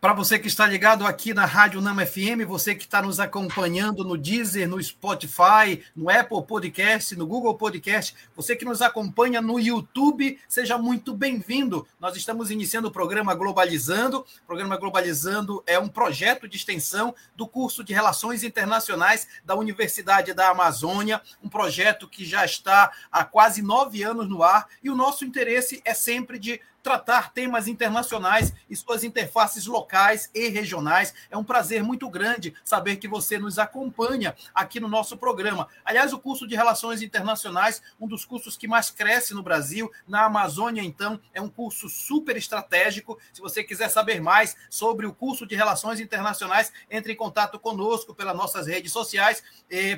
Para 0.00 0.12
você 0.12 0.38
que 0.38 0.46
está 0.46 0.64
ligado 0.64 1.04
aqui 1.04 1.34
na 1.34 1.44
Rádio 1.44 1.80
Nama 1.80 2.06
FM, 2.06 2.46
você 2.46 2.72
que 2.72 2.84
está 2.84 3.02
nos 3.02 3.18
acompanhando 3.18 4.04
no 4.04 4.16
Deezer, 4.16 4.68
no 4.68 4.80
Spotify, 4.80 5.82
no 5.94 6.08
Apple 6.08 6.40
Podcast, 6.46 7.16
no 7.16 7.26
Google 7.26 7.56
Podcast, 7.56 8.14
você 8.36 8.54
que 8.54 8.64
nos 8.64 8.80
acompanha 8.80 9.42
no 9.42 9.58
YouTube, 9.58 10.38
seja 10.48 10.78
muito 10.78 11.12
bem-vindo. 11.12 11.84
Nós 11.98 12.16
estamos 12.16 12.52
iniciando 12.52 12.86
o 12.86 12.92
programa 12.92 13.34
Globalizando. 13.34 14.20
O 14.20 14.46
programa 14.46 14.76
Globalizando 14.76 15.64
é 15.66 15.80
um 15.80 15.88
projeto 15.88 16.46
de 16.46 16.56
extensão 16.56 17.12
do 17.34 17.48
curso 17.48 17.82
de 17.82 17.92
Relações 17.92 18.44
Internacionais 18.44 19.26
da 19.44 19.56
Universidade 19.56 20.32
da 20.32 20.50
Amazônia, 20.50 21.20
um 21.42 21.48
projeto 21.48 22.06
que 22.06 22.24
já 22.24 22.44
está 22.44 22.92
há 23.10 23.24
quase 23.24 23.62
nove 23.62 24.04
anos 24.04 24.28
no 24.28 24.44
ar 24.44 24.68
e 24.80 24.90
o 24.90 24.94
nosso 24.94 25.24
interesse 25.24 25.82
é 25.84 25.92
sempre 25.92 26.38
de 26.38 26.60
tratar 26.88 27.34
temas 27.34 27.68
internacionais 27.68 28.54
e 28.66 28.74
suas 28.74 29.04
interfaces 29.04 29.66
locais 29.66 30.30
e 30.34 30.48
regionais. 30.48 31.12
É 31.30 31.36
um 31.36 31.44
prazer 31.44 31.82
muito 31.82 32.08
grande 32.08 32.54
saber 32.64 32.96
que 32.96 33.06
você 33.06 33.38
nos 33.38 33.58
acompanha 33.58 34.34
aqui 34.54 34.80
no 34.80 34.88
nosso 34.88 35.14
programa. 35.14 35.68
Aliás, 35.84 36.14
o 36.14 36.18
curso 36.18 36.46
de 36.46 36.56
Relações 36.56 37.02
Internacionais, 37.02 37.82
um 38.00 38.08
dos 38.08 38.24
cursos 38.24 38.56
que 38.56 38.66
mais 38.66 38.90
cresce 38.90 39.34
no 39.34 39.42
Brasil, 39.42 39.92
na 40.06 40.24
Amazônia, 40.24 40.80
então, 40.82 41.20
é 41.34 41.42
um 41.42 41.50
curso 41.50 41.90
super 41.90 42.38
estratégico. 42.38 43.18
Se 43.34 43.42
você 43.42 43.62
quiser 43.62 43.90
saber 43.90 44.18
mais 44.18 44.56
sobre 44.70 45.04
o 45.04 45.12
curso 45.12 45.46
de 45.46 45.54
Relações 45.54 46.00
Internacionais, 46.00 46.72
entre 46.90 47.12
em 47.12 47.16
contato 47.16 47.58
conosco 47.58 48.14
pelas 48.14 48.34
nossas 48.34 48.66
redes 48.66 48.92
sociais, 48.92 49.42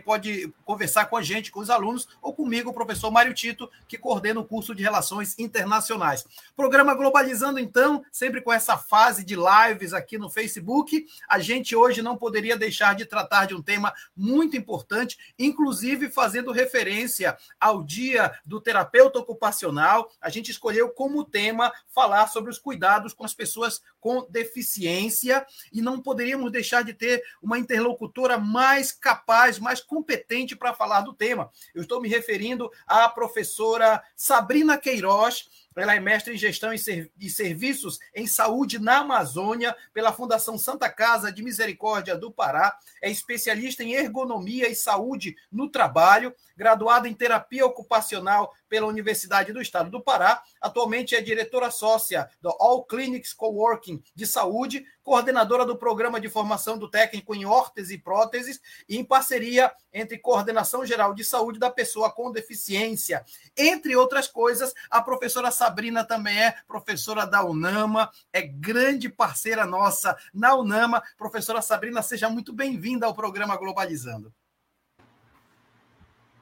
pode 0.04 0.52
conversar 0.64 1.04
com 1.04 1.16
a 1.16 1.22
gente, 1.22 1.52
com 1.52 1.60
os 1.60 1.70
alunos, 1.70 2.08
ou 2.20 2.34
comigo, 2.34 2.70
o 2.70 2.74
professor 2.74 3.12
Mário 3.12 3.32
Tito, 3.32 3.70
que 3.86 3.96
coordena 3.96 4.40
o 4.40 4.44
curso 4.44 4.74
de 4.74 4.82
Relações 4.82 5.38
Internacionais. 5.38 6.26
Programa 6.56 6.79
Programa 6.80 6.94
Globalizando, 6.94 7.58
então, 7.58 8.02
sempre 8.10 8.40
com 8.40 8.50
essa 8.50 8.78
fase 8.78 9.22
de 9.22 9.36
lives 9.36 9.92
aqui 9.92 10.16
no 10.16 10.30
Facebook. 10.30 11.06
A 11.28 11.38
gente 11.38 11.76
hoje 11.76 12.00
não 12.00 12.16
poderia 12.16 12.56
deixar 12.56 12.94
de 12.94 13.04
tratar 13.04 13.44
de 13.44 13.54
um 13.54 13.60
tema 13.60 13.92
muito 14.16 14.56
importante, 14.56 15.18
inclusive 15.38 16.08
fazendo 16.08 16.50
referência 16.50 17.36
ao 17.60 17.82
Dia 17.82 18.32
do 18.46 18.62
Terapeuta 18.62 19.18
Ocupacional. 19.18 20.10
A 20.22 20.30
gente 20.30 20.50
escolheu 20.50 20.88
como 20.88 21.22
tema 21.22 21.70
falar 21.86 22.28
sobre 22.28 22.50
os 22.50 22.58
cuidados 22.58 23.12
com 23.12 23.26
as 23.26 23.34
pessoas 23.34 23.82
com 24.00 24.26
deficiência 24.30 25.44
e 25.70 25.82
não 25.82 26.00
poderíamos 26.00 26.50
deixar 26.50 26.82
de 26.82 26.94
ter 26.94 27.22
uma 27.42 27.58
interlocutora 27.58 28.38
mais 28.38 28.90
capaz, 28.90 29.58
mais 29.58 29.82
competente 29.82 30.56
para 30.56 30.72
falar 30.72 31.02
do 31.02 31.12
tema. 31.12 31.50
Eu 31.74 31.82
estou 31.82 32.00
me 32.00 32.08
referindo 32.08 32.70
à 32.86 33.06
professora 33.06 34.02
Sabrina 34.16 34.78
Queiroz 34.78 35.68
ela 35.76 35.94
é 35.94 36.00
mestre 36.00 36.34
em 36.34 36.38
gestão 36.38 36.72
e 36.74 37.30
serviços 37.30 38.00
em 38.14 38.26
saúde 38.26 38.78
na 38.78 38.98
Amazônia 38.98 39.76
pela 39.94 40.12
Fundação 40.12 40.58
Santa 40.58 40.90
Casa 40.90 41.30
de 41.30 41.42
Misericórdia 41.42 42.16
do 42.16 42.30
Pará. 42.30 42.76
É 43.00 43.08
especialista 43.08 43.84
em 43.84 43.94
ergonomia 43.94 44.68
e 44.68 44.74
saúde 44.74 45.36
no 45.50 45.68
trabalho, 45.68 46.34
graduada 46.56 47.08
em 47.08 47.14
terapia 47.14 47.64
ocupacional 47.64 48.52
pela 48.70 48.86
Universidade 48.86 49.52
do 49.52 49.60
Estado 49.60 49.90
do 49.90 50.00
Pará. 50.00 50.42
Atualmente 50.60 51.16
é 51.16 51.20
diretora 51.20 51.70
sócia 51.70 52.30
do 52.40 52.48
All 52.60 52.84
Clinics 52.84 53.34
Coworking 53.34 54.02
de 54.14 54.26
Saúde, 54.26 54.86
coordenadora 55.02 55.66
do 55.66 55.76
programa 55.76 56.20
de 56.20 56.28
formação 56.28 56.78
do 56.78 56.88
técnico 56.88 57.34
em 57.34 57.44
órtese 57.44 57.94
e 57.94 57.98
próteses 57.98 58.60
e 58.88 58.96
em 58.96 59.04
parceria 59.04 59.72
entre 59.92 60.18
Coordenação 60.18 60.86
Geral 60.86 61.12
de 61.12 61.24
Saúde 61.24 61.58
da 61.58 61.68
Pessoa 61.68 62.10
com 62.12 62.30
Deficiência. 62.30 63.24
Entre 63.56 63.96
outras 63.96 64.28
coisas, 64.28 64.72
a 64.88 65.02
professora 65.02 65.50
Sabrina 65.50 66.04
também 66.04 66.40
é 66.40 66.54
professora 66.68 67.26
da 67.26 67.44
UNAMA, 67.44 68.08
é 68.32 68.40
grande 68.40 69.08
parceira 69.08 69.66
nossa 69.66 70.16
na 70.32 70.54
UNAMA. 70.54 71.02
Professora 71.18 71.60
Sabrina, 71.60 72.02
seja 72.02 72.30
muito 72.30 72.52
bem-vinda 72.52 73.04
ao 73.06 73.14
programa 73.14 73.56
Globalizando. 73.56 74.32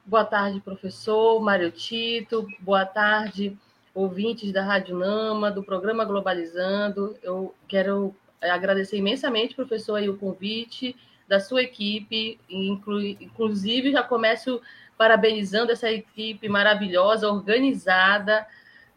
Boa 0.09 0.25
tarde, 0.25 0.59
professor 0.59 1.39
Mário 1.39 1.69
Tito. 1.69 2.47
Boa 2.61 2.83
tarde, 2.83 3.55
ouvintes 3.93 4.51
da 4.51 4.63
Rádio 4.63 4.97
Nama, 4.97 5.51
do 5.51 5.61
programa 5.61 6.03
Globalizando. 6.03 7.15
Eu 7.21 7.53
quero 7.67 8.15
é, 8.41 8.49
agradecer 8.49 8.97
imensamente, 8.97 9.53
professor, 9.53 9.97
aí, 9.97 10.09
o 10.09 10.17
convite 10.17 10.95
da 11.27 11.39
sua 11.39 11.61
equipe. 11.61 12.39
Inclu 12.49 12.99
inclusive, 12.99 13.91
já 13.91 14.01
começo 14.01 14.59
parabenizando 14.97 15.71
essa 15.71 15.91
equipe 15.91 16.49
maravilhosa, 16.49 17.29
organizada, 17.29 18.47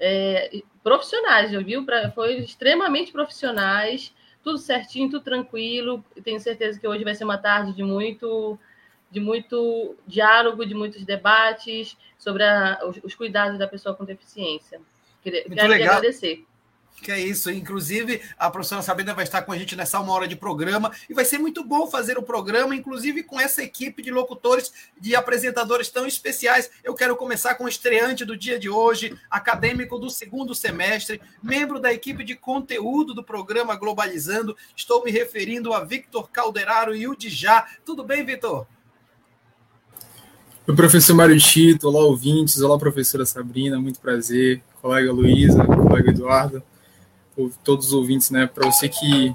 é, 0.00 0.62
profissionais, 0.82 1.50
viu? 1.50 1.84
Pra, 1.84 2.10
foi 2.12 2.38
extremamente 2.38 3.12
profissionais, 3.12 4.14
tudo 4.42 4.56
certinho, 4.56 5.10
tudo 5.10 5.22
tranquilo. 5.22 6.02
Tenho 6.24 6.40
certeza 6.40 6.80
que 6.80 6.88
hoje 6.88 7.04
vai 7.04 7.14
ser 7.14 7.24
uma 7.24 7.36
tarde 7.36 7.74
de 7.74 7.82
muito 7.82 8.58
de 9.12 9.20
muito 9.20 9.94
diálogo, 10.06 10.64
de 10.64 10.74
muitos 10.74 11.04
debates 11.04 11.96
sobre 12.18 12.42
a, 12.42 12.80
os, 12.86 12.98
os, 13.04 13.14
cuidados 13.14 13.58
da 13.58 13.68
pessoa 13.68 13.94
com 13.94 14.06
deficiência. 14.06 14.80
Queria, 15.22 15.44
muito 15.46 15.66
legal. 15.66 15.96
agradecer. 15.96 16.44
Que 17.02 17.10
é 17.10 17.20
isso. 17.20 17.50
Inclusive, 17.50 18.22
a 18.38 18.48
professora 18.48 18.80
Sabrina 18.80 19.12
vai 19.12 19.24
estar 19.24 19.42
com 19.42 19.52
a 19.52 19.58
gente 19.58 19.74
nessa 19.74 19.98
uma 19.98 20.12
hora 20.12 20.28
de 20.28 20.36
programa 20.36 20.92
e 21.10 21.14
vai 21.14 21.24
ser 21.24 21.36
muito 21.36 21.64
bom 21.64 21.86
fazer 21.88 22.16
o 22.16 22.22
programa, 22.22 22.74
inclusive 22.74 23.24
com 23.24 23.40
essa 23.40 23.62
equipe 23.62 24.00
de 24.02 24.10
locutores, 24.10 24.72
de 24.98 25.14
apresentadores 25.14 25.90
tão 25.90 26.06
especiais. 26.06 26.70
Eu 26.82 26.94
quero 26.94 27.16
começar 27.16 27.56
com 27.56 27.64
o 27.64 27.68
estreante 27.68 28.24
do 28.24 28.36
dia 28.36 28.58
de 28.58 28.70
hoje, 28.70 29.18
acadêmico 29.28 29.98
do 29.98 30.08
segundo 30.08 30.54
semestre, 30.54 31.20
membro 31.42 31.80
da 31.80 31.92
equipe 31.92 32.22
de 32.22 32.36
conteúdo 32.36 33.12
do 33.12 33.24
programa 33.24 33.74
Globalizando. 33.74 34.56
Estou 34.76 35.04
me 35.04 35.10
referindo 35.10 35.74
a 35.74 35.84
Victor 35.84 36.30
Calderaro 36.30 36.94
e 36.94 37.08
o 37.08 37.16
Dijá. 37.16 37.66
Tudo 37.84 38.04
bem, 38.04 38.24
Vitor? 38.24 38.66
Oi, 40.64 40.76
professor 40.76 41.16
Mário 41.16 41.36
Tito, 41.40 41.88
olá 41.88 42.04
ouvintes, 42.04 42.60
olá 42.60 42.78
professora 42.78 43.26
Sabrina, 43.26 43.80
muito 43.80 43.98
prazer, 43.98 44.62
colega 44.80 45.12
Luísa, 45.12 45.64
colega 45.64 46.10
Eduardo, 46.10 46.62
todos 47.64 47.88
os 47.88 47.92
ouvintes, 47.92 48.30
né, 48.30 48.46
para 48.46 48.70
você 48.70 48.88
que 48.88 49.34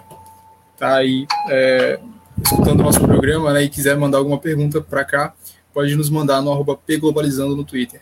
está 0.74 0.96
aí 0.96 1.28
é, 1.50 2.00
escutando 2.42 2.80
o 2.80 2.84
nosso 2.84 3.02
programa 3.02 3.52
né, 3.52 3.64
e 3.64 3.70
quiser 3.70 3.98
mandar 3.98 4.20
alguma 4.20 4.40
pergunta 4.40 4.80
para 4.80 5.04
cá, 5.04 5.34
pode 5.74 5.94
nos 5.98 6.10
mandar 6.10 6.42
no 6.42 6.50
arroba 6.50 6.78
pglobalizando 6.78 7.58
no 7.58 7.66
Twitter. 7.66 8.00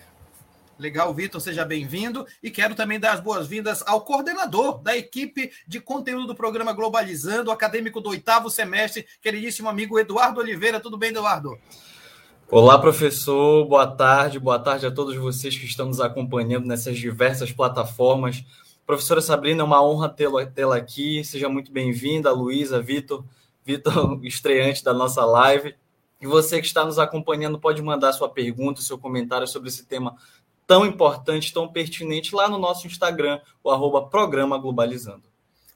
Legal, 0.78 1.12
Vitor, 1.12 1.42
seja 1.42 1.63
bem-vindo. 1.63 2.28
E 2.44 2.52
quero 2.52 2.75
também 2.75 3.00
dar 3.00 3.13
as 3.13 3.22
boas-vindas 3.22 3.81
ao 3.88 4.02
coordenador 4.02 4.80
da 4.80 4.96
equipe 4.96 5.50
de 5.66 5.80
conteúdo 5.80 6.28
do 6.28 6.36
programa 6.36 6.74
Globalizando, 6.74 7.50
acadêmico 7.50 8.02
do 8.02 8.09
oitavo 8.09 8.50
semestre, 8.50 9.07
queridíssimo 9.22 9.69
amigo 9.69 9.97
Eduardo 9.97 10.42
Oliveira. 10.42 10.81
Tudo 10.81 10.97
bem, 10.97 11.12
Eduardo? 11.12 11.57
Olá, 12.51 12.78
professor. 12.78 13.66
Boa 13.66 13.88
tarde. 13.88 14.39
Boa 14.39 14.59
tarde 14.59 14.85
a 14.85 14.91
todos 14.91 15.16
vocês 15.17 15.57
que 15.57 15.66
estão 15.66 15.88
nos 15.88 16.00
acompanhando 16.00 16.67
nessas 16.67 16.95
diversas 16.95 17.51
plataformas. 17.51 18.45
Professora 18.85 19.19
Sabrina, 19.19 19.63
é 19.63 19.66
uma 19.66 19.83
honra 19.83 20.07
tê-la 20.07 20.75
aqui. 20.75 21.23
Seja 21.23 21.50
muito 21.50 21.72
bem-vinda, 21.72 22.31
Luísa, 22.31 22.79
Vitor, 22.79 23.25
Vitor, 23.66 24.19
estreante 24.23 24.83
da 24.83 24.94
nossa 24.94 25.25
live. 25.25 25.73
E 26.22 26.28
você 26.28 26.61
que 26.61 26.67
está 26.67 26.85
nos 26.85 27.00
acompanhando 27.00 27.59
pode 27.59 27.81
mandar 27.81 28.13
sua 28.13 28.29
pergunta, 28.29 28.79
seu 28.79 29.00
comentário 29.00 29.47
sobre 29.47 29.69
esse 29.69 29.83
tema 29.83 30.16
tão 30.67 30.85
importante, 30.85 31.51
tão 31.51 31.67
pertinente 31.67 32.35
lá 32.35 32.47
no 32.47 32.59
nosso 32.59 32.85
Instagram, 32.85 33.41
o 33.63 34.01
Programa 34.03 34.57
Globalizando. 34.59 35.23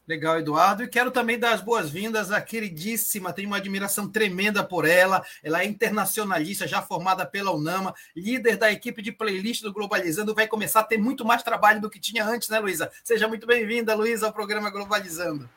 Legal, 0.10 0.40
Eduardo. 0.40 0.82
E 0.82 0.88
quero 0.88 1.12
também 1.12 1.38
dar 1.38 1.54
as 1.54 1.62
boas-vindas 1.62 2.32
à 2.32 2.42
queridíssima, 2.42 3.32
tenho 3.32 3.48
uma 3.48 3.58
admiração 3.58 4.10
tremenda 4.10 4.64
por 4.64 4.84
ela. 4.84 5.24
Ela 5.44 5.62
é 5.62 5.68
internacionalista, 5.68 6.68
já 6.68 6.82
formada 6.82 7.28
pela 7.28 7.52
UNAMA, 7.52 7.94
líder 8.16 8.58
da 8.58 8.72
equipe 8.72 9.04
de 9.04 9.12
playlist 9.12 9.62
do 9.62 9.72
Globalizando. 9.72 10.34
Vai 10.34 10.48
começar 10.48 10.80
a 10.80 10.84
ter 10.84 10.98
muito 10.98 11.24
mais 11.24 11.44
trabalho 11.44 11.80
do 11.80 11.92
que 11.92 12.00
tinha 12.00 12.26
antes, 12.26 12.50
né, 12.50 12.60
Luísa? 12.60 12.92
Seja 13.04 13.28
muito 13.28 13.46
bem-vinda, 13.46 13.94
Luísa, 13.94 14.26
ao 14.26 14.34
programa 14.34 14.72
Globalizando. 14.72 15.48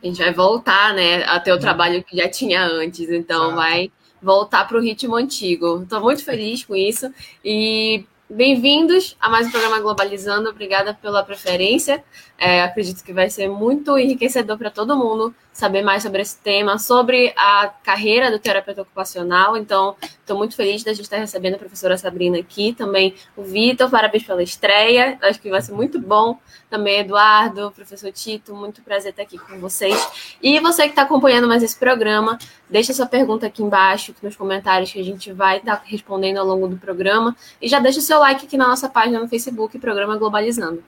A 0.00 0.06
gente 0.06 0.22
vai 0.22 0.32
voltar, 0.32 0.94
né, 0.94 1.24
a 1.24 1.40
ter 1.40 1.52
o 1.52 1.58
trabalho 1.58 2.04
que 2.04 2.16
já 2.16 2.28
tinha 2.28 2.64
antes, 2.64 3.10
então 3.10 3.50
ah. 3.50 3.54
vai 3.56 3.90
voltar 4.22 4.64
para 4.68 4.78
o 4.78 4.80
ritmo 4.80 5.16
antigo. 5.16 5.82
Estou 5.82 6.00
muito 6.00 6.24
feliz 6.24 6.64
com 6.64 6.76
isso 6.76 7.12
e 7.44 8.06
Bem-vindos 8.30 9.16
a 9.18 9.30
mais 9.30 9.46
um 9.46 9.50
programa 9.50 9.80
Globalizando. 9.80 10.50
Obrigada 10.50 10.92
pela 10.92 11.24
preferência. 11.24 12.04
É, 12.36 12.62
acredito 12.62 13.02
que 13.02 13.10
vai 13.10 13.30
ser 13.30 13.48
muito 13.48 13.98
enriquecedor 13.98 14.58
para 14.58 14.70
todo 14.70 14.94
mundo 14.94 15.34
saber 15.50 15.82
mais 15.82 16.04
sobre 16.04 16.22
esse 16.22 16.38
tema, 16.38 16.78
sobre 16.78 17.32
a 17.36 17.72
carreira 17.82 18.30
do 18.30 18.38
terapeuta 18.38 18.82
ocupacional. 18.82 19.56
Então, 19.56 19.96
estou 20.00 20.36
muito 20.38 20.54
feliz 20.54 20.84
da 20.84 20.92
gente 20.92 21.02
estar 21.02 21.16
recebendo 21.16 21.54
a 21.54 21.58
professora 21.58 21.98
Sabrina 21.98 22.38
aqui, 22.38 22.72
também 22.72 23.14
o 23.36 23.42
Vitor, 23.42 23.90
parabéns 23.90 24.22
pela 24.22 24.40
estreia. 24.40 25.18
Acho 25.20 25.40
que 25.40 25.50
vai 25.50 25.60
ser 25.60 25.72
muito 25.72 25.98
bom. 25.98 26.38
Também 26.70 27.00
Eduardo, 27.00 27.72
professor 27.72 28.12
Tito, 28.12 28.54
muito 28.54 28.82
prazer 28.82 29.10
estar 29.10 29.22
aqui 29.22 29.36
com 29.36 29.58
vocês. 29.58 30.36
E 30.40 30.60
você 30.60 30.82
que 30.82 30.90
está 30.90 31.02
acompanhando 31.02 31.48
mais 31.48 31.62
esse 31.62 31.76
programa, 31.76 32.38
deixa 32.70 32.92
sua 32.92 33.06
pergunta 33.06 33.46
aqui 33.46 33.62
embaixo, 33.62 34.14
nos 34.22 34.36
comentários, 34.36 34.92
que 34.92 35.00
a 35.00 35.04
gente 35.04 35.32
vai 35.32 35.56
estar 35.56 35.82
respondendo 35.84 36.36
ao 36.36 36.46
longo 36.46 36.68
do 36.68 36.76
programa. 36.76 37.34
E 37.60 37.68
já 37.68 37.80
deixa 37.80 37.98
o 37.98 38.02
seu 38.02 38.17
like 38.18 38.44
aqui 38.44 38.56
na 38.56 38.68
nossa 38.68 38.88
página 38.88 39.20
no 39.20 39.28
Facebook, 39.28 39.78
Programa 39.78 40.16
Globalizando. 40.16 40.82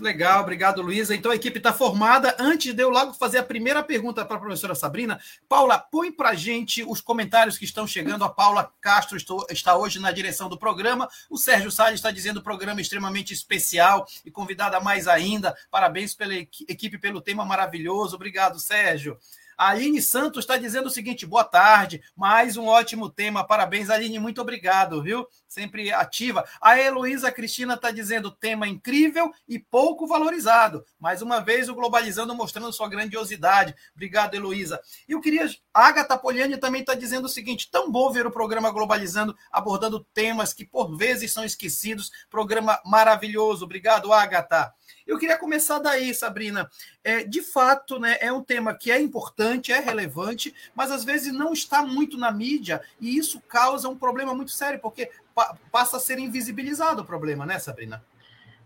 Legal, 0.00 0.42
obrigado, 0.42 0.80
Luísa. 0.80 1.14
Então 1.14 1.32
a 1.32 1.34
equipe 1.34 1.58
está 1.58 1.72
formada. 1.72 2.36
Antes 2.38 2.72
de 2.74 2.82
eu 2.82 2.88
logo 2.88 3.12
fazer 3.14 3.38
a 3.38 3.42
primeira 3.42 3.82
pergunta 3.82 4.24
para 4.24 4.36
a 4.36 4.40
professora 4.40 4.74
Sabrina, 4.74 5.20
Paula, 5.48 5.78
põe 5.78 6.12
para 6.12 6.34
gente 6.34 6.84
os 6.84 7.00
comentários 7.00 7.58
que 7.58 7.64
estão 7.64 7.86
chegando. 7.86 8.24
A 8.24 8.28
Paula 8.28 8.72
Castro 8.80 9.18
está 9.50 9.76
hoje 9.76 9.98
na 9.98 10.12
direção 10.12 10.48
do 10.48 10.58
programa. 10.58 11.08
O 11.28 11.36
Sérgio 11.36 11.70
Salles 11.70 11.98
está 11.98 12.10
dizendo 12.10 12.38
o 12.38 12.42
programa 12.42 12.80
extremamente 12.80 13.32
especial 13.34 14.06
e 14.24 14.30
convidada 14.30 14.80
mais 14.80 15.08
ainda. 15.08 15.56
Parabéns 15.70 16.14
pela 16.14 16.34
equipe 16.34 16.98
pelo 16.98 17.20
tema 17.20 17.44
maravilhoso. 17.44 18.14
Obrigado, 18.14 18.58
Sérgio. 18.58 19.18
A 19.58 19.70
Aline 19.70 20.00
Santos 20.00 20.44
está 20.44 20.56
dizendo 20.56 20.86
o 20.86 20.90
seguinte: 20.90 21.26
boa 21.26 21.42
tarde, 21.42 22.00
mais 22.14 22.56
um 22.56 22.66
ótimo 22.66 23.10
tema. 23.10 23.44
Parabéns, 23.44 23.90
Aline, 23.90 24.20
muito 24.20 24.40
obrigado, 24.40 25.02
viu? 25.02 25.26
Sempre 25.48 25.92
ativa. 25.92 26.44
A 26.60 26.78
Heloísa 26.78 27.32
Cristina 27.32 27.74
está 27.74 27.90
dizendo 27.90 28.30
tema 28.30 28.68
incrível 28.68 29.32
e 29.48 29.58
pouco 29.58 30.06
valorizado. 30.06 30.84
Mais 30.96 31.22
uma 31.22 31.40
vez, 31.40 31.68
o 31.68 31.74
Globalizando 31.74 32.36
mostrando 32.36 32.72
sua 32.72 32.88
grandiosidade. 32.88 33.74
Obrigado, 33.96 34.34
Heloísa. 34.34 34.80
E 35.08 35.12
eu 35.12 35.20
queria. 35.20 35.50
A 35.74 35.88
Agatha 35.88 36.16
Poliani 36.16 36.56
também 36.56 36.82
está 36.82 36.94
dizendo 36.94 37.24
o 37.24 37.28
seguinte: 37.28 37.68
tão 37.68 37.90
bom 37.90 38.12
ver 38.12 38.28
o 38.28 38.30
programa 38.30 38.70
Globalizando 38.70 39.36
abordando 39.50 40.06
temas 40.14 40.54
que 40.54 40.64
por 40.64 40.96
vezes 40.96 41.32
são 41.32 41.44
esquecidos. 41.44 42.12
Programa 42.30 42.80
maravilhoso. 42.84 43.64
Obrigado, 43.64 44.12
Agatha. 44.12 44.72
Eu 45.08 45.18
queria 45.18 45.38
começar 45.38 45.78
daí, 45.78 46.12
Sabrina. 46.12 46.70
É, 47.02 47.24
de 47.24 47.40
fato, 47.40 47.98
né, 47.98 48.18
é 48.20 48.30
um 48.30 48.44
tema 48.44 48.74
que 48.74 48.90
é 48.90 49.00
importante, 49.00 49.72
é 49.72 49.80
relevante, 49.80 50.54
mas 50.74 50.90
às 50.90 51.02
vezes 51.02 51.32
não 51.32 51.54
está 51.54 51.82
muito 51.82 52.18
na 52.18 52.30
mídia 52.30 52.82
e 53.00 53.16
isso 53.16 53.40
causa 53.40 53.88
um 53.88 53.96
problema 53.96 54.34
muito 54.34 54.50
sério, 54.50 54.78
porque 54.78 55.10
pa 55.34 55.56
passa 55.72 55.96
a 55.96 56.00
ser 56.00 56.18
invisibilizado 56.18 57.00
o 57.00 57.06
problema, 57.06 57.46
né, 57.46 57.58
Sabrina? 57.58 58.04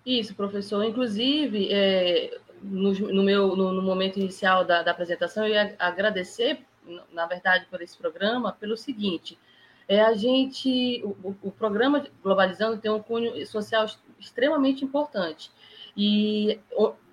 Isso, 0.04 0.34
professor. 0.34 0.82
Inclusive, 0.82 1.68
é, 1.70 2.36
no, 2.60 2.92
no, 2.92 3.22
meu, 3.22 3.54
no, 3.54 3.72
no, 3.72 3.82
momento 3.82 4.18
inicial 4.18 4.64
da, 4.64 4.82
da 4.82 4.90
apresentação, 4.90 5.46
eu 5.46 5.54
ia 5.54 5.76
agradecer, 5.78 6.58
na 7.12 7.24
verdade, 7.24 7.66
por 7.70 7.80
esse 7.80 7.96
programa, 7.96 8.50
pelo 8.50 8.76
seguinte: 8.76 9.38
é 9.86 10.00
a 10.00 10.12
gente, 10.14 11.00
o, 11.04 11.36
o 11.40 11.52
programa 11.52 12.04
Globalizando 12.20 12.78
tem 12.78 12.90
um 12.90 13.00
cunho 13.00 13.46
social 13.46 13.86
extremamente 14.18 14.84
importante 14.84 15.52
e 15.96 16.58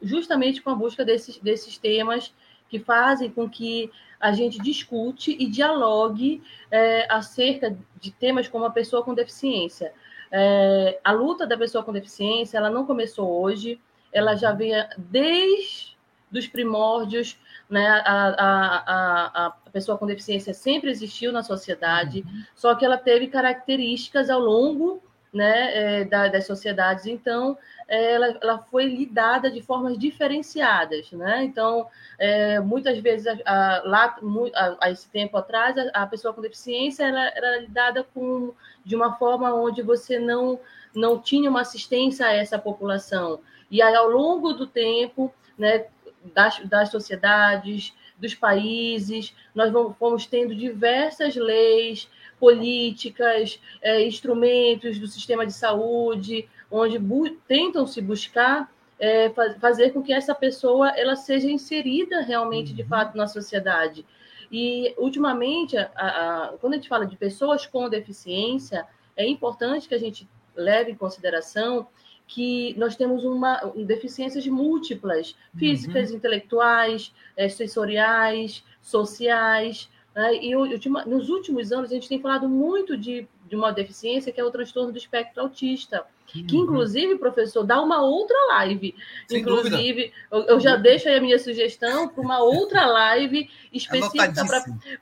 justamente 0.02 0.62
com 0.62 0.70
a 0.70 0.76
busca 0.76 1.04
desses, 1.04 1.38
desses 1.38 1.78
temas 1.78 2.34
que 2.70 2.80
fazem 2.80 3.30
com 3.30 3.50
que 3.50 3.92
a 4.20 4.32
gente 4.32 4.60
discute 4.60 5.36
e 5.40 5.48
dialogue 5.48 6.42
é, 6.70 7.12
acerca 7.12 7.78
de 8.00 8.12
temas 8.12 8.48
como 8.48 8.66
a 8.66 8.72
pessoa 8.72 9.04
com 9.04 9.14
deficiência. 9.14 9.94
É, 10.32 11.00
a 11.04 11.12
luta 11.12 11.48
da 11.48 11.58
pessoa 11.58 11.84
com 11.84 11.92
deficiência 11.92 12.58
ela 12.58 12.70
não 12.70 12.86
começou 12.86 13.42
hoje, 13.42 13.80
ela 14.12 14.36
já 14.36 14.52
vem 14.52 14.72
desde 14.98 15.98
os 16.32 16.48
primórdios, 16.48 17.40
né? 17.70 17.88
A, 17.88 18.02
a, 18.04 18.84
a, 18.86 19.46
a 19.48 19.70
pessoa 19.72 19.98
com 19.98 20.06
deficiência 20.06 20.54
sempre 20.54 20.92
existiu 20.92 21.32
na 21.32 21.42
sociedade, 21.42 22.24
uhum. 22.28 22.44
só 22.56 22.76
que 22.76 22.86
ela 22.86 22.98
teve 22.98 23.28
características 23.28 24.30
ao 24.30 24.40
longo 24.40 25.02
né, 25.34 26.02
é, 26.02 26.06
da, 26.06 26.28
das 26.28 26.46
sociedades. 26.46 27.06
Então, 27.06 27.58
é, 27.88 28.14
ela, 28.14 28.38
ela, 28.42 28.60
foi 28.60 28.86
lidada 28.86 29.50
de 29.50 29.62
formas 29.62 29.98
diferenciadas. 29.98 31.12
Né? 31.12 31.44
Então, 31.44 31.88
é, 32.18 32.60
muitas 32.60 32.98
vezes, 33.00 33.28
a, 33.28 33.38
a, 33.46 33.84
lá 33.84 34.18
a, 34.56 34.78
a, 34.86 34.92
esse 34.92 35.10
tempo 35.10 35.38
atrás, 35.38 35.76
a, 35.94 36.06
pessoa 36.08 36.34
com 36.34 36.42
deficiência 36.42 37.04
era, 37.04 37.32
era 37.36 37.58
lidada 37.60 38.04
com, 38.14 38.54
de 38.84 38.96
uma 38.96 39.16
forma 39.16 39.54
onde 39.54 39.82
você 39.82 40.20
não, 40.20 40.60
não 40.94 41.20
tinha 41.20 41.50
uma 41.50 41.62
assistência 41.62 42.26
a 42.26 42.34
essa 42.34 42.58
população. 42.58 43.40
E 43.70 43.82
aí, 43.82 43.96
ao 43.96 44.10
longo 44.10 44.54
do 44.54 44.66
tempo, 44.66 45.34
né, 45.58 45.86
das, 46.34 46.60
das 46.66 46.90
sociedades, 46.90 47.94
dos 48.20 48.36
países, 48.36 49.34
nós 49.56 49.72
vamos, 49.72 49.96
fomos 49.98 50.26
tendo 50.26 50.54
diversas 50.54 51.36
leis, 51.36 52.10
políticas, 52.40 53.60
é, 53.82 54.06
instrumentos 54.06 54.98
do 54.98 55.08
sistema 55.08 55.46
de 55.46 55.54
saúde, 55.54 56.48
onde 56.72 57.00
tentam 57.48 57.86
se 57.86 58.02
buscar 58.02 58.72
é, 59.00 59.30
fazer 59.60 59.92
com 59.92 60.04
que 60.04 60.12
essa 60.12 60.36
pessoa 60.36 60.90
ela 60.90 61.16
seja 61.16 61.50
inserida 61.50 62.22
realmente, 62.22 62.72
uhum. 62.72 62.76
de 62.76 62.84
fato, 62.84 63.18
na 63.18 63.28
sociedade. 63.28 64.06
E, 64.52 64.94
ultimamente, 64.98 65.78
a, 65.78 65.88
a, 65.96 66.58
quando 66.60 66.74
a 66.74 66.76
gente 66.76 66.90
fala 66.90 67.06
de 67.06 67.16
pessoas 67.16 67.66
com 67.66 67.88
deficiência, 67.88 68.86
é 69.16 69.26
importante 69.28 69.88
que 69.88 69.96
a 69.96 70.00
gente 70.00 70.28
leve 70.56 70.92
em 70.92 70.96
consideração 70.96 71.88
que 72.28 72.76
nós 72.78 72.96
temos 72.96 73.24
uma 73.24 73.58
deficiências 73.76 74.46
múltiplas, 74.46 75.36
físicas, 75.58 76.12
uhum. 76.12 76.18
intelectuais, 76.18 77.12
é, 77.36 77.50
sensoriais, 77.50 78.64
sociais, 78.82 79.90
né? 80.16 80.36
E 80.36 80.54
nos 80.56 81.30
últimos 81.30 81.72
anos, 81.72 81.92
a 81.92 81.94
gente 81.94 82.10
tem 82.10 82.20
falado 82.20 82.50
muito 82.50 82.98
de, 82.98 83.28
de 83.48 83.56
uma 83.56 83.72
deficiência 83.72 84.32
que 84.32 84.40
é 84.40 84.44
o 84.44 84.52
transtorno 84.52 84.92
do 84.92 84.98
espectro 84.98 85.42
autista. 85.42 86.06
Uhum. 86.36 86.46
Que, 86.46 86.58
inclusive, 86.58 87.18
professor, 87.18 87.64
dá 87.64 87.82
uma 87.82 88.02
outra 88.02 88.36
live. 88.50 88.96
Sem 89.28 89.42
inclusive, 89.42 90.14
eu, 90.32 90.42
eu, 90.42 90.60
já 90.60 90.76
deixo 90.76 91.08
aí 91.08 91.16
a 91.16 91.22
minha 91.22 91.40
sugestão 91.40 92.08
para 92.08 92.22
uma 92.22 92.40
outra 92.40 92.86
live 92.86 93.50
específica 93.74 94.46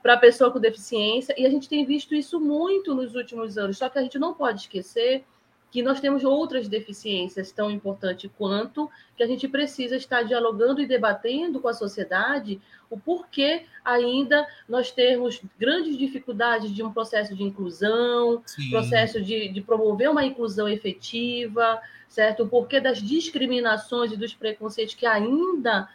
para 0.02 0.14
a 0.14 0.18
pessoa 0.18 0.50
com 0.50 0.58
deficiência. 0.58 1.34
E 1.38 1.44
a 1.46 1.50
gente 1.50 1.68
tem 1.68 1.84
visto 1.84 2.14
isso 2.14 2.40
muito 2.40 2.94
nos 2.94 3.14
últimos 3.14 3.58
anos. 3.58 3.78
Só 3.78 3.88
que 3.88 3.98
a 3.98 4.02
gente 4.02 4.18
não 4.18 4.34
pode 4.34 4.62
esquecer 4.62 5.24
que 5.70 5.82
nós 5.82 6.00
temos 6.00 6.24
outras 6.24 6.66
deficiências 6.66 7.52
tão 7.52 7.70
importantes 7.70 8.30
quanto 8.38 8.90
que 9.16 9.22
a 9.22 9.26
gente 9.26 9.46
precisa 9.46 9.96
estar 9.96 10.22
dialogando 10.22 10.80
e 10.80 10.86
debatendo 10.86 11.60
com 11.60 11.68
a 11.68 11.74
sociedade 11.74 12.60
o 12.90 12.98
porquê 12.98 13.66
ainda 13.84 14.46
nós 14.68 14.90
temos 14.90 15.42
grandes 15.58 15.96
dificuldades 15.96 16.74
de 16.74 16.82
um 16.82 16.92
processo 16.92 17.34
de 17.34 17.42
inclusão, 17.42 18.42
Sim. 18.46 18.70
processo 18.70 19.20
de, 19.20 19.48
de 19.48 19.60
promover 19.60 20.10
uma 20.10 20.24
inclusão 20.24 20.68
efetiva, 20.68 21.80
certo? 22.08 22.44
O 22.44 22.48
porquê 22.48 22.80
das 22.80 23.02
discriminações 23.02 24.10
e 24.12 24.16
dos 24.16 24.32
preconceitos 24.32 24.94
que 24.94 25.04
ainda, 25.04 25.88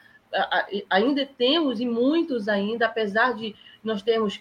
ainda 0.90 1.26
temos, 1.26 1.80
e 1.80 1.86
muitos 1.86 2.48
ainda, 2.48 2.86
apesar 2.86 3.34
de 3.34 3.56
nós 3.84 4.04
termos 4.04 4.40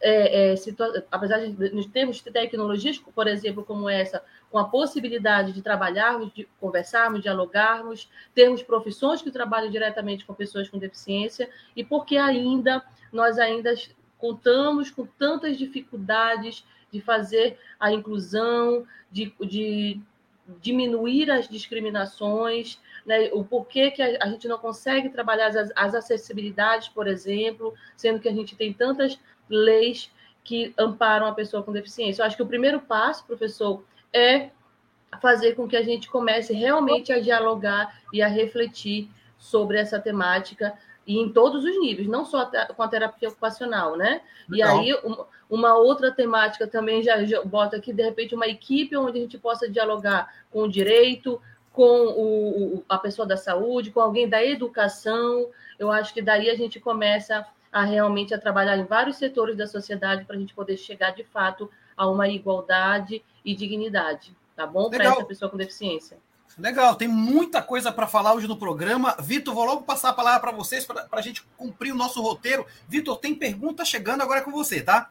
é, 0.00 0.52
é, 0.52 0.54
apesar 1.10 1.38
de 1.38 1.74
nós 1.74 1.86
termos 1.86 2.20
tecnologias, 2.20 2.98
por 2.98 3.26
exemplo, 3.26 3.64
como 3.64 3.88
essa, 3.88 4.22
com 4.50 4.58
a 4.58 4.64
possibilidade 4.64 5.52
de 5.52 5.62
trabalharmos, 5.62 6.32
de 6.32 6.48
conversarmos, 6.60 7.22
dialogarmos, 7.22 8.08
termos 8.34 8.62
profissões 8.62 9.22
que 9.22 9.30
trabalham 9.30 9.70
diretamente 9.70 10.24
com 10.24 10.34
pessoas 10.34 10.68
com 10.68 10.78
deficiência, 10.78 11.50
e 11.74 11.84
porque 11.84 12.16
ainda 12.16 12.82
nós 13.12 13.38
ainda 13.38 13.74
contamos 14.18 14.90
com 14.90 15.06
tantas 15.06 15.56
dificuldades 15.56 16.64
de 16.92 17.00
fazer 17.00 17.58
a 17.78 17.92
inclusão, 17.92 18.86
de, 19.10 19.32
de 19.40 20.00
diminuir 20.60 21.30
as 21.30 21.48
discriminações, 21.48 22.80
né? 23.04 23.30
o 23.32 23.44
porquê 23.44 23.90
que 23.90 24.00
a, 24.00 24.18
a, 24.22 24.28
gente 24.28 24.48
não 24.48 24.58
consegue 24.58 25.10
trabalhar 25.10 25.48
as, 25.48 25.70
as 25.76 25.94
acessibilidades, 25.94 26.88
por 26.88 27.06
exemplo, 27.06 27.74
sendo 27.96 28.18
que 28.18 28.28
a 28.28 28.32
gente 28.32 28.56
tem 28.56 28.72
tantas 28.72 29.18
leis 29.48 30.10
que 30.44 30.72
amparam 30.78 31.26
a 31.26 31.32
pessoa 31.32 31.62
com 31.62 31.72
deficiência. 31.72 32.22
Eu 32.22 32.26
acho 32.26 32.36
que 32.36 32.42
o 32.42 32.46
primeiro 32.46 32.80
passo, 32.80 33.24
professor, 33.24 33.82
é 34.12 34.50
fazer 35.20 35.54
com 35.54 35.68
que 35.68 35.76
a 35.76 35.82
gente 35.82 36.08
comece 36.08 36.52
realmente 36.52 37.12
a 37.12 37.20
dialogar 37.20 38.00
e 38.12 38.22
a 38.22 38.28
refletir 38.28 39.08
sobre 39.38 39.78
essa 39.78 39.98
temática 39.98 40.74
e 41.06 41.16
em 41.18 41.32
todos 41.32 41.64
os 41.64 41.80
níveis, 41.80 42.06
não 42.06 42.26
só 42.26 42.50
com 42.76 42.82
a 42.82 42.88
terapia 42.88 43.30
ocupacional, 43.30 43.96
né? 43.96 44.20
Legal. 44.46 44.82
E 44.82 44.92
aí, 44.92 45.00
uma 45.48 45.74
outra 45.74 46.12
temática 46.12 46.66
também 46.66 47.02
já, 47.02 47.24
já 47.24 47.42
bota 47.42 47.78
aqui, 47.78 47.94
de 47.94 48.02
repente, 48.02 48.34
uma 48.34 48.46
equipe 48.46 48.94
onde 48.94 49.18
a 49.18 49.22
gente 49.22 49.38
possa 49.38 49.66
dialogar 49.70 50.30
com 50.50 50.64
o 50.64 50.68
direito, 50.68 51.40
com 51.72 52.08
o, 52.08 52.84
a 52.86 52.98
pessoa 52.98 53.26
da 53.26 53.38
saúde, 53.38 53.90
com 53.90 54.00
alguém 54.00 54.28
da 54.28 54.44
educação. 54.44 55.48
Eu 55.78 55.90
acho 55.90 56.12
que 56.12 56.20
daí 56.20 56.50
a 56.50 56.54
gente 56.54 56.78
começa 56.78 57.46
a 57.72 57.84
realmente 57.84 58.34
a 58.34 58.38
trabalhar 58.38 58.76
em 58.76 58.84
vários 58.84 59.16
setores 59.16 59.56
da 59.56 59.66
sociedade 59.66 60.24
para 60.24 60.36
a 60.36 60.38
gente 60.38 60.54
poder 60.54 60.76
chegar 60.76 61.10
de 61.10 61.24
fato 61.24 61.70
a 61.96 62.08
uma 62.08 62.28
igualdade 62.28 63.22
e 63.44 63.54
dignidade, 63.54 64.34
tá 64.56 64.66
bom? 64.66 64.88
Para 64.88 65.04
essa 65.04 65.24
pessoa 65.24 65.50
com 65.50 65.56
deficiência. 65.56 66.16
Legal, 66.58 66.96
tem 66.96 67.06
muita 67.06 67.62
coisa 67.62 67.92
para 67.92 68.06
falar 68.06 68.34
hoje 68.34 68.48
no 68.48 68.56
programa. 68.56 69.16
Vitor, 69.20 69.54
vou 69.54 69.64
logo 69.64 69.82
passar 69.82 70.08
a 70.08 70.12
palavra 70.12 70.40
para 70.40 70.50
vocês 70.50 70.84
para 70.84 71.06
a 71.12 71.20
gente 71.20 71.44
cumprir 71.56 71.92
o 71.92 71.96
nosso 71.96 72.20
roteiro. 72.20 72.66
Vitor, 72.88 73.16
tem 73.18 73.34
pergunta 73.34 73.84
chegando 73.84 74.22
agora 74.22 74.42
com 74.42 74.50
você, 74.50 74.80
tá? 74.80 75.10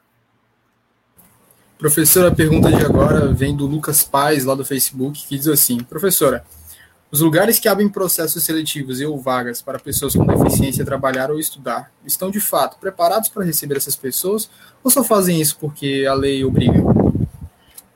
Professora, 1.78 2.30
a 2.30 2.36
pergunta 2.36 2.70
de 2.72 2.84
agora 2.84 3.32
vem 3.32 3.56
do 3.56 3.66
Lucas 3.66 4.04
Paz, 4.04 4.44
lá 4.44 4.56
do 4.56 4.66
Facebook, 4.66 5.26
que 5.26 5.38
diz 5.38 5.48
assim: 5.48 5.78
Professora, 5.84 6.44
os 7.10 7.22
lugares 7.22 7.60
que 7.60 7.68
abrem 7.70 7.88
processos 7.88 8.44
seletivos 8.44 9.00
e 9.00 9.06
ou 9.06 9.18
vagas 9.18 9.62
para 9.62 9.80
pessoas 9.80 10.14
com 10.14 10.26
deficiência 10.26 10.84
trabalhar 10.84 11.32
ou 11.32 11.40
estudar 11.40 11.92
estão 12.06 12.30
de 12.30 12.40
fato 12.40 12.78
preparados 12.80 13.30
para 13.30 13.46
receber 13.46 13.78
essas 13.78 13.96
pessoas 13.96 14.50
ou 14.84 14.92
só 14.92 15.04
fazem 15.04 15.40
isso 15.40 15.58
porque 15.58 16.06
a 16.10 16.14
lei 16.14 16.44
obriga? 16.44 16.84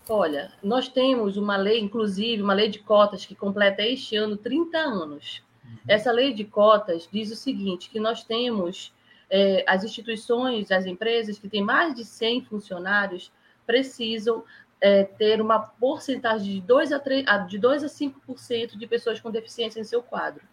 Olha, 0.07 0.51
nós 0.61 0.87
temos 0.87 1.37
uma 1.37 1.55
lei, 1.55 1.79
inclusive, 1.79 2.41
uma 2.41 2.53
lei 2.53 2.69
de 2.69 2.79
cotas 2.79 3.25
que 3.25 3.35
completa 3.35 3.81
este 3.81 4.15
ano 4.15 4.35
30 4.35 4.77
anos. 4.77 5.41
Uhum. 5.63 5.77
Essa 5.87 6.11
lei 6.11 6.33
de 6.33 6.43
cotas 6.43 7.07
diz 7.11 7.31
o 7.31 7.35
seguinte, 7.35 7.89
que 7.89 7.99
nós 7.99 8.23
temos 8.23 8.93
é, 9.29 9.63
as 9.67 9.83
instituições, 9.83 10.71
as 10.71 10.85
empresas 10.85 11.39
que 11.39 11.47
têm 11.47 11.63
mais 11.63 11.95
de 11.95 12.03
100 12.03 12.43
funcionários 12.43 13.31
precisam 13.65 14.43
é, 14.81 15.03
ter 15.03 15.39
uma 15.39 15.59
porcentagem 15.59 16.55
de 16.55 16.61
2 16.61 16.91
a, 16.91 16.99
3, 16.99 17.25
de 17.47 17.59
2 17.59 17.83
a 17.83 17.87
5% 17.87 18.77
de 18.77 18.87
pessoas 18.87 19.19
com 19.19 19.29
deficiência 19.29 19.79
em 19.79 19.83
seu 19.83 20.01
quadro. 20.01 20.43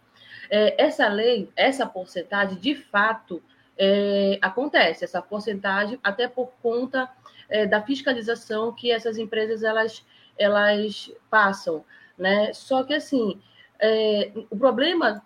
É, 0.49 0.81
essa 0.81 1.07
lei, 1.07 1.49
essa 1.55 1.85
porcentagem, 1.85 2.57
de 2.57 2.75
fato, 2.75 3.41
é, 3.77 4.37
acontece, 4.41 5.03
essa 5.03 5.21
porcentagem, 5.21 5.99
até 6.03 6.27
por 6.27 6.51
conta 6.61 7.09
é, 7.49 7.65
da 7.65 7.81
fiscalização 7.81 8.71
que 8.71 8.91
essas 8.91 9.17
empresas 9.17 9.63
elas, 9.63 10.05
elas 10.37 11.11
passam. 11.29 11.83
Né? 12.17 12.53
Só 12.53 12.83
que, 12.83 12.93
assim, 12.93 13.41
é, 13.79 14.31
o 14.49 14.57
problema 14.57 15.23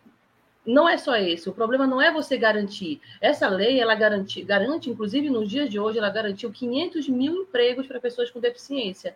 não 0.66 0.88
é 0.88 0.98
só 0.98 1.16
esse. 1.16 1.50
O 1.50 1.54
problema 1.54 1.86
não 1.86 2.02
é 2.02 2.12
você 2.12 2.38
garantir. 2.38 3.02
Essa 3.20 3.48
lei, 3.48 3.80
ela 3.80 3.96
garante, 3.96 4.42
garante, 4.44 4.90
inclusive 4.90 5.30
nos 5.30 5.50
dias 5.50 5.70
de 5.70 5.80
hoje, 5.80 5.98
ela 5.98 6.10
garantiu 6.10 6.52
500 6.52 7.10
mil 7.10 7.44
empregos 7.44 7.86
para 7.86 8.00
pessoas 8.00 8.32
com 8.32 8.40
deficiência. 8.40 9.16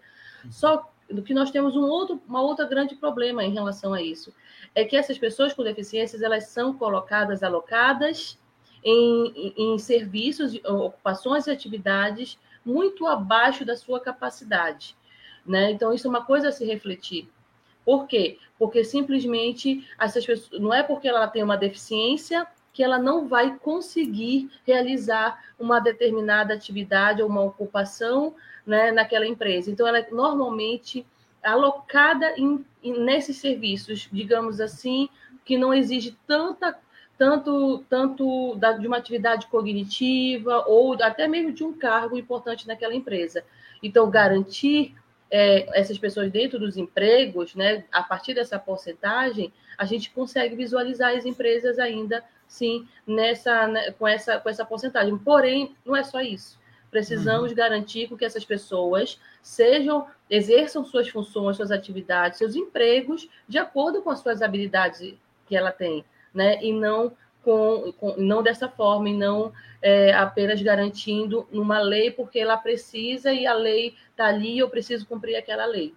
Só 0.50 0.92
que 1.25 1.34
nós 1.34 1.51
temos 1.51 1.75
um 1.75 1.84
outro, 1.84 2.22
uma 2.27 2.42
outra 2.42 2.66
grande 2.66 2.96
problema 2.96 3.44
em 3.44 3.54
relação 3.54 3.94
a 3.94 4.01
isso. 4.01 4.34
É 4.75 4.84
que 4.84 4.96
essas 4.96 5.18
pessoas 5.18 5.54
com 5.54 5.63
deficiências, 5.63 6.22
elas 6.22 6.48
são 6.48 6.74
colocadas, 6.74 7.42
alocadas 7.44 8.38
em, 8.84 9.54
em, 9.58 9.74
em 9.74 9.77
serviços, 9.77 10.60
ocupações 10.66 11.48
e 11.48 11.51
atividades 11.51 12.38
muito 12.66 13.08
abaixo 13.08 13.63
da 13.63 13.77
sua 13.77 14.00
capacidade. 14.00 14.96
Né? 15.46 15.72
Então, 15.72 15.94
isso 15.94 16.08
é 16.08 16.10
uma 16.10 16.25
coisa 16.25 16.50
a 16.50 16.51
se 16.51 16.66
refletir. 16.66 17.30
Por 17.88 18.06
quê? 18.06 18.38
Porque 18.60 18.84
simplesmente 18.84 19.88
essas 19.98 20.25
pessoas, 20.25 20.60
não 20.60 20.74
é 20.74 20.84
porque 20.84 21.08
ela 21.08 21.25
tem 21.25 21.41
uma 21.41 21.56
deficiência 21.56 22.46
que 22.74 22.84
ela 22.84 23.00
não 23.00 23.29
vai 23.29 23.58
conseguir 23.60 24.51
realizar 24.65 25.41
uma 25.58 25.79
determinada 25.79 26.53
atividade 26.53 27.22
ou 27.22 27.29
uma 27.29 27.41
ocupação 27.41 28.36
né, 28.65 28.91
naquela 28.91 29.25
empresa. 29.25 29.72
Então, 29.72 29.88
ela 29.88 30.00
é 30.00 30.08
normalmente 30.12 31.08
alocada 31.41 32.34
em, 32.38 32.65
em, 32.84 33.00
nesses 33.06 33.38
serviços, 33.38 34.10
digamos 34.12 34.60
assim, 34.60 35.08
que 35.46 35.58
não 35.58 35.74
exige 35.74 36.17
tanta 36.27 36.77
tanto 37.17 37.86
tanto 37.89 38.53
da, 38.56 38.74
de 38.74 38.86
uma 38.86 38.98
atividade 38.98 39.48
cognitiva 39.48 40.65
ou 40.67 41.01
até 41.01 41.25
mesmo 41.25 41.53
de 41.53 41.63
um 41.63 41.72
cargo 41.72 42.17
importante 42.17 42.67
naquela 42.67 42.94
empresa. 42.94 43.46
Então, 43.82 44.10
garantir 44.10 44.94
é, 45.29 45.79
essas 45.79 45.98
pessoas 45.98 46.31
dentro 46.31 46.60
dos 46.60 46.77
empregos, 46.77 47.55
né, 47.55 47.84
a 47.91 48.01
partir 48.01 48.34
dessa 48.34 48.57
porcentagem, 48.57 49.51
a 49.77 49.86
gente 49.86 50.10
consegue 50.10 50.55
visualizar 50.55 51.15
as 51.15 51.25
empresas 51.25 51.79
ainda, 51.79 52.24
sim, 52.48 52.88
nessa, 53.05 53.67
né, 53.67 53.91
com, 53.91 54.07
essa, 54.07 54.39
com 54.39 54.50
essa 54.50 54.65
porcentagem. 54.65 55.17
Porém, 55.17 55.75
não 55.86 55.96
é 55.96 56.03
só 56.03 56.22
isso. 56.22 56.57
Precisamos 56.89 57.51
uhum. 57.51 57.57
garantir 57.57 58.07
que 58.15 58.25
essas 58.25 58.46
pessoas 58.46 59.19
sejam, 59.41 60.07
exerçam 60.29 60.86
suas 60.86 61.10
funções, 61.10 61.57
suas 61.57 61.72
atividades, 61.72 62.38
seus 62.38 62.55
empregos, 62.55 63.29
de 63.48 63.57
acordo 63.57 64.01
com 64.01 64.10
as 64.10 64.19
suas 64.19 64.41
habilidades 64.41 65.13
que 65.46 65.55
ela 65.55 65.72
tem, 65.72 66.03
né? 66.34 66.62
E 66.63 66.72
não 66.72 67.12
com, 67.48 67.94
com, 67.94 68.16
não 68.18 68.44
dessa 68.44 68.68
forma, 68.68 69.08
e 69.08 69.13
não 69.13 69.54
é, 69.82 70.13
apenas 70.13 70.62
garantindo 70.62 71.48
numa 71.50 71.80
lei 71.80 72.12
porque 72.12 72.39
ela 72.39 72.58
precisa 72.58 73.32
e 73.32 73.48
a 73.48 73.54
lei 73.54 73.96
está 74.12 74.25
ali, 74.25 74.60
eu 74.60 74.70
preciso 74.70 75.06
cumprir 75.06 75.38
aquela 75.38 75.66
lei. 75.66 75.96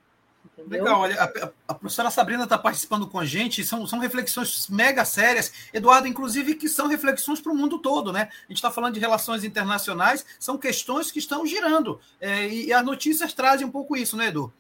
Entendeu? 0.57 0.85
Legal, 0.85 1.01
olha, 1.01 1.21
a, 1.21 1.51
a 1.73 1.75
professora 1.75 2.09
Sabrina 2.09 2.45
está 2.45 2.57
participando 2.57 3.09
com 3.09 3.19
a 3.19 3.25
gente, 3.25 3.65
são, 3.65 3.85
são 3.85 3.99
reflexões 3.99 4.69
mega 4.69 5.05
sérias, 5.05 5.53
Eduardo, 5.75 6.07
inclusive, 6.07 6.55
que 6.55 6.69
são 6.69 6.87
reflexões 6.87 7.41
para 7.41 7.51
o 7.51 7.57
mundo 7.57 7.81
todo, 7.81 8.13
né? 8.13 8.29
A 8.31 8.47
gente 8.47 8.59
está 8.59 8.71
falando 8.71 8.95
de 8.95 9.01
relações 9.01 9.43
internacionais, 9.43 10.25
são 10.39 10.57
questões 10.57 11.11
que 11.11 11.19
estão 11.19 11.45
girando, 11.45 12.01
é, 12.21 12.47
e, 12.47 12.67
e 12.67 12.73
as 12.73 12.85
notícias 12.85 13.33
trazem 13.33 13.67
um 13.67 13.73
pouco 13.73 13.97
isso, 13.97 14.17
né, 14.17 14.29
Edu? 14.29 14.53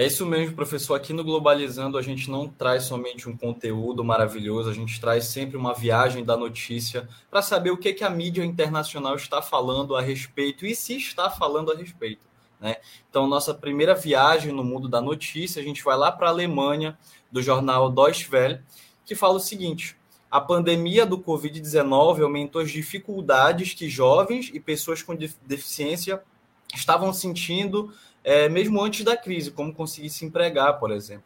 É 0.00 0.06
isso 0.06 0.24
mesmo, 0.24 0.56
professor. 0.56 0.94
Aqui 0.94 1.12
no 1.12 1.22
Globalizando, 1.22 1.98
a 1.98 2.00
gente 2.00 2.30
não 2.30 2.48
traz 2.48 2.84
somente 2.84 3.28
um 3.28 3.36
conteúdo 3.36 4.02
maravilhoso, 4.02 4.70
a 4.70 4.72
gente 4.72 4.98
traz 4.98 5.26
sempre 5.26 5.58
uma 5.58 5.74
viagem 5.74 6.24
da 6.24 6.38
notícia 6.38 7.06
para 7.30 7.42
saber 7.42 7.70
o 7.70 7.76
que, 7.76 7.92
que 7.92 8.02
a 8.02 8.08
mídia 8.08 8.42
internacional 8.42 9.14
está 9.14 9.42
falando 9.42 9.94
a 9.94 10.00
respeito 10.00 10.64
e 10.64 10.74
se 10.74 10.96
está 10.96 11.28
falando 11.28 11.70
a 11.70 11.76
respeito. 11.76 12.26
Né? 12.58 12.76
Então, 13.10 13.26
nossa 13.26 13.52
primeira 13.52 13.94
viagem 13.94 14.54
no 14.54 14.64
mundo 14.64 14.88
da 14.88 15.02
notícia, 15.02 15.60
a 15.60 15.62
gente 15.62 15.84
vai 15.84 15.98
lá 15.98 16.10
para 16.10 16.28
a 16.28 16.30
Alemanha, 16.30 16.98
do 17.30 17.42
jornal 17.42 17.90
Deutsche 17.90 18.26
Welle, 18.32 18.62
que 19.04 19.14
fala 19.14 19.34
o 19.34 19.38
seguinte: 19.38 19.98
a 20.30 20.40
pandemia 20.40 21.04
do 21.04 21.18
Covid-19 21.18 22.22
aumentou 22.22 22.62
as 22.62 22.70
dificuldades 22.70 23.74
que 23.74 23.86
jovens 23.86 24.50
e 24.54 24.58
pessoas 24.58 25.02
com 25.02 25.14
deficiência 25.14 26.22
estavam 26.74 27.12
sentindo 27.12 27.92
é, 28.22 28.48
mesmo 28.48 28.82
antes 28.82 29.04
da 29.04 29.16
crise, 29.16 29.50
como 29.50 29.72
conseguir 29.72 30.10
se 30.10 30.24
empregar, 30.24 30.78
por 30.78 30.90
exemplo. 30.90 31.24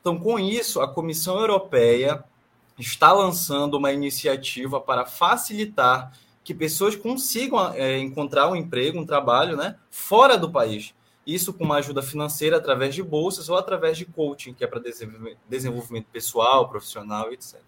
Então, 0.00 0.18
com 0.18 0.38
isso, 0.38 0.80
a 0.80 0.88
Comissão 0.88 1.38
Europeia 1.38 2.24
está 2.78 3.12
lançando 3.12 3.74
uma 3.74 3.92
iniciativa 3.92 4.80
para 4.80 5.04
facilitar 5.04 6.12
que 6.44 6.54
pessoas 6.54 6.96
consigam 6.96 7.72
é, 7.74 7.98
encontrar 7.98 8.48
um 8.48 8.56
emprego, 8.56 8.98
um 8.98 9.04
trabalho, 9.04 9.56
né, 9.56 9.76
fora 9.90 10.38
do 10.38 10.50
país. 10.50 10.94
Isso 11.26 11.52
com 11.52 11.64
uma 11.64 11.76
ajuda 11.76 12.00
financeira 12.00 12.56
através 12.56 12.94
de 12.94 13.02
bolsas 13.02 13.50
ou 13.50 13.56
através 13.58 13.98
de 13.98 14.06
coaching, 14.06 14.54
que 14.54 14.64
é 14.64 14.66
para 14.66 14.80
desenvolvimento 15.46 16.06
pessoal, 16.06 16.70
profissional, 16.70 17.30
etc. 17.32 17.60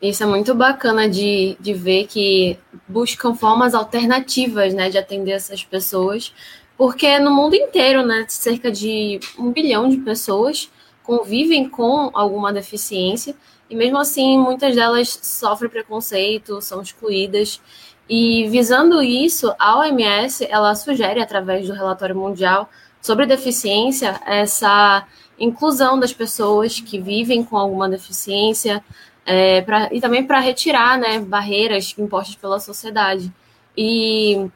Isso 0.00 0.22
é 0.22 0.26
muito 0.26 0.54
bacana 0.54 1.08
de, 1.08 1.56
de 1.58 1.74
ver 1.74 2.06
que 2.06 2.56
buscam 2.86 3.34
formas 3.34 3.74
alternativas 3.74 4.72
né, 4.72 4.88
de 4.88 4.96
atender 4.96 5.32
essas 5.32 5.64
pessoas, 5.64 6.32
porque 6.76 7.18
no 7.18 7.32
mundo 7.32 7.54
inteiro, 7.54 8.06
né, 8.06 8.24
cerca 8.28 8.70
de 8.70 9.18
um 9.36 9.50
bilhão 9.50 9.88
de 9.88 9.96
pessoas 9.96 10.70
convivem 11.02 11.68
com 11.68 12.10
alguma 12.14 12.52
deficiência, 12.52 13.34
e 13.68 13.74
mesmo 13.74 13.98
assim, 13.98 14.38
muitas 14.38 14.74
delas 14.74 15.18
sofrem 15.22 15.70
preconceito, 15.70 16.62
são 16.62 16.80
excluídas. 16.80 17.60
E 18.08 18.48
visando 18.48 19.02
isso, 19.02 19.52
a 19.58 19.78
OMS 19.80 20.46
ela 20.48 20.74
sugere, 20.74 21.20
através 21.20 21.66
do 21.66 21.74
relatório 21.74 22.16
mundial 22.16 22.70
sobre 23.02 23.26
deficiência, 23.26 24.20
essa 24.26 25.06
inclusão 25.38 26.00
das 26.00 26.12
pessoas 26.12 26.80
que 26.80 26.98
vivem 26.98 27.44
com 27.44 27.56
alguma 27.56 27.88
deficiência, 27.88 28.82
é, 29.30 29.60
pra, 29.60 29.90
e 29.92 30.00
também 30.00 30.24
para 30.24 30.40
retirar 30.40 30.96
né, 30.96 31.20
barreiras 31.20 31.94
impostas 31.98 32.34
pela 32.34 32.58
sociedade. 32.58 33.30
E 33.76 34.48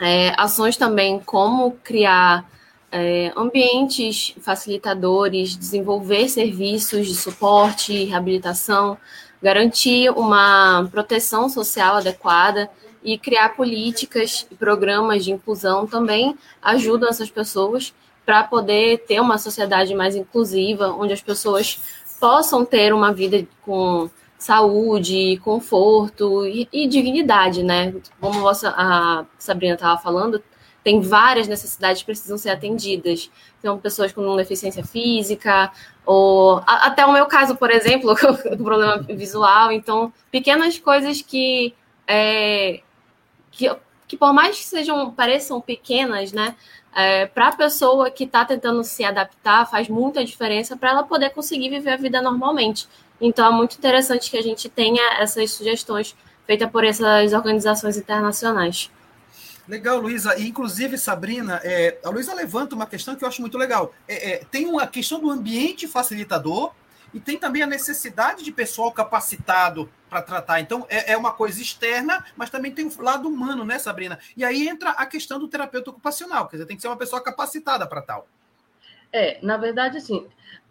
é, 0.00 0.34
ações 0.36 0.76
também 0.76 1.20
como 1.20 1.70
criar 1.84 2.50
é, 2.90 3.32
ambientes 3.36 4.34
facilitadores, 4.40 5.56
desenvolver 5.56 6.28
serviços 6.28 7.06
de 7.06 7.14
suporte 7.14 7.92
e 7.92 8.04
reabilitação, 8.06 8.98
garantir 9.40 10.10
uma 10.10 10.88
proteção 10.90 11.48
social 11.48 11.94
adequada 11.94 12.68
e 13.04 13.16
criar 13.16 13.50
políticas 13.50 14.48
e 14.50 14.56
programas 14.56 15.24
de 15.24 15.30
inclusão 15.30 15.86
também 15.86 16.36
ajudam 16.60 17.08
essas 17.08 17.30
pessoas 17.30 17.94
para 18.24 18.42
poder 18.42 19.04
ter 19.06 19.20
uma 19.20 19.38
sociedade 19.38 19.94
mais 19.94 20.16
inclusiva, 20.16 20.88
onde 20.88 21.12
as 21.12 21.22
pessoas 21.22 21.80
possam 22.20 22.64
ter 22.64 22.92
uma 22.92 23.12
vida 23.12 23.46
com 23.62 24.10
saúde, 24.38 25.40
conforto 25.42 26.46
e, 26.46 26.68
e 26.72 26.86
dignidade, 26.86 27.62
né? 27.62 27.94
Como 28.20 28.48
a 28.48 29.26
Sabrina 29.38 29.74
estava 29.74 30.00
falando, 30.00 30.42
tem 30.86 31.00
várias 31.00 31.48
necessidades 31.48 32.02
que 32.02 32.06
precisam 32.06 32.38
ser 32.38 32.50
atendidas. 32.50 33.28
Então, 33.58 33.76
pessoas 33.78 34.12
com 34.12 34.36
deficiência 34.36 34.84
física, 34.84 35.72
ou 36.04 36.62
até 36.64 37.04
o 37.04 37.12
meu 37.12 37.26
caso, 37.26 37.56
por 37.56 37.70
exemplo, 37.70 38.14
do 38.56 38.62
problema 38.62 38.98
visual. 39.02 39.72
Então, 39.72 40.12
pequenas 40.30 40.78
coisas 40.78 41.20
que, 41.20 41.74
é, 42.06 42.82
que, 43.50 43.74
que 44.06 44.16
por 44.16 44.32
mais 44.32 44.58
que 44.58 44.64
sejam 44.64 45.10
pareçam 45.10 45.60
pequenas, 45.60 46.30
né? 46.32 46.54
É, 46.96 47.26
para 47.26 47.48
a 47.48 47.52
pessoa 47.52 48.10
que 48.10 48.24
está 48.24 48.42
tentando 48.42 48.82
se 48.82 49.04
adaptar, 49.04 49.70
faz 49.70 49.86
muita 49.86 50.24
diferença 50.24 50.78
para 50.78 50.90
ela 50.90 51.02
poder 51.02 51.28
conseguir 51.28 51.68
viver 51.68 51.90
a 51.90 51.96
vida 51.96 52.22
normalmente. 52.22 52.88
Então, 53.20 53.46
é 53.46 53.50
muito 53.50 53.76
interessante 53.76 54.30
que 54.30 54.38
a 54.38 54.42
gente 54.42 54.66
tenha 54.70 55.20
essas 55.20 55.50
sugestões 55.50 56.16
feitas 56.46 56.70
por 56.70 56.84
essas 56.84 57.34
organizações 57.34 57.98
internacionais. 57.98 58.90
Legal, 59.68 59.98
Luísa. 59.98 60.38
E, 60.38 60.48
inclusive, 60.48 60.96
Sabrina, 60.96 61.60
é, 61.62 61.98
a 62.02 62.08
Luísa 62.08 62.32
levanta 62.32 62.74
uma 62.74 62.86
questão 62.86 63.14
que 63.14 63.24
eu 63.24 63.28
acho 63.28 63.42
muito 63.42 63.58
legal. 63.58 63.92
É, 64.08 64.30
é, 64.30 64.44
tem 64.50 64.64
uma 64.64 64.86
questão 64.86 65.20
do 65.20 65.30
ambiente 65.30 65.86
facilitador 65.86 66.72
e 67.16 67.20
tem 67.20 67.38
também 67.38 67.62
a 67.62 67.66
necessidade 67.66 68.44
de 68.44 68.52
pessoal 68.52 68.92
capacitado 68.92 69.88
para 70.10 70.20
tratar. 70.20 70.60
Então, 70.60 70.86
é, 70.90 71.14
é, 71.14 71.16
uma 71.16 71.32
coisa 71.32 71.62
externa, 71.62 72.22
mas 72.36 72.50
também 72.50 72.70
tem 72.70 72.86
o 72.86 73.02
lado 73.02 73.26
humano, 73.26 73.64
né, 73.64 73.78
Sabrina? 73.78 74.18
E 74.36 74.44
aí 74.44 74.68
entra 74.68 74.90
a 74.90 75.06
questão 75.06 75.38
do 75.38 75.48
terapeuta 75.48 75.88
ocupacional, 75.88 76.46
quer 76.46 76.56
dizer, 76.56 76.66
tem 76.66 76.76
que 76.76 76.82
ser 76.82 76.88
uma 76.88 76.96
pessoa 76.98 77.24
capacitada 77.24 77.86
para 77.86 78.02
tal. 78.02 78.28
É, 79.10 79.38
na 79.40 79.56
verdade, 79.56 79.96
assim, 79.96 80.26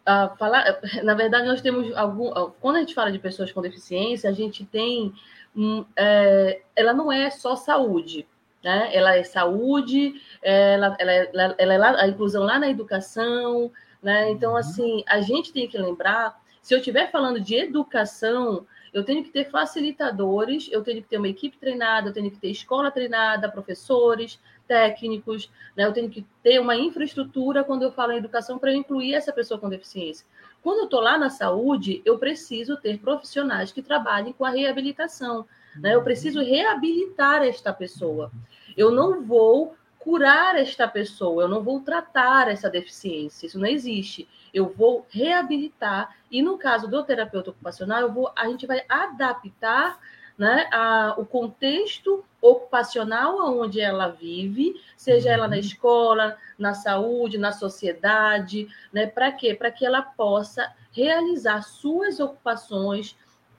uh, 0.08 0.38
falar, 0.38 0.80
na 1.04 1.16
verdade, 1.16 1.48
nós 1.48 1.62
temos 1.62 1.92
algum. 1.98 2.32
Quando 2.62 2.76
a 2.76 2.80
gente 2.82 2.94
fala 2.94 3.12
de 3.12 3.18
pessoas 3.18 3.52
com 3.52 3.60
deficiência, 3.60 4.30
a 4.30 4.34
gente 4.34 4.64
tem. 4.66 5.16
Um, 5.56 5.84
é, 5.96 6.62
ela 6.76 6.94
não 6.94 7.12
é 7.12 7.32
só 7.32 7.56
saúde, 7.56 8.28
né? 8.64 8.92
Ela 8.94 9.16
é 9.16 9.24
saúde, 9.24 10.22
ela, 10.44 10.96
ela, 11.00 11.12
ela, 11.12 11.56
ela 11.58 11.74
é 11.74 12.04
a 12.04 12.08
inclusão 12.08 12.44
lá 12.44 12.60
na 12.60 12.70
educação, 12.70 13.72
né? 14.06 14.30
Então, 14.30 14.52
uhum. 14.52 14.58
assim, 14.58 15.04
a 15.08 15.20
gente 15.20 15.52
tem 15.52 15.68
que 15.68 15.80
lembrar, 15.80 16.40
se 16.62 16.76
eu 16.76 16.78
estiver 16.78 17.10
falando 17.10 17.42
de 17.42 17.56
educação, 17.56 18.68
eu 18.94 19.04
tenho 19.04 19.24
que 19.24 19.32
ter 19.32 19.50
facilitadores, 19.50 20.70
eu 20.72 20.84
tenho 20.84 21.02
que 21.02 21.10
ter 21.10 21.18
uma 21.18 21.28
equipe 21.28 21.58
treinada, 21.58 22.10
eu 22.10 22.14
tenho 22.14 22.30
que 22.30 22.38
ter 22.38 22.52
escola 22.52 22.92
treinada, 22.92 23.50
professores, 23.50 24.40
técnicos, 24.68 25.50
né? 25.76 25.86
eu 25.86 25.92
tenho 25.92 26.08
que 26.08 26.24
ter 26.44 26.60
uma 26.60 26.76
infraestrutura 26.76 27.64
quando 27.64 27.82
eu 27.82 27.92
falo 27.92 28.12
em 28.12 28.18
educação 28.18 28.60
para 28.60 28.76
incluir 28.76 29.16
essa 29.16 29.34
pessoa 29.34 29.60
com 29.60 29.70
deficiência. 29.70 30.26
Quando 30.62 30.82
eu 30.82 30.86
estou 30.86 31.00
lá 31.00 31.18
na 31.18 31.32
saúde, 31.32 32.04
eu 32.06 32.20
preciso 32.20 32.78
ter 32.78 33.00
profissionais 33.00 33.72
que 33.72 33.82
trabalhem 33.82 34.34
com 34.34 34.46
a 34.46 34.52
reabilitação. 34.52 35.48
Né? 35.76 35.96
Eu 35.96 36.04
preciso 36.04 36.44
reabilitar 36.44 37.42
esta 37.42 37.74
pessoa. 37.74 38.32
Eu 38.78 38.92
não 38.92 39.24
vou 39.24 39.76
curar 40.06 40.56
esta 40.56 40.88
pessoa, 40.88 41.46
eu 41.46 41.48
não 41.48 41.64
vou 41.64 41.80
tratar 41.80 42.48
essa 42.48 42.70
deficiência, 42.70 43.48
isso 43.48 43.58
não 43.58 43.66
existe. 43.66 44.30
Eu 44.54 44.70
vou 44.70 45.04
reabilitar 45.10 46.16
e 46.30 46.44
no 46.44 46.60
caso 46.60 46.88
do 46.88 47.04
terapeuta 47.04 47.50
ocupacional, 47.50 48.02
eu 48.02 48.14
vou, 48.14 48.32
a 48.36 48.48
gente 48.48 48.68
vai 48.68 48.86
adaptar 48.88 50.00
né, 50.38 50.70
a, 50.72 51.16
o 51.18 51.26
contexto 51.26 52.24
ocupacional 52.40 53.60
onde 53.60 53.82
ela 53.82 54.10
vive, 54.10 54.80
seja 54.96 55.32
ela 55.32 55.48
na 55.48 55.56
uhum. 55.56 55.62
escola, 55.62 56.38
na 56.56 56.76
saúde, 56.76 57.40
na 57.40 57.52
sociedade, 57.52 58.68
né? 58.94 59.08
Para 59.08 59.32
quê? 59.32 59.56
Para 59.56 59.72
que 59.72 59.84
ela 59.84 60.04
possa 60.04 60.72
realizar 60.92 61.64
suas 61.64 62.20
ocupações, 62.20 63.16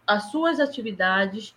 as 0.06 0.30
suas 0.30 0.60
atividades 0.60 1.56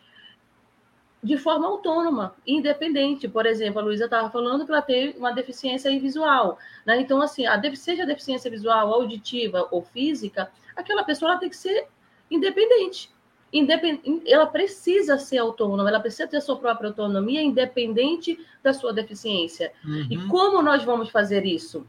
de 1.21 1.37
forma 1.37 1.67
autônoma, 1.67 2.33
independente. 2.47 3.27
Por 3.27 3.45
exemplo, 3.45 3.79
a 3.79 3.83
Luísa 3.83 4.05
estava 4.05 4.29
falando 4.29 4.65
que 4.65 4.71
ela 4.71 4.81
tem 4.81 5.11
uma 5.17 5.31
deficiência 5.31 5.91
visual. 5.99 6.57
Né? 6.85 7.01
Então, 7.01 7.21
assim, 7.21 7.45
a 7.45 7.59
seja 7.75 8.03
a 8.03 8.05
deficiência 8.05 8.49
visual, 8.49 8.93
auditiva 8.93 9.67
ou 9.69 9.81
física, 9.81 10.49
aquela 10.75 11.03
pessoa 11.03 11.37
tem 11.37 11.49
que 11.49 11.57
ser 11.57 11.87
independente. 12.31 13.11
Independ... 13.51 14.23
Ela 14.27 14.45
precisa 14.45 15.17
ser 15.17 15.39
autônoma, 15.39 15.89
ela 15.89 15.99
precisa 15.99 16.27
ter 16.27 16.37
a 16.37 16.41
sua 16.41 16.57
própria 16.57 16.89
autonomia, 16.89 17.41
independente 17.41 18.39
da 18.63 18.73
sua 18.73 18.93
deficiência. 18.93 19.73
Uhum. 19.83 20.07
E 20.09 20.27
como 20.27 20.61
nós 20.61 20.83
vamos 20.83 21.09
fazer 21.09 21.45
isso? 21.45 21.85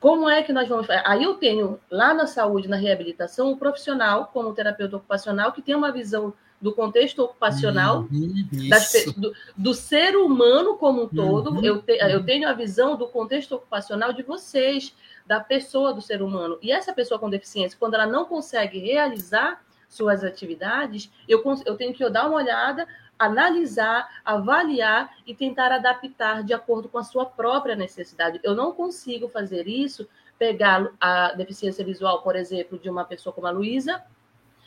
Como 0.00 0.28
é 0.28 0.42
que 0.42 0.52
nós 0.52 0.68
vamos 0.68 0.86
fazer? 0.86 1.02
Aí 1.04 1.24
eu 1.24 1.34
tenho 1.34 1.80
lá 1.90 2.14
na 2.14 2.26
saúde, 2.26 2.68
na 2.68 2.76
reabilitação, 2.76 3.50
um 3.50 3.56
profissional, 3.56 4.30
como 4.32 4.54
terapeuta 4.54 4.96
ocupacional, 4.96 5.52
que 5.52 5.62
tem 5.62 5.74
uma 5.74 5.90
visão 5.90 6.32
do 6.60 6.72
contexto 6.72 7.22
ocupacional, 7.22 8.06
uhum, 8.10 8.48
das, 8.68 8.92
do, 9.16 9.32
do, 9.56 9.74
ser 9.74 10.16
humano 10.16 10.76
como 10.76 11.04
um 11.04 11.08
todo. 11.08 11.50
Uhum, 11.50 11.64
eu, 11.64 11.82
te, 11.82 11.92
eu 11.98 12.24
tenho 12.24 12.48
a 12.48 12.52
visão 12.52 12.96
do 12.96 13.06
contexto 13.06 13.54
ocupacional 13.54 14.12
de 14.12 14.22
vocês, 14.22 14.94
da 15.26 15.40
pessoa 15.40 15.92
do 15.92 16.00
ser 16.00 16.22
humano. 16.22 16.58
E 16.62 16.72
essa 16.72 16.92
pessoa 16.92 17.20
com 17.20 17.28
deficiência, 17.28 17.78
quando 17.78 17.94
ela 17.94 18.06
não 18.06 18.24
consegue 18.24 18.78
realizar 18.78 19.62
suas 19.88 20.24
atividades, 20.24 21.10
eu, 21.28 21.42
eu 21.64 21.76
tenho 21.76 21.92
que 21.92 22.08
dar 22.08 22.26
uma 22.26 22.36
olhada, 22.36 22.86
analisar, 23.18 24.08
avaliar 24.24 25.14
e 25.26 25.34
tentar 25.34 25.72
adaptar 25.72 26.42
de 26.42 26.52
acordo 26.54 26.88
com 26.88 26.98
a 26.98 27.04
sua 27.04 27.26
própria 27.26 27.76
necessidade. 27.76 28.40
Eu 28.42 28.54
não 28.54 28.72
consigo 28.72 29.28
fazer 29.28 29.66
isso, 29.66 30.08
pegar 30.38 30.90
a 31.00 31.32
deficiência 31.32 31.84
visual, 31.84 32.22
por 32.22 32.36
exemplo, 32.36 32.78
de 32.78 32.90
uma 32.90 33.04
pessoa 33.04 33.32
como 33.32 33.46
a 33.46 33.50
Luísa, 33.50 34.02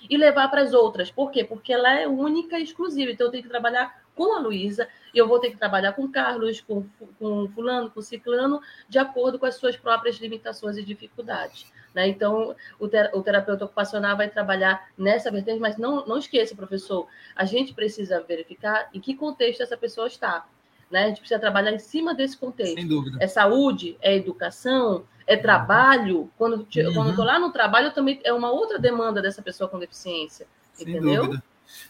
e 0.07 0.17
levar 0.17 0.49
para 0.49 0.61
as 0.61 0.73
outras. 0.73 1.09
Por 1.09 1.31
quê? 1.31 1.43
Porque 1.43 1.73
ela 1.73 1.93
é 1.99 2.07
única 2.07 2.59
e 2.59 2.63
exclusiva. 2.63 3.11
Então, 3.11 3.27
eu 3.27 3.31
tenho 3.31 3.43
que 3.43 3.49
trabalhar 3.49 4.03
com 4.15 4.35
a 4.35 4.39
Luísa, 4.39 4.87
e 5.13 5.17
eu 5.17 5.27
vou 5.27 5.39
ter 5.39 5.49
que 5.49 5.57
trabalhar 5.57 5.93
com 5.93 6.03
o 6.03 6.11
Carlos, 6.11 6.59
com, 6.59 6.85
com 7.17 7.47
fulano, 7.47 7.89
com 7.89 8.01
ciclano, 8.01 8.59
de 8.89 8.99
acordo 8.99 9.39
com 9.39 9.45
as 9.45 9.55
suas 9.55 9.77
próprias 9.77 10.17
limitações 10.17 10.75
e 10.75 10.83
dificuldades. 10.83 11.65
Né? 11.95 12.09
Então, 12.09 12.55
o, 12.77 12.87
ter, 12.87 13.09
o, 13.13 13.23
terapeuta 13.23 13.65
ocupacional 13.65 14.17
vai 14.17 14.29
trabalhar 14.29 14.89
nessa 14.97 15.31
vertente, 15.31 15.59
mas 15.59 15.77
não, 15.77 16.05
não 16.05 16.17
esqueça, 16.17 16.55
professor, 16.55 17.07
a 17.35 17.45
gente 17.45 17.73
precisa 17.73 18.21
verificar 18.21 18.89
em 18.93 18.99
que 18.99 19.15
contexto 19.15 19.63
essa 19.63 19.77
pessoa 19.77 20.07
está. 20.07 20.45
Né? 20.89 21.05
A 21.05 21.07
gente 21.07 21.19
precisa 21.19 21.39
trabalhar 21.39 21.71
em 21.71 21.79
cima 21.79 22.13
desse 22.13 22.37
contexto. 22.37 22.75
Sem 22.75 22.87
dúvida. 22.87 23.17
É 23.21 23.27
saúde, 23.27 23.97
é 24.01 24.15
educação, 24.15 25.03
é 25.27 25.37
trabalho. 25.37 26.31
Quando, 26.37 26.53
uhum. 26.53 26.93
quando 26.93 27.07
eu 27.07 27.09
estou 27.09 27.25
lá 27.25 27.39
no 27.39 27.51
trabalho, 27.51 27.93
também 27.93 28.19
é 28.23 28.33
uma 28.33 28.51
outra 28.51 28.79
demanda 28.79 29.21
dessa 29.21 29.41
pessoa 29.41 29.69
com 29.69 29.77
deficiência. 29.77 30.47
Sem 30.73 30.89
entendeu? 30.89 31.25
Dúvida. 31.25 31.43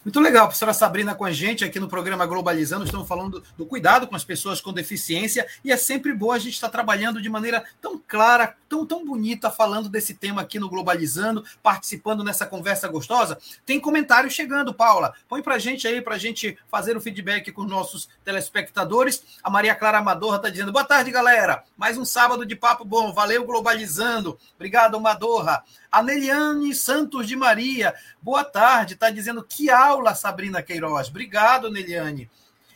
Muito 0.04 0.20
legal, 0.20 0.48
professora 0.48 0.74
Sabrina 0.74 1.14
com 1.14 1.26
a 1.26 1.32
gente 1.32 1.66
aqui 1.66 1.80
no 1.80 1.90
programa 1.90 2.26
Globalizando. 2.26 2.86
Estamos 2.86 3.08
falando 3.08 3.44
do 3.58 3.66
cuidado 3.66 4.08
com 4.08 4.16
as 4.16 4.24
pessoas 4.24 4.62
com 4.62 4.72
deficiência 4.72 5.46
e 5.64 5.72
é 5.72 5.78
sempre 5.78 6.14
bom 6.14 6.32
a 6.32 6.40
gente 6.40 6.54
estar 6.54 6.70
trabalhando 6.70 7.22
de 7.22 7.30
maneira 7.30 7.64
tão 7.82 8.02
clara, 8.08 8.56
tão, 8.70 8.86
tão 8.86 9.06
bonita, 9.06 9.52
falando 9.52 9.90
desse 9.90 10.14
tema 10.14 10.42
aqui 10.42 10.58
no 10.58 10.70
Globalizando, 10.70 11.44
participando 11.62 12.24
nessa 12.24 12.46
conversa 12.46 12.88
gostosa. 12.88 13.38
Tem 13.66 13.80
comentário 13.80 14.32
chegando, 14.32 14.74
Paula. 14.74 15.14
Põe 15.28 15.42
para 15.42 15.56
a 15.56 15.60
gente 15.60 15.88
aí, 15.88 16.02
para 16.02 16.16
a 16.16 16.20
gente 16.20 16.58
fazer 16.70 16.96
o 16.96 17.02
feedback 17.02 17.52
com 17.52 17.64
os 17.64 17.70
nossos 17.70 18.10
telespectadores. 18.24 19.24
A 19.44 19.50
Maria 19.50 19.76
Clara 19.76 19.98
Amadorra 19.98 20.38
está 20.38 20.50
dizendo: 20.50 20.72
boa 20.72 20.86
tarde, 20.86 21.12
galera. 21.12 21.64
Mais 21.76 21.98
um 21.98 22.06
sábado 22.06 22.46
de 22.46 22.56
papo 22.56 22.86
bom. 22.86 23.12
Valeu, 23.12 23.46
Globalizando. 23.46 24.40
Obrigado, 24.56 24.98
Amadorra. 24.98 25.64
A 25.92 26.04
Neliane 26.04 26.74
Santos 26.76 27.28
de 27.28 27.36
Maria, 27.36 27.96
boa 28.22 28.44
tarde, 28.44 28.94
está 28.94 29.10
dizendo 29.10 29.44
que 29.44 29.69
aula, 29.70 30.16
Sabrina 30.16 30.62
Queiroz. 30.62 31.10
Obrigado, 31.10 31.70
Neliane. 31.70 32.30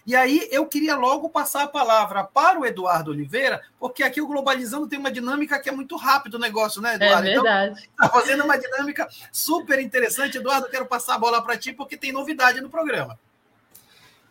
E 0.05 0.15
aí 0.15 0.47
eu 0.51 0.65
queria 0.65 0.97
logo 0.97 1.29
passar 1.29 1.63
a 1.63 1.67
palavra 1.67 2.25
para 2.25 2.59
o 2.59 2.65
Eduardo 2.65 3.11
Oliveira, 3.11 3.61
porque 3.79 4.03
aqui 4.03 4.21
o 4.21 4.27
Globalizando 4.27 4.87
tem 4.87 4.99
uma 4.99 5.11
dinâmica 5.11 5.59
que 5.59 5.69
é 5.69 5.71
muito 5.71 5.95
rápido 5.95 6.35
o 6.35 6.39
negócio, 6.39 6.81
né, 6.81 6.95
Eduardo? 6.95 7.27
É 7.27 7.33
verdade. 7.33 7.79
Está 7.79 8.05
então, 8.05 8.09
fazendo 8.09 8.43
uma 8.43 8.57
dinâmica 8.57 9.07
super 9.31 9.79
interessante. 9.79 10.37
Eduardo, 10.37 10.67
eu 10.67 10.71
quero 10.71 10.85
passar 10.85 11.15
a 11.15 11.19
bola 11.19 11.41
para 11.41 11.57
ti, 11.57 11.71
porque 11.71 11.95
tem 11.95 12.11
novidade 12.11 12.59
no 12.59 12.69
programa. 12.69 13.17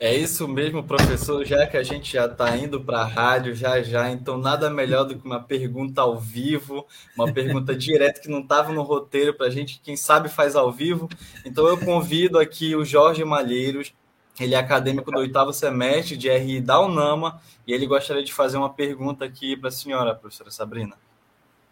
É 0.05 0.13
isso 0.13 0.49
mesmo, 0.49 0.83
professor. 0.83 1.45
Já 1.45 1.65
que 1.65 1.77
a 1.77 1.83
gente 1.85 2.15
já 2.15 2.27
está 2.27 2.57
indo 2.57 2.81
para 2.81 3.03
a 3.03 3.07
rádio 3.07 3.55
já 3.55 3.81
já, 3.85 4.11
então 4.11 4.37
nada 4.37 4.69
melhor 4.69 5.05
do 5.05 5.17
que 5.17 5.25
uma 5.25 5.41
pergunta 5.41 6.03
ao 6.03 6.19
vivo, 6.19 6.85
uma 7.17 7.33
pergunta 7.33 7.73
direta 7.73 8.21
que 8.21 8.29
não 8.29 8.41
estava 8.41 8.73
no 8.73 8.83
roteiro 8.83 9.33
para 9.33 9.47
a 9.47 9.51
gente, 9.51 9.81
quem 9.81 9.97
sabe 9.97 10.29
faz 10.29 10.57
ao 10.57 10.73
vivo. 10.73 11.09
Então 11.47 11.69
eu 11.69 11.79
convido 11.79 12.41
aqui 12.41 12.75
o 12.75 12.85
Jorge 12.85 13.25
Malheiros, 13.25 13.95
ele 14.41 14.57
é 14.57 14.59
acadêmico 14.59 15.09
do 15.13 15.21
oitavo 15.21 15.53
semestre 15.53 16.17
de 16.17 16.29
RI 16.29 16.61
da 16.61 16.81
UNAMA 16.81 17.41
e 17.65 17.73
ele 17.73 17.87
gostaria 17.87 18.25
de 18.25 18.35
fazer 18.35 18.57
uma 18.57 18.75
pergunta 18.75 19.25
aqui 19.25 19.57
para 19.57 19.69
a 19.69 19.73
senhora, 19.73 20.17
professora 20.17 20.51
Sabrina. 20.51 20.97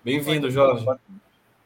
Bem-vindo, 0.04 0.48
Jorge. 0.52 0.86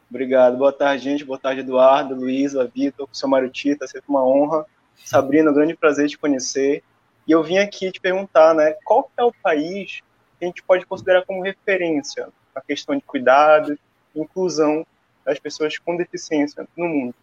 Obrigado. 0.09 0.57
Boa 0.57 0.73
tarde, 0.73 1.03
gente. 1.03 1.23
Boa 1.23 1.37
tarde, 1.37 1.59
Eduardo, 1.59 2.15
Luísa, 2.15 2.65
Vitor, 2.65 3.05
professor 3.05 3.27
Mário 3.27 3.51
Tita. 3.51 3.85
É 3.85 3.87
sempre 3.87 4.09
uma 4.09 4.25
honra 4.25 4.65
Sabrina, 5.03 5.51
um 5.51 5.53
grande 5.53 5.75
prazer 5.75 6.09
te 6.09 6.17
conhecer. 6.17 6.83
E 7.27 7.31
eu 7.31 7.43
vim 7.43 7.57
aqui 7.57 7.91
te 7.91 7.99
perguntar, 7.99 8.53
né, 8.53 8.75
qual 8.83 9.11
é 9.17 9.23
o 9.23 9.33
país 9.33 10.01
que 10.37 10.45
a 10.45 10.47
gente 10.47 10.63
pode 10.63 10.85
considerar 10.85 11.25
como 11.25 11.41
referência 11.41 12.29
na 12.53 12.61
questão 12.61 12.95
de 12.95 13.01
cuidado 13.01 13.77
e 14.13 14.19
inclusão 14.19 14.85
das 15.25 15.39
pessoas 15.39 15.77
com 15.77 15.97
deficiência 15.97 16.67
no 16.77 16.87
mundo? 16.87 17.15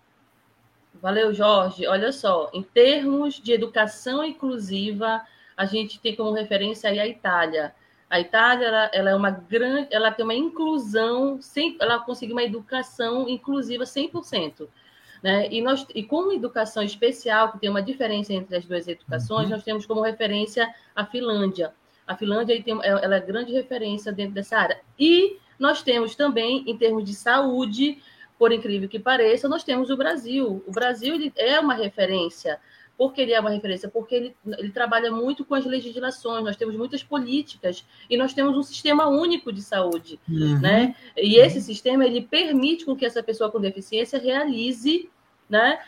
Valeu, 0.94 1.32
Jorge. 1.32 1.86
Olha 1.86 2.12
só, 2.12 2.50
em 2.52 2.62
termos 2.62 3.34
de 3.34 3.52
educação 3.52 4.24
inclusiva, 4.24 5.22
a 5.56 5.64
gente 5.64 6.00
tem 6.00 6.14
como 6.14 6.32
referência 6.32 6.90
a 6.90 7.06
Itália. 7.06 7.74
A 8.10 8.20
Itália, 8.20 8.66
ela, 8.66 8.90
ela 8.92 9.10
é 9.10 9.14
uma 9.14 9.30
grande, 9.30 9.88
ela 9.90 10.10
tem 10.10 10.24
uma 10.24 10.34
inclusão, 10.34 11.40
ela 11.80 11.98
conseguiu 12.00 12.34
uma 12.34 12.42
educação 12.42 13.28
inclusiva 13.28 13.84
100%. 13.84 14.68
Né? 15.22 15.48
E, 15.50 15.62
nós, 15.62 15.86
e 15.94 16.02
com 16.02 16.32
educação 16.32 16.82
especial, 16.82 17.52
que 17.52 17.58
tem 17.58 17.70
uma 17.70 17.82
diferença 17.82 18.32
entre 18.32 18.56
as 18.56 18.64
duas 18.64 18.88
educações, 18.88 19.44
uhum. 19.44 19.50
nós 19.50 19.62
temos 19.62 19.86
como 19.86 20.02
referência 20.02 20.68
a 20.94 21.06
Finlândia. 21.06 21.72
A 22.06 22.16
Finlândia 22.16 22.60
tem, 22.62 22.76
ela 22.82 23.16
é 23.16 23.20
grande 23.20 23.52
referência 23.52 24.12
dentro 24.12 24.34
dessa 24.34 24.58
área. 24.58 24.80
E 24.98 25.38
nós 25.58 25.82
temos 25.82 26.16
também, 26.16 26.64
em 26.66 26.76
termos 26.76 27.04
de 27.04 27.14
saúde, 27.14 28.02
por 28.36 28.50
incrível 28.50 28.88
que 28.88 28.98
pareça, 28.98 29.48
nós 29.48 29.62
temos 29.62 29.90
o 29.90 29.96
Brasil. 29.96 30.64
O 30.66 30.72
Brasil 30.72 31.14
é 31.36 31.60
uma 31.60 31.74
referência 31.74 32.58
Por 32.96 33.12
que 33.12 33.20
ele 33.20 33.32
é 33.32 33.40
uma 33.40 33.50
referência? 33.50 33.88
Porque 33.88 34.14
ele, 34.14 34.36
ele 34.58 34.70
trabalha 34.70 35.10
muito 35.10 35.44
com 35.44 35.54
as 35.54 35.64
legislações, 35.64 36.44
nós 36.44 36.56
temos 36.56 36.76
muitas 36.76 37.02
políticas 37.02 37.84
e 38.08 38.16
nós 38.16 38.32
temos 38.32 38.56
um 38.56 38.62
sistema 38.62 39.08
único 39.08 39.52
de 39.52 39.62
saúde, 39.62 40.20
uhum. 40.28 40.60
né? 40.60 40.94
E 41.16 41.36
esse 41.36 41.60
sistema, 41.60 42.04
ele 42.04 42.22
permite 42.22 42.84
com 42.84 42.94
que 42.94 43.06
essa 43.06 43.22
pessoa 43.22 43.50
com 43.50 43.60
deficiência 43.60 44.18
realize 44.18 45.10
né, 45.52 45.78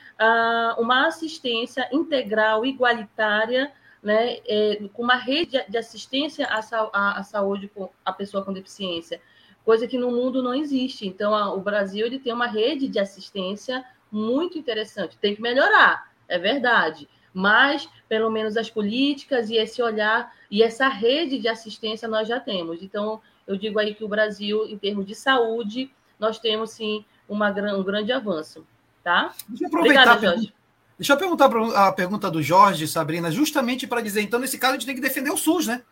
uma 0.76 1.06
assistência 1.06 1.88
integral, 1.90 2.66
igualitária, 2.66 3.72
né, 4.02 4.38
é, 4.46 4.86
com 4.92 5.02
uma 5.02 5.16
rede 5.16 5.64
de 5.66 5.78
assistência 5.78 6.46
à 6.46 7.22
saúde 7.22 7.68
com 7.74 7.88
a 8.04 8.12
pessoa 8.12 8.44
com 8.44 8.52
deficiência, 8.52 9.22
coisa 9.64 9.88
que 9.88 9.96
no 9.96 10.10
mundo 10.10 10.42
não 10.42 10.54
existe. 10.54 11.06
Então, 11.06 11.34
a, 11.34 11.54
o 11.54 11.60
Brasil 11.60 12.04
ele 12.04 12.18
tem 12.18 12.34
uma 12.34 12.46
rede 12.46 12.86
de 12.86 12.98
assistência 12.98 13.82
muito 14.12 14.58
interessante. 14.58 15.16
Tem 15.16 15.34
que 15.34 15.40
melhorar, 15.40 16.12
é 16.28 16.38
verdade, 16.38 17.08
mas 17.32 17.88
pelo 18.08 18.30
menos 18.30 18.56
as 18.56 18.70
políticas 18.70 19.50
e 19.50 19.56
esse 19.56 19.82
olhar 19.82 20.32
e 20.50 20.62
essa 20.62 20.88
rede 20.88 21.38
de 21.38 21.48
assistência 21.48 22.06
nós 22.08 22.28
já 22.28 22.38
temos. 22.38 22.82
Então, 22.82 23.20
eu 23.46 23.56
digo 23.56 23.78
aí 23.78 23.94
que 23.94 24.04
o 24.04 24.08
Brasil, 24.08 24.66
em 24.66 24.78
termos 24.78 25.06
de 25.06 25.14
saúde, 25.14 25.90
nós 26.18 26.38
temos 26.38 26.70
sim 26.70 27.04
uma, 27.28 27.50
um 27.50 27.82
grande 27.82 28.12
avanço. 28.12 28.66
Tá? 29.02 29.34
Deixa 29.48 29.64
eu 29.64 29.68
aproveitar. 29.68 30.02
Obrigada, 30.02 30.36
Jorge. 30.36 30.54
Deixa 30.98 31.12
eu 31.12 31.16
perguntar 31.16 31.50
a 31.76 31.92
pergunta 31.92 32.30
do 32.30 32.40
Jorge, 32.40 32.86
Sabrina, 32.86 33.30
justamente 33.30 33.86
para 33.86 34.00
dizer, 34.00 34.22
então, 34.22 34.38
nesse 34.38 34.58
caso, 34.58 34.74
a 34.74 34.76
gente 34.76 34.86
tem 34.86 34.94
que 34.94 35.00
defender 35.00 35.30
o 35.30 35.36
SUS, 35.36 35.66
né? 35.66 35.82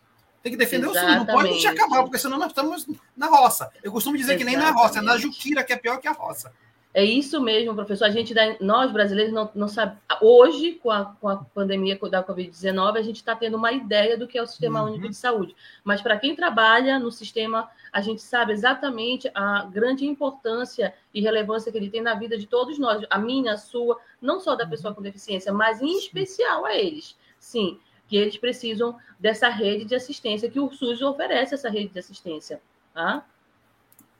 Tem 0.42 0.53
que 0.53 0.59
defender 0.59 0.88
Exatamente. 0.88 1.16
o 1.16 1.18
SUS, 1.18 1.27
não 1.27 1.35
pode 1.35 1.49
deixar 1.51 1.71
acabar, 1.73 2.03
porque 2.05 2.18
senão 2.18 2.38
nós 2.38 2.49
estamos 2.49 2.87
na 3.16 3.27
roça. 3.27 3.71
Eu 3.83 3.90
costumo 3.90 4.16
dizer 4.16 4.35
Exatamente. 4.35 4.57
que 4.57 4.61
nem 4.61 4.73
na 4.73 4.81
roça, 4.81 5.01
é 5.01 5.03
na 5.03 5.18
Juquira, 5.18 5.64
que 5.64 5.73
é 5.73 5.77
pior 5.77 5.99
que 5.99 6.07
a 6.07 6.12
roça. 6.12 6.53
É 6.94 7.02
isso 7.02 7.40
mesmo, 7.40 7.74
professor. 7.74 8.05
A 8.05 8.11
gente, 8.11 8.35
nós 8.61 8.92
brasileiros, 8.92 9.33
não, 9.33 9.50
não 9.55 9.68
sabe. 9.68 9.96
Hoje, 10.20 10.72
com 10.72 10.90
a, 10.90 11.07
com 11.07 11.26
a 11.26 11.37
pandemia 11.37 11.98
da 12.11 12.22
Covid-19, 12.22 12.98
a 12.98 13.02
gente 13.02 13.16
está 13.16 13.35
tendo 13.35 13.57
uma 13.57 13.72
ideia 13.72 14.16
do 14.18 14.28
que 14.28 14.37
é 14.37 14.42
o 14.42 14.46
Sistema 14.46 14.83
uhum. 14.83 14.90
Único 14.90 15.09
de 15.09 15.16
Saúde. 15.16 15.57
Mas 15.83 16.02
para 16.02 16.18
quem 16.18 16.37
trabalha 16.37 16.98
no 16.98 17.11
sistema, 17.11 17.70
a 17.90 18.02
gente 18.02 18.20
sabe 18.20 18.52
exatamente 18.52 19.31
a 19.35 19.64
grande 19.64 20.05
importância 20.05 20.94
e 21.14 21.22
relevância 21.22 21.72
que 21.72 21.78
ele 21.78 21.88
tem 21.88 22.02
na 22.02 22.14
vida 22.14 22.37
de 22.37 22.46
todos 22.46 22.78
nós, 22.78 23.07
a 23.09 23.18
minha, 23.18 23.55
a 23.55 23.57
sua, 23.57 23.98
não 24.20 24.38
só 24.38 24.55
da 24.55 24.66
pessoa 24.66 24.94
com 24.94 25.00
deficiência, 25.00 25.50
mas 25.50 25.81
em 25.81 25.96
especial 25.96 26.66
a 26.66 26.74
eles. 26.74 27.16
Sim, 27.38 27.81
que 28.07 28.16
eles 28.18 28.37
precisam 28.37 28.98
dessa 29.18 29.48
rede 29.48 29.87
de 29.87 29.94
assistência, 29.94 30.50
que 30.50 30.61
o 30.61 30.70
SUS 30.70 31.00
oferece 31.00 31.55
essa 31.55 31.70
rede 31.70 31.88
de 31.94 31.98
assistência. 31.98 32.61
Tá? 32.92 33.24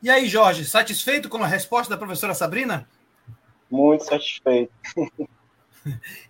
E 0.03 0.11
aí, 0.11 0.29
Jorge, 0.29 0.65
satisfeito 0.65 1.29
com 1.29 1.43
a 1.43 1.47
resposta 1.47 1.91
da 1.91 1.97
professora 1.97 2.35
Sabrina? 2.35 2.89
Muito 3.71 4.05
satisfeito. 4.05 4.73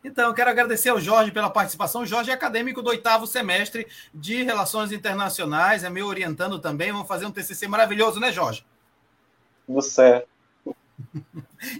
Então, 0.02 0.28
eu 0.28 0.34
quero 0.34 0.48
agradecer 0.48 0.88
ao 0.88 0.98
Jorge 0.98 1.30
pela 1.30 1.50
participação. 1.50 2.00
O 2.00 2.06
Jorge 2.06 2.30
é 2.30 2.32
acadêmico 2.32 2.80
do 2.80 2.88
oitavo 2.88 3.26
semestre 3.26 3.86
de 4.14 4.42
Relações 4.42 4.92
Internacionais, 4.92 5.84
é 5.84 5.90
meu 5.90 6.06
orientando 6.06 6.58
também. 6.58 6.90
Vamos 6.90 7.06
fazer 7.06 7.26
um 7.26 7.30
TCC 7.30 7.68
maravilhoso, 7.68 8.18
né, 8.18 8.32
Jorge? 8.32 8.64
Tudo 9.66 9.82
certo. 9.82 10.26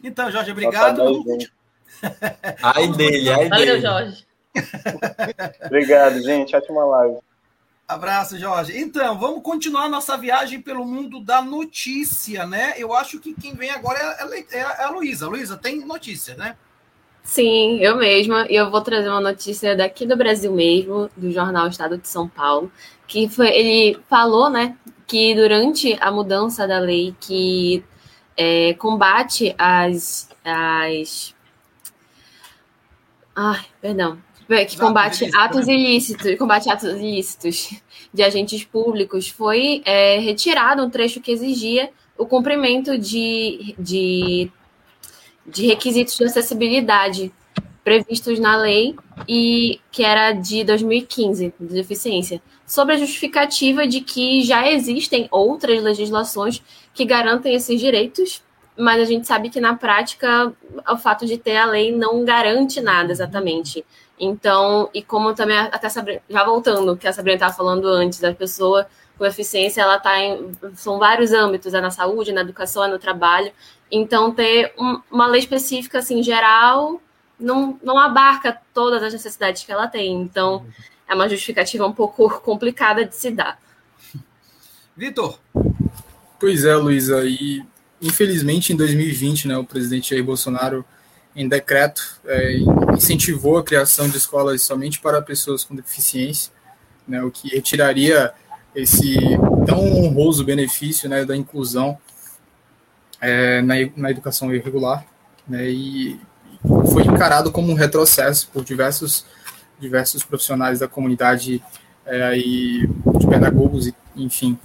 Então, 0.05 0.31
Jorge, 0.31 0.51
obrigado. 0.51 1.03
Ai 2.63 2.89
dele, 2.89 3.31
ai 3.31 3.49
Valeu, 3.49 3.67
dele. 3.67 3.81
Jorge. 3.81 4.27
obrigado, 5.65 6.23
gente. 6.23 6.55
Ótima 6.55 6.85
live. 6.85 7.21
Abraço, 7.93 8.39
Jorge. 8.39 8.79
Então, 8.79 9.19
vamos 9.19 9.43
continuar 9.43 9.89
nossa 9.89 10.17
viagem 10.17 10.61
pelo 10.63 10.85
mundo 10.85 11.21
da 11.21 11.43
notícia, 11.43 12.47
né? 12.47 12.73
Eu 12.79 12.95
acho 12.95 13.21
que 13.21 13.35
quem 13.35 13.55
vem 13.55 13.71
agora 13.71 13.99
é, 13.99 14.41
é, 14.41 14.59
é 14.59 14.85
a 14.85 14.91
Luísa. 14.91 15.29
Luísa, 15.29 15.59
tem 15.59 15.85
notícia, 15.85 16.35
né? 16.35 16.57
Sim, 17.23 17.79
eu 17.81 17.97
mesma. 17.97 18.47
E 18.49 18.55
eu 18.55 18.71
vou 18.71 18.81
trazer 18.81 19.11
uma 19.11 19.21
notícia 19.21 19.77
daqui 19.77 20.07
do 20.07 20.17
Brasil 20.17 20.51
mesmo, 20.53 21.11
do 21.17 21.31
jornal 21.31 21.69
Estado 21.69 21.99
de 21.99 22.09
São 22.09 22.27
Paulo, 22.27 22.73
que 23.07 23.29
foi 23.29 23.49
ele 23.49 24.01
falou, 24.09 24.49
né, 24.49 24.77
que 25.07 25.35
durante 25.35 25.97
a 26.01 26.11
mudança 26.11 26.67
da 26.67 26.79
lei 26.79 27.15
que 27.21 27.85
é, 28.37 28.73
combate 28.75 29.55
as, 29.59 30.29
as 30.45 31.35
Ai, 33.37 33.65
perdão 33.81 34.19
que 34.67 34.79
combate 34.79 35.31
atos 35.37 35.67
ilícitos, 35.69 36.37
combate 36.37 36.71
atos 36.71 36.91
ilícitos 36.95 37.75
de 38.13 38.23
agentes 38.23 38.65
públicos, 38.65 39.29
foi 39.29 39.83
é, 39.85 40.19
retirado 40.19 40.85
um 40.85 40.91
trecho 40.91 41.21
que 41.21 41.33
exigia 41.33 41.91
o 42.17 42.27
cumprimento 42.27 42.99
de, 42.99 43.75
de, 43.79 44.51
de 45.47 45.67
requisitos 45.67 46.17
de 46.17 46.25
acessibilidade 46.25 47.33
previstos 47.85 48.39
na 48.39 48.57
lei 48.57 48.95
e 49.29 49.81
que 49.91 50.05
era 50.05 50.33
de 50.33 50.63
2015, 50.65 51.53
de 51.59 51.75
deficiência, 51.75 52.41
sobre 52.67 52.95
a 52.95 52.99
justificativa 52.99 53.87
de 53.87 54.01
que 54.01 54.43
já 54.43 54.71
existem 54.71 55.29
outras 55.31 55.83
legislações 55.83 56.63
que 56.95 57.05
garantem 57.05 57.55
esses 57.55 57.81
direitos, 57.81 58.43
mas 58.77 59.01
a 59.01 59.05
gente 59.05 59.27
sabe 59.27 59.51
que 59.51 59.61
na 59.61 59.75
prática 59.75 60.53
o 60.89 60.97
fato 60.97 61.27
de 61.27 61.37
ter 61.37 61.57
a 61.57 61.67
lei 61.67 61.95
não 61.95 62.25
garante 62.25 62.81
nada 62.81 63.13
exatamente. 63.13 63.85
Então, 64.19 64.89
e 64.95 65.03
como 65.03 65.35
também 65.35 65.59
até 65.59 65.89
Sabrina, 65.89 66.23
já 66.29 66.45
voltando, 66.45 66.97
que 66.97 67.09
a 67.09 67.13
Sabrina 67.13 67.37
estava 67.37 67.53
falando 67.53 67.87
antes, 67.87 68.23
a 68.23 68.33
pessoa 68.33 68.87
com 69.19 69.27
eficiência, 69.27 69.83
ela 69.83 69.97
está 69.97 70.19
em 70.19 70.53
são 70.75 70.99
vários 70.99 71.33
âmbitos, 71.33 71.75
é 71.75 71.81
na 71.81 71.91
saúde, 71.91 72.33
na 72.33 72.41
educação, 72.41 72.85
é 72.85 72.89
no 72.89 72.99
trabalho. 72.99 73.53
Então, 73.91 74.33
ter 74.33 74.73
um, 74.79 75.01
uma 75.11 75.27
lei 75.27 75.41
específica 75.41 75.99
assim 75.99 76.23
geral 76.23 77.01
não, 77.39 77.79
não 77.83 77.99
abarca 77.99 78.59
todas 78.73 79.03
as 79.03 79.13
necessidades 79.13 79.65
que 79.65 79.73
ela 79.73 79.87
tem. 79.87 80.13
Então, 80.23 80.65
é 81.09 81.15
uma 81.15 81.29
justificativa 81.29 81.87
um 81.87 81.93
pouco 81.93 82.29
complicada 82.41 83.05
de 83.05 83.15
se 83.15 83.31
dar. 83.31 83.59
Vitor. 84.97 85.39
Pois 86.39 86.65
é, 86.65 86.75
Luísa, 86.75 87.25
e 87.25 87.63
infelizmente 88.03 88.73
em 88.73 88.77
2020, 88.77 89.49
né, 89.49 89.57
o 89.57 89.65
presidente 89.65 90.11
Jair 90.11 90.25
Bolsonaro 90.25 90.85
em 91.35 91.49
decreto, 91.49 92.21
é, 92.27 92.57
incentivou 92.95 93.57
a 93.57 93.63
criação 93.63 94.09
de 94.09 94.19
escolas 94.19 94.61
somente 94.63 95.01
para 95.01 95.23
pessoas 95.23 95.65
com 95.65 95.75
deficiência, 95.75 96.53
né, 97.09 97.23
o 97.23 97.31
que 97.31 97.49
retiraria 97.49 98.33
esse 98.75 99.17
tão 99.67 99.81
honroso 99.99 100.45
benefício 100.45 101.09
né, 101.09 101.25
da 101.25 101.37
inclusão 101.37 101.97
é, 103.21 103.63
na, 103.63 103.75
na 103.97 104.11
educação 104.11 104.55
irregular, 104.55 105.07
né, 105.49 105.71
e 105.71 106.21
foi 106.93 107.03
encarado 107.03 107.51
como 107.51 107.71
um 107.73 107.75
retrocesso 107.75 108.49
por 108.53 108.65
diversos, 108.65 109.25
diversos 109.81 110.23
profissionais 110.23 110.81
da 110.81 110.89
comunidade 110.89 111.63
é, 112.05 112.37
e 112.37 112.87
de 113.19 113.27
pedagogos, 113.27 113.91
enfim, 114.15 114.59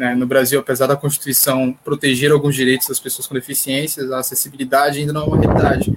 né, 0.00 0.14
no 0.14 0.26
Brasil, 0.26 0.58
apesar 0.58 0.86
da 0.86 0.96
Constituição 0.96 1.74
proteger 1.84 2.32
alguns 2.32 2.54
direitos 2.54 2.88
das 2.88 2.98
pessoas 2.98 3.26
com 3.28 3.34
deficiências, 3.34 4.10
a 4.10 4.20
acessibilidade 4.20 4.98
ainda 4.98 5.12
não 5.12 5.24
é 5.24 5.26
uma 5.26 5.38
realidade. 5.38 5.94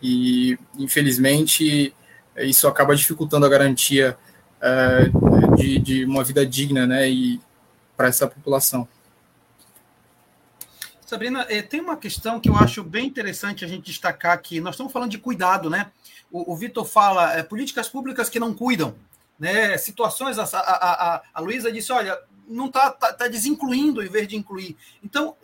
E, 0.00 0.56
infelizmente, 0.78 1.92
isso 2.36 2.68
acaba 2.68 2.94
dificultando 2.94 3.44
a 3.44 3.48
garantia 3.48 4.16
uh, 4.62 5.56
de, 5.56 5.78
de, 5.80 6.04
uma 6.04 6.22
vida 6.22 6.46
digna 6.46 6.86
né, 6.86 7.10
e 7.10 7.40
para 7.96 8.06
essa 8.06 8.28
população. 8.28 8.86
Sabrina, 11.04 11.44
eh, 11.48 11.62
tem 11.62 11.80
uma 11.80 11.96
questão 11.96 12.38
que 12.38 12.48
eu 12.48 12.54
acho 12.54 12.84
bem 12.84 13.08
interessante 13.08 13.64
a 13.64 13.68
gente 13.68 13.86
destacar 13.86 14.34
aqui. 14.34 14.60
Nós 14.60 14.74
estamos 14.74 14.92
falando 14.92 15.10
de 15.10 15.18
cuidado, 15.18 15.68
né? 15.68 15.90
O, 16.30 16.52
o 16.52 16.56
Vitor 16.56 16.84
fala 16.84 17.32
é, 17.36 17.42
políticas 17.42 17.88
públicas 17.88 18.28
que 18.28 18.38
não 18.38 18.54
cuidam, 18.54 18.94
né? 19.36 19.76
Situações. 19.78 20.38
A, 20.38 20.44
a, 20.44 21.14
a, 21.14 21.22
a 21.34 21.40
Luísa 21.40 21.70
disse: 21.70 21.92
olha, 21.92 22.18
não 22.46 22.66
está 22.66 22.90
tá, 22.90 23.12
tá 23.12 23.28
desincluindo 23.28 24.02
em 24.02 24.08
vez 24.08 24.28
de 24.28 24.36
incluir. 24.36 24.76
Então, 25.02 25.36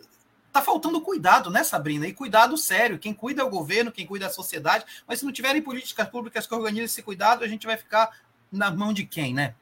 está 0.47 0.61
faltando 0.61 1.01
cuidado, 1.01 1.49
né, 1.49 1.63
Sabrina? 1.63 2.07
E 2.07 2.13
cuidado 2.13 2.55
sério. 2.57 2.99
Quem 2.99 3.13
cuida 3.13 3.41
é 3.41 3.45
o 3.45 3.49
governo, 3.49 3.91
quem 3.91 4.05
cuida 4.05 4.25
é 4.25 4.27
a 4.27 4.31
sociedade. 4.31 4.85
Mas 5.07 5.19
se 5.19 5.25
não 5.25 5.31
tiverem 5.31 5.61
políticas 5.61 6.07
públicas 6.07 6.45
que 6.45 6.53
organizem 6.53 6.85
esse 6.85 7.01
cuidado, 7.01 7.43
a 7.43 7.47
gente 7.47 7.65
vai 7.65 7.75
ficar 7.75 8.15
na 8.51 8.69
mão 8.69 8.93
de 8.93 9.03
quem, 9.03 9.33
né? 9.33 9.55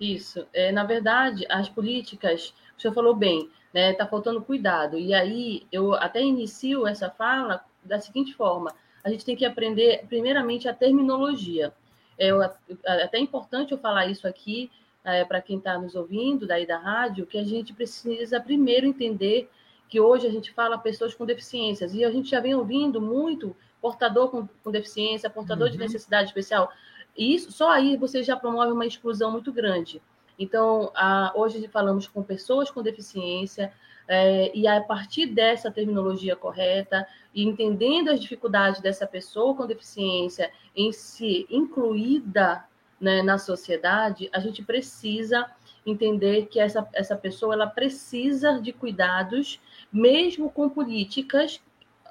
Isso. 0.00 0.46
É, 0.52 0.70
na 0.70 0.84
verdade, 0.84 1.44
as 1.50 1.68
políticas, 1.68 2.54
o 2.76 2.80
senhor 2.80 2.94
falou 2.94 3.14
bem, 3.14 3.50
né? 3.74 3.90
Está 3.90 4.06
faltando 4.06 4.40
cuidado. 4.40 4.98
E 4.98 5.12
aí, 5.12 5.66
eu 5.72 5.94
até 5.94 6.20
inicio 6.20 6.86
essa 6.86 7.10
fala 7.10 7.64
da 7.82 7.98
seguinte 7.98 8.34
forma: 8.34 8.72
a 9.02 9.10
gente 9.10 9.24
tem 9.24 9.36
que 9.36 9.44
aprender, 9.44 10.04
primeiramente, 10.08 10.68
a 10.68 10.74
terminologia. 10.74 11.72
É, 12.16 12.28
é 12.28 13.02
até 13.02 13.18
importante 13.18 13.72
eu 13.72 13.78
falar 13.78 14.06
isso 14.06 14.28
aqui, 14.28 14.70
é, 15.04 15.24
para 15.24 15.40
quem 15.40 15.58
está 15.58 15.78
nos 15.78 15.94
ouvindo 15.94 16.46
daí 16.46 16.66
da 16.66 16.78
rádio, 16.78 17.26
que 17.26 17.38
a 17.38 17.44
gente 17.44 17.72
precisa 17.72 18.40
primeiro 18.40 18.86
entender 18.86 19.50
que 19.88 20.00
hoje 20.00 20.26
a 20.26 20.30
gente 20.30 20.52
fala 20.52 20.78
pessoas 20.78 21.14
com 21.14 21.26
deficiências, 21.26 21.94
e 21.94 22.04
a 22.04 22.10
gente 22.10 22.30
já 22.30 22.40
vem 22.40 22.54
ouvindo 22.54 23.00
muito 23.00 23.54
portador 23.80 24.30
com, 24.30 24.48
com 24.62 24.70
deficiência, 24.70 25.28
portador 25.28 25.66
uhum. 25.66 25.72
de 25.72 25.78
necessidade 25.78 26.28
especial. 26.28 26.70
E 27.16 27.34
isso, 27.34 27.52
só 27.52 27.70
aí 27.70 27.96
você 27.96 28.22
já 28.22 28.36
promove 28.36 28.72
uma 28.72 28.86
exclusão 28.86 29.30
muito 29.30 29.52
grande. 29.52 30.00
Então, 30.38 30.90
a, 30.94 31.32
hoje 31.34 31.68
falamos 31.68 32.06
com 32.06 32.22
pessoas 32.22 32.70
com 32.70 32.82
deficiência, 32.82 33.72
é, 34.08 34.50
e 34.56 34.66
a 34.66 34.80
partir 34.80 35.26
dessa 35.26 35.70
terminologia 35.70 36.34
correta, 36.34 37.06
e 37.34 37.44
entendendo 37.44 38.08
as 38.08 38.20
dificuldades 38.20 38.80
dessa 38.80 39.06
pessoa 39.06 39.54
com 39.54 39.66
deficiência 39.66 40.50
em 40.74 40.90
se 40.92 41.46
incluída 41.50 42.64
né, 43.02 43.20
na 43.20 43.36
sociedade, 43.36 44.30
a 44.32 44.38
gente 44.38 44.62
precisa 44.62 45.50
entender 45.84 46.46
que 46.46 46.60
essa, 46.60 46.88
essa 46.92 47.16
pessoa 47.16 47.52
ela 47.54 47.66
precisa 47.66 48.60
de 48.60 48.72
cuidados, 48.72 49.60
mesmo 49.92 50.48
com 50.48 50.70
políticas. 50.70 51.60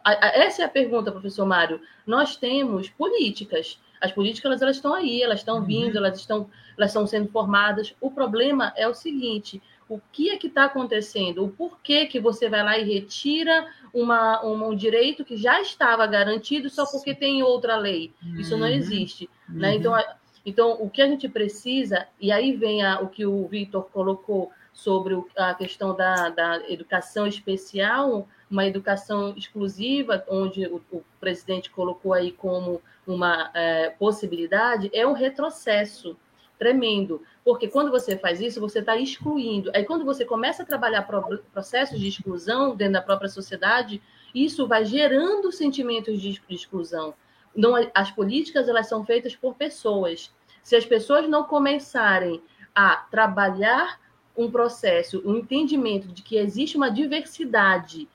Essa 0.04 0.64
é 0.64 0.66
a 0.66 0.70
pergunta, 0.70 1.12
professor 1.12 1.46
Mário. 1.46 1.80
Nós 2.06 2.36
temos 2.36 2.90
políticas. 2.90 3.80
As 4.02 4.12
políticas 4.12 4.50
elas, 4.50 4.62
elas 4.62 4.76
estão 4.76 4.94
aí, 4.94 5.22
elas 5.22 5.40
estão 5.40 5.60
uhum. 5.60 5.66
vindo, 5.66 5.98
elas 5.98 6.20
estão, 6.20 6.50
elas 6.78 6.90
estão 6.90 7.08
sendo 7.08 7.30
formadas. 7.30 7.96
O 8.02 8.12
problema 8.12 8.74
é 8.76 8.86
o 8.86 8.94
seguinte: 8.94 9.62
o 9.88 10.02
que 10.12 10.30
é 10.30 10.38
que 10.38 10.48
está 10.48 10.66
acontecendo, 10.66 11.46
o 11.46 11.50
porquê 11.50 12.06
que 12.06 12.20
você 12.20 12.50
vai 12.50 12.64
lá 12.64 12.78
e 12.78 12.84
retira 12.84 13.66
uma, 13.94 14.42
uma, 14.42 14.68
um 14.68 14.76
direito 14.76 15.24
que 15.24 15.38
já 15.38 15.62
estava 15.62 16.06
garantido 16.08 16.70
só 16.70 16.86
porque 16.86 17.14
tem 17.14 17.44
outra 17.44 17.78
lei. 17.78 18.14
Isso 18.38 18.58
não 18.58 18.68
uhum. 18.68 18.74
existe. 18.74 19.30
Uhum. 19.48 19.60
Né? 19.60 19.76
Então, 19.76 19.94
a, 19.94 20.16
então, 20.46 20.82
o 20.82 20.90
que 20.90 21.02
a 21.02 21.08
gente 21.08 21.30
precisa, 21.30 22.08
e 22.20 22.32
aí 22.32 22.54
vem 22.54 22.84
a, 22.84 23.00
o 23.00 23.08
que 23.08 23.26
o 23.26 23.48
Vitor 23.48 23.84
colocou 23.92 24.52
sobre 24.74 25.14
o, 25.14 25.28
a 25.38 25.54
questão 25.54 25.96
da, 25.96 26.30
da, 26.30 26.70
educação 26.70 27.28
especial, 27.28 28.28
uma 28.50 28.66
educação 28.66 29.34
exclusiva, 29.38 30.24
onde 30.28 30.66
o, 30.66 30.82
o 30.92 31.04
presidente 31.20 31.70
colocou 31.70 32.14
aí 32.14 32.32
como 32.32 32.82
uma 33.06 33.52
é, 33.54 33.90
possibilidade, 33.92 34.90
é 34.94 35.06
um 35.06 35.14
retrocesso 35.14 36.18
tremendo. 36.58 37.22
Porque 37.44 37.68
quando 37.68 37.92
você 37.92 38.18
faz 38.18 38.40
isso, 38.40 38.60
você 38.60 38.80
está 38.80 38.96
excluindo. 38.96 39.72
Aí, 39.74 39.84
quando 39.84 40.06
você 40.06 40.24
começa 40.24 40.64
a 40.64 40.66
trabalhar 40.66 41.08
processos 41.52 42.00
de 42.00 42.08
exclusão 42.08 42.76
dentro 42.76 42.94
da 42.94 43.02
própria 43.02 43.30
sociedade, 43.30 44.02
isso 44.34 44.68
vai 44.68 44.86
gerando 44.86 45.52
sentimentos 45.52 46.22
de 46.22 46.40
exclusão. 46.50 47.14
Não, 47.56 47.74
as 47.94 48.12
políticas 48.12 48.68
elas 48.68 48.88
são 48.88 49.06
feitas 49.06 49.36
por 49.36 49.56
pessoas. 49.56 50.32
Se 50.64 50.76
as 50.76 50.86
pessoas 50.86 51.28
não 51.28 51.44
começarem 51.44 52.42
a 52.74 52.96
trabalhar 52.96 54.00
um 54.38 54.50
processo, 54.50 55.22
um 55.26 55.38
entendimento 55.38 56.08
de 56.08 56.22
que 56.22 56.38
existe 56.38 56.78
uma 56.78 56.90
diversidade, 56.90 58.08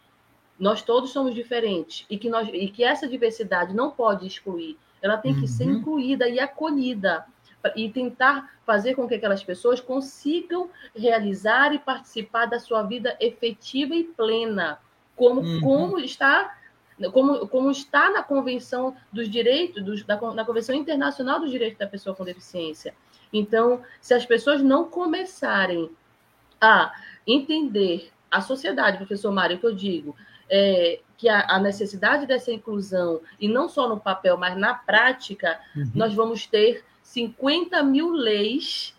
nós 0.58 0.82
todos 0.82 1.10
somos 1.10 1.34
diferentes 1.34 2.06
e 2.08 2.16
que, 2.16 2.30
nós, 2.30 2.48
e 2.52 2.68
que 2.68 2.82
essa 2.82 3.06
diversidade 3.06 3.74
não 3.74 3.90
pode 3.90 4.26
excluir, 4.26 4.78
ela 5.02 5.18
tem 5.18 5.34
que 5.34 5.42
uhum. 5.42 5.46
ser 5.46 5.64
incluída 5.64 6.28
e 6.28 6.40
acolhida 6.40 7.26
e 7.74 7.90
tentar 7.90 8.56
fazer 8.64 8.94
com 8.94 9.08
que 9.08 9.14
aquelas 9.14 9.42
pessoas 9.42 9.80
consigam 9.80 10.70
realizar 10.94 11.74
e 11.74 11.78
participar 11.78 12.46
da 12.46 12.60
sua 12.60 12.82
vida 12.82 13.16
efetiva 13.20 13.94
e 13.94 14.04
plena, 14.04 14.78
como, 15.14 15.40
uhum. 15.40 15.60
como 15.60 15.98
está 15.98 16.56
como, 17.12 17.46
como 17.48 17.70
está 17.70 18.10
na 18.10 18.22
Convenção 18.22 18.96
dos 19.12 19.28
Direitos, 19.28 19.84
dos, 19.84 20.02
da, 20.04 20.18
na 20.32 20.44
Convenção 20.44 20.74
Internacional 20.74 21.40
dos 21.40 21.50
Direitos 21.50 21.78
da 21.78 21.86
Pessoa 21.86 22.16
com 22.16 22.24
Deficiência. 22.24 22.94
Então, 23.32 23.82
se 24.00 24.14
as 24.14 24.24
pessoas 24.24 24.62
não 24.62 24.84
começarem 24.84 25.90
a 26.60 26.92
entender 27.26 28.10
a 28.30 28.40
sociedade, 28.40 28.96
professor 28.96 29.30
Mário, 29.30 29.58
que 29.58 29.66
eu 29.66 29.74
digo, 29.74 30.16
é, 30.48 31.00
que 31.18 31.28
a, 31.28 31.46
a, 31.48 31.58
necessidade 31.58 32.26
dessa 32.26 32.52
inclusão, 32.52 33.20
e 33.38 33.48
não 33.48 33.68
só 33.68 33.88
no 33.88 33.98
papel, 33.98 34.36
mas 34.36 34.56
na 34.56 34.74
prática, 34.74 35.60
uhum. 35.74 35.90
nós 35.94 36.14
vamos 36.14 36.46
ter 36.46 36.84
50 37.02 37.82
mil 37.82 38.10
leis 38.10 38.95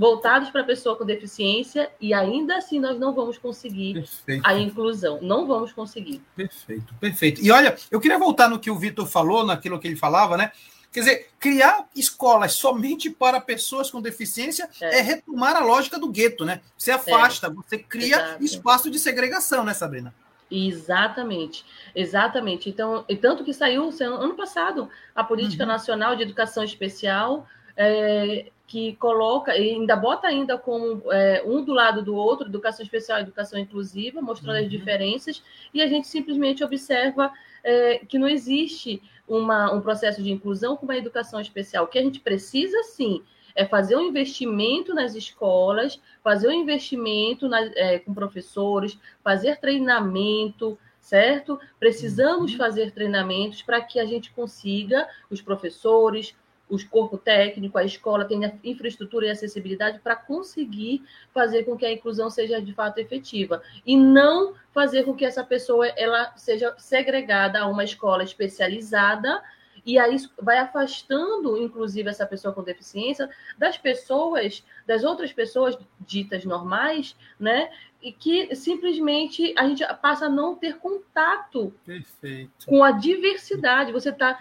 voltadas 0.00 0.48
para 0.48 0.62
a 0.62 0.64
pessoa 0.64 0.96
com 0.96 1.04
deficiência 1.04 1.90
e 2.00 2.14
ainda 2.14 2.56
assim 2.56 2.80
nós 2.80 2.98
não 2.98 3.12
vamos 3.12 3.36
conseguir 3.36 3.92
perfeito. 3.92 4.42
a 4.46 4.54
inclusão. 4.58 5.18
Não 5.20 5.46
vamos 5.46 5.74
conseguir. 5.74 6.22
Perfeito, 6.34 6.94
perfeito. 6.94 7.42
E 7.42 7.50
olha, 7.50 7.76
eu 7.90 8.00
queria 8.00 8.18
voltar 8.18 8.48
no 8.48 8.58
que 8.58 8.70
o 8.70 8.78
Vitor 8.78 9.06
falou, 9.06 9.44
naquilo 9.44 9.78
que 9.78 9.86
ele 9.86 9.96
falava, 9.96 10.38
né? 10.38 10.52
Quer 10.90 11.00
dizer, 11.00 11.30
criar 11.38 11.86
escolas 11.94 12.54
somente 12.54 13.10
para 13.10 13.42
pessoas 13.42 13.90
com 13.90 14.00
deficiência 14.00 14.70
é, 14.80 15.00
é 15.00 15.02
retomar 15.02 15.54
a 15.54 15.60
lógica 15.60 15.98
do 15.98 16.08
gueto, 16.08 16.46
né? 16.46 16.62
Você 16.78 16.90
afasta, 16.90 17.48
é. 17.48 17.50
você 17.50 17.76
cria 17.76 18.16
Exato. 18.16 18.44
espaço 18.44 18.90
de 18.90 18.98
segregação, 18.98 19.62
né, 19.62 19.74
Sabrina? 19.74 20.14
Exatamente, 20.50 21.62
exatamente. 21.94 22.70
Então, 22.70 23.04
e 23.06 23.16
tanto 23.16 23.44
que 23.44 23.52
saiu 23.52 23.90
ano 24.00 24.34
passado 24.34 24.88
a 25.14 25.22
Política 25.22 25.64
uhum. 25.64 25.68
Nacional 25.68 26.16
de 26.16 26.22
Educação 26.22 26.64
Especial, 26.64 27.46
é, 27.76 28.50
que 28.66 28.94
coloca, 28.96 29.56
e 29.56 29.70
ainda 29.70 29.96
bota 29.96 30.28
ainda 30.28 30.56
como 30.56 31.02
é, 31.10 31.42
um 31.44 31.64
do 31.64 31.72
lado 31.72 32.02
do 32.02 32.14
outro, 32.14 32.46
educação 32.46 32.84
especial 32.84 33.18
e 33.18 33.22
educação 33.22 33.58
inclusiva, 33.58 34.22
mostrando 34.22 34.58
uhum. 34.58 34.64
as 34.64 34.70
diferenças, 34.70 35.42
e 35.74 35.82
a 35.82 35.88
gente 35.88 36.06
simplesmente 36.06 36.62
observa 36.62 37.32
é, 37.64 37.98
que 37.98 38.18
não 38.18 38.28
existe 38.28 39.02
uma, 39.26 39.72
um 39.72 39.80
processo 39.80 40.22
de 40.22 40.30
inclusão 40.30 40.76
com 40.76 40.84
uma 40.84 40.96
educação 40.96 41.40
especial. 41.40 41.84
O 41.84 41.88
que 41.88 41.98
a 41.98 42.02
gente 42.02 42.20
precisa, 42.20 42.80
sim, 42.84 43.22
é 43.54 43.66
fazer 43.66 43.96
um 43.96 44.02
investimento 44.02 44.94
nas 44.94 45.14
escolas, 45.14 46.00
fazer 46.22 46.48
um 46.48 46.52
investimento 46.52 47.48
na, 47.48 47.60
é, 47.74 47.98
com 47.98 48.14
professores, 48.14 48.98
fazer 49.22 49.58
treinamento, 49.58 50.78
certo? 51.00 51.58
Precisamos 51.78 52.52
uhum. 52.52 52.58
fazer 52.58 52.92
treinamentos 52.92 53.62
para 53.62 53.80
que 53.80 53.98
a 53.98 54.04
gente 54.04 54.30
consiga, 54.32 55.08
os 55.28 55.40
professores, 55.40 56.36
os 56.70 56.84
corpo 56.84 57.18
técnico, 57.18 57.76
a 57.76 57.84
escola 57.84 58.24
tenha 58.24 58.58
infraestrutura 58.62 59.26
e 59.26 59.30
acessibilidade 59.30 59.98
para 59.98 60.16
conseguir 60.16 61.02
fazer 61.34 61.64
com 61.64 61.76
que 61.76 61.84
a 61.84 61.92
inclusão 61.92 62.30
seja 62.30 62.60
de 62.62 62.72
fato 62.72 62.98
efetiva 62.98 63.62
e 63.84 63.96
não 63.96 64.54
fazer 64.72 65.04
com 65.04 65.14
que 65.14 65.24
essa 65.24 65.44
pessoa 65.44 65.86
ela 65.88 66.32
seja 66.36 66.74
segregada 66.78 67.60
a 67.60 67.66
uma 67.66 67.84
escola 67.84 68.22
especializada 68.22 69.42
e 69.84 69.98
aí 69.98 70.16
vai 70.40 70.58
afastando, 70.58 71.56
inclusive, 71.56 72.08
essa 72.08 72.26
pessoa 72.26 72.52
com 72.52 72.62
deficiência 72.62 73.28
das 73.56 73.78
pessoas, 73.78 74.64
das 74.86 75.04
outras 75.04 75.32
pessoas 75.32 75.76
ditas 76.00 76.44
normais, 76.44 77.16
né? 77.38 77.70
E 78.02 78.12
que 78.12 78.54
simplesmente 78.56 79.52
a 79.58 79.68
gente 79.68 79.84
passa 80.00 80.26
a 80.26 80.28
não 80.28 80.54
ter 80.54 80.78
contato 80.78 81.72
Perfeito. 81.84 82.66
com 82.66 82.82
a 82.82 82.92
diversidade. 82.92 83.92
Você 83.92 84.08
está 84.08 84.38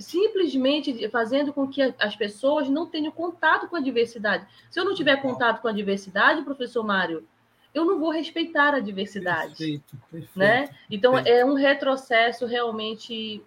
simplesmente 0.00 1.08
fazendo 1.08 1.52
com 1.52 1.68
que 1.68 1.94
as 2.00 2.16
pessoas 2.16 2.68
não 2.68 2.86
tenham 2.86 3.12
contato 3.12 3.68
com 3.68 3.76
a 3.76 3.80
diversidade. 3.80 4.46
Se 4.70 4.80
eu 4.80 4.84
não 4.84 4.94
tiver 4.94 5.22
contato 5.22 5.62
com 5.62 5.68
a 5.68 5.72
diversidade, 5.72 6.42
professor 6.42 6.84
Mário, 6.84 7.26
eu 7.72 7.84
não 7.84 8.00
vou 8.00 8.10
respeitar 8.10 8.74
a 8.74 8.80
diversidade. 8.80 9.48
Perfeito, 9.50 9.96
perfeito, 10.10 10.38
né? 10.38 10.70
Então, 10.90 11.12
perfeito. 11.12 11.36
é 11.36 11.44
um 11.44 11.54
retrocesso 11.54 12.46
realmente 12.46 13.42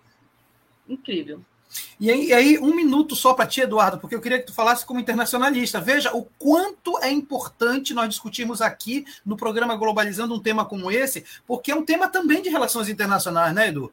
incrível. 0.87 1.43
E 1.99 2.09
aí, 2.09 2.33
aí, 2.33 2.57
um 2.57 2.75
minuto 2.75 3.15
só 3.15 3.33
para 3.33 3.45
ti, 3.45 3.61
Eduardo, 3.61 3.99
porque 3.99 4.15
eu 4.15 4.21
queria 4.21 4.39
que 4.39 4.45
tu 4.45 4.53
falasse 4.53 4.85
como 4.85 4.99
internacionalista. 4.99 5.79
Veja 5.79 6.15
o 6.15 6.25
quanto 6.37 6.97
é 6.99 7.11
importante 7.11 7.93
nós 7.93 8.09
discutirmos 8.09 8.61
aqui 8.61 9.05
no 9.25 9.35
programa 9.37 9.75
Globalizando 9.75 10.33
um 10.33 10.39
tema 10.39 10.65
como 10.65 10.91
esse, 10.91 11.25
porque 11.45 11.71
é 11.71 11.75
um 11.75 11.85
tema 11.85 12.07
também 12.07 12.41
de 12.41 12.49
relações 12.49 12.89
internacionais, 12.89 13.53
né, 13.53 13.67
Edu? 13.67 13.91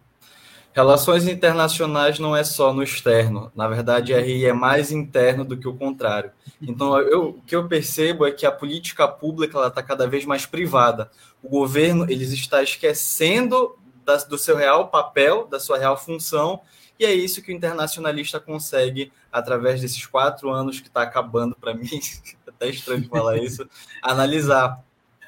Relações 0.77 1.27
internacionais 1.27 2.19
não 2.19 2.37
é 2.37 2.45
só 2.45 2.71
no 2.71 2.83
externo. 2.83 3.51
Na 3.57 3.67
verdade, 3.67 4.13
RI 4.13 4.45
é 4.45 4.53
mais 4.53 4.93
interno 4.93 5.43
do 5.43 5.57
que 5.57 5.67
o 5.67 5.75
contrário. 5.75 6.31
Então, 6.61 6.99
eu, 7.01 7.29
o 7.31 7.43
que 7.47 7.57
eu 7.57 7.67
percebo 7.67 8.27
é 8.27 8.31
que 8.31 8.45
a 8.45 8.53
política 8.53 9.09
pública 9.09 9.67
está 9.67 9.83
cada 9.83 10.07
vez 10.07 10.27
mais 10.27 10.45
privada. 10.45 11.11
O 11.43 11.49
governo 11.49 12.05
ele 12.05 12.25
está 12.25 12.63
esquecendo 12.63 13.75
da, 14.05 14.17
do 14.17 14.37
seu 14.37 14.55
real 14.55 14.89
papel, 14.89 15.47
da 15.47 15.59
sua 15.59 15.79
real 15.79 15.97
função, 15.97 16.61
e 16.99 17.05
é 17.05 17.13
isso 17.13 17.43
que 17.43 17.53
o 17.53 17.55
internacionalista 17.55 18.41
consegue, 18.41 19.13
através 19.31 19.81
desses 19.81 20.07
quatro 20.07 20.51
anos 20.51 20.81
que 20.81 20.89
está 20.89 21.03
acabando 21.03 21.55
para 21.55 21.75
mim, 21.75 21.89
até 22.47 22.69
estranho 22.69 23.09
falar 23.09 23.39
isso, 23.39 23.69
analisar 24.03 24.83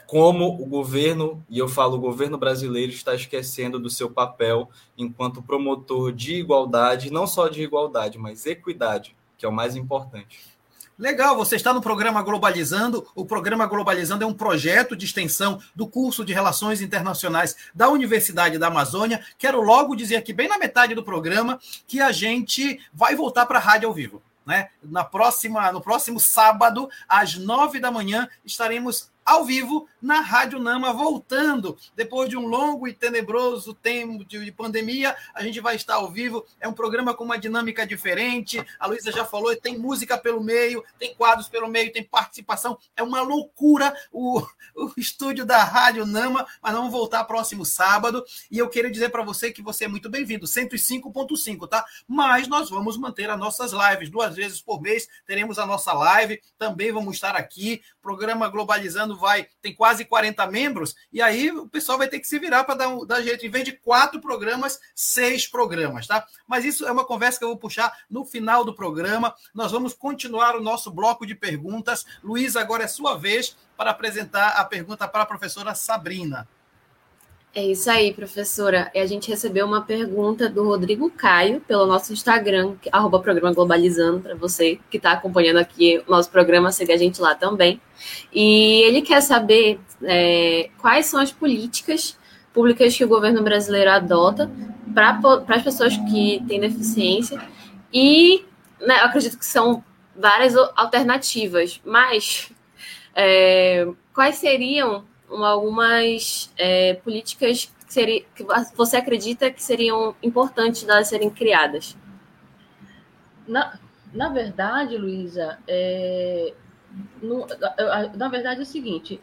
como 0.07 0.61
o 0.61 0.65
governo, 0.65 1.45
e 1.51 1.59
eu 1.59 1.69
falo 1.69 1.97
o 1.99 2.01
governo 2.01 2.39
brasileiro, 2.39 2.91
está 2.91 3.15
esquecendo 3.15 3.79
do 3.79 3.91
seu 3.91 4.11
papel 4.11 4.71
enquanto 4.97 5.43
promotor 5.43 6.13
de 6.13 6.37
igualdade, 6.37 7.13
não 7.13 7.27
só 7.27 7.47
de 7.47 7.63
igualdade, 7.63 8.17
mas 8.17 8.47
equidade, 8.47 9.15
que 9.37 9.45
é 9.45 9.49
o 9.49 9.53
mais 9.53 9.77
importante. 9.77 10.58
Legal, 10.99 11.37
você 11.37 11.55
está 11.55 11.73
no 11.73 11.81
programa 11.81 12.21
Globalizando. 12.23 13.07
O 13.15 13.25
programa 13.25 13.67
Globalizando 13.67 14.25
é 14.25 14.27
um 14.27 14.35
projeto 14.35 14.97
de 14.97 15.05
extensão 15.05 15.63
do 15.73 15.87
curso 15.87 16.25
de 16.25 16.33
Relações 16.33 16.83
Internacionais 16.83 17.55
da 17.73 17.89
Universidade 17.89 18.59
da 18.59 18.67
Amazônia. 18.67 19.25
Quero 19.39 19.63
logo 19.63 19.95
dizer 19.95 20.17
aqui, 20.17 20.33
bem 20.33 20.49
na 20.49 20.59
metade 20.59 20.97
do 20.97 21.05
programa, 21.05 21.61
que 21.87 22.01
a 22.01 22.11
gente 22.11 22.81
vai 22.93 23.15
voltar 23.15 23.47
para 23.47 23.61
a 23.61 23.63
rádio 23.63 23.89
ao 23.89 23.95
vivo. 23.95 24.21
Né? 24.45 24.71
Na 24.83 25.05
próxima, 25.05 25.71
no 25.71 25.81
próximo 25.81 26.19
sábado, 26.19 26.91
às 27.09 27.37
nove 27.37 27.79
da 27.79 27.93
manhã, 27.93 28.29
estaremos 28.45 29.09
ao 29.29 29.45
vivo 29.45 29.87
na 30.01 30.21
Rádio 30.21 30.59
Nama, 30.59 30.91
voltando 30.91 31.77
depois 31.95 32.31
de 32.31 32.37
um 32.37 32.47
longo 32.47 32.89
e 32.89 32.95
tenebroso 32.95 33.75
tempo 33.75 34.25
de 34.25 34.51
pandemia. 34.51 35.15
A 35.35 35.43
gente 35.43 35.61
vai 35.61 35.77
estar 35.77 35.97
ao 35.97 36.11
vivo. 36.11 36.47
É 36.59 36.67
um 36.67 36.73
programa 36.73 37.13
com 37.13 37.25
uma 37.25 37.37
dinâmica 37.37 37.87
diferente. 37.87 38.65
A 38.81 38.87
Luísa 38.87 39.13
já 39.13 39.27
falou, 39.27 39.55
tem 39.55 39.77
música 39.77 40.17
pelo 40.17 40.43
meio, 40.43 40.83
tem 40.99 41.15
quadros 41.15 41.47
pelo 41.47 41.69
meio, 41.69 41.93
tem 41.93 42.03
participação. 42.03 42.79
É 42.97 43.03
uma 43.03 43.21
loucura 43.21 43.95
o, 44.11 44.41
o 44.75 44.93
estúdio 44.97 45.45
da 45.45 45.63
Rádio 45.63 46.07
Nama, 46.07 46.47
mas 46.63 46.73
vamos 46.73 46.91
voltar 46.91 47.23
próximo 47.25 47.67
sábado. 47.67 48.25
E 48.51 48.57
eu 48.57 48.71
queria 48.71 48.91
dizer 48.91 49.11
para 49.11 49.23
você 49.23 49.53
que 49.53 49.61
você 49.61 49.85
é 49.85 49.89
muito 49.89 50.09
bem-vindo, 50.09 50.47
105.5, 50.47 51.69
tá? 51.69 51.85
Mas 52.07 52.49
nós 52.49 52.71
vamos 52.71 52.97
manter 52.97 53.29
as 53.29 53.39
nossas 53.39 53.73
lives 53.73 54.09
duas 54.09 54.35
vezes 54.35 54.63
por 54.63 54.81
mês. 54.81 55.07
Teremos 55.27 55.59
a 55.59 55.67
nossa 55.67 55.93
live, 55.93 56.41
também 56.57 56.91
vamos 56.91 57.17
estar 57.17 57.37
aqui. 57.37 57.83
Programa 58.01 58.49
Globalizando 58.49 59.18
vai, 59.19 59.47
tem 59.61 59.75
quase 59.75 60.05
40 60.05 60.47
membros, 60.47 60.95
e 61.13 61.21
aí 61.21 61.51
o 61.51 61.69
pessoal 61.69 61.99
vai 61.99 62.09
ter 62.09 62.21
que 62.21 62.27
se 62.27 62.39
virar 62.39 62.65
para 62.65 62.75
dar, 62.75 63.05
dar 63.05 63.23
jeito. 63.23 63.45
Em 63.45 63.51
vez 63.51 63.65
de 63.65 63.73
quatro 63.73 64.21
programas, 64.21 64.79
seis 64.95 65.47
programas, 65.47 66.07
tá? 66.07 66.25
Mas 66.47 66.65
isso 66.65 66.87
é 66.87 66.93
uma 66.93 67.05
conversa 67.05 67.39
que 67.39 67.45
eu 67.45 67.49
vou 67.49 67.59
puxar 67.59 67.93
no 68.09 68.25
final 68.25 68.65
do 68.65 68.75
programa. 68.75 69.35
Nós 69.55 69.73
vamos 69.73 69.95
continuar 69.95 70.57
o 70.57 70.63
nosso 70.63 70.91
bloco 70.91 71.27
de 71.27 71.35
perguntas. 71.35 72.07
Luiz, 72.23 72.57
agora 72.57 72.85
é 72.85 72.89
sua 72.89 73.17
vez 73.17 73.57
para 73.77 73.91
apresentar 73.91 74.51
a 74.51 74.65
pergunta 74.65 75.07
para 75.07 75.23
a 75.23 75.27
professora 75.27 75.75
Sabrina. 75.75 76.49
É 77.55 77.65
isso 77.65 77.91
aí, 77.91 78.13
professora. 78.13 78.91
A 78.95 79.07
gente 79.07 79.29
recebeu 79.31 79.67
uma 79.67 79.81
pergunta 79.81 80.49
do 80.49 80.65
Rodrigo 80.65 81.11
Caio 81.11 81.61
pelo 81.63 81.87
nosso 81.87 82.13
Instagram, 82.13 82.75
arroba 82.93 83.19
programa 83.21 83.53
Globalizando, 83.55 84.21
para 84.21 84.35
você 84.35 84.79
que 84.91 84.99
está 84.99 85.13
acompanhando 85.13 85.57
aqui 85.57 86.03
o 86.07 86.11
nosso 86.11 86.31
programa, 86.31 86.71
segue 86.71 86.93
a 86.93 86.97
gente 86.97 87.21
lá 87.21 87.35
também. 87.35 87.81
E 88.33 88.83
ele 88.83 89.01
quer 89.03 89.23
saber 89.23 89.81
é, 90.03 90.71
quais 90.79 91.07
são 91.07 91.19
as 91.21 91.33
políticas 91.33 92.17
públicas 92.53 92.97
que 92.97 93.05
o 93.05 93.09
governo 93.09 93.43
brasileiro 93.43 93.91
adota 93.91 94.51
para 94.95 95.57
as 95.57 95.63
pessoas 95.63 95.97
que 95.97 96.43
têm 96.47 96.61
deficiência. 96.61 97.41
E 97.93 98.45
né, 98.81 99.01
eu 99.01 99.07
acredito 99.07 99.39
que 99.39 99.47
são 99.47 99.83
várias 100.15 100.55
alternativas, 100.77 101.81
mas 101.85 102.53
é, 103.15 103.89
quais 104.13 104.37
seriam 104.37 105.08
algumas 105.31 106.53
é, 106.57 106.95
políticas 106.95 107.67
que, 107.87 107.93
seria, 107.93 108.23
que 108.35 108.45
você 108.75 108.97
acredita 108.97 109.51
que 109.51 109.63
seriam 109.63 110.15
importantes 110.23 110.83
delas 110.85 111.09
serem 111.09 111.31
criadas? 111.31 111.97
Na, 113.47 113.79
na 114.13 114.29
verdade, 114.29 114.97
Luísa, 114.97 115.59
é, 115.67 116.53
na 118.15 118.29
verdade 118.29 118.61
é 118.61 118.63
o 118.63 118.67
seguinte: 118.67 119.21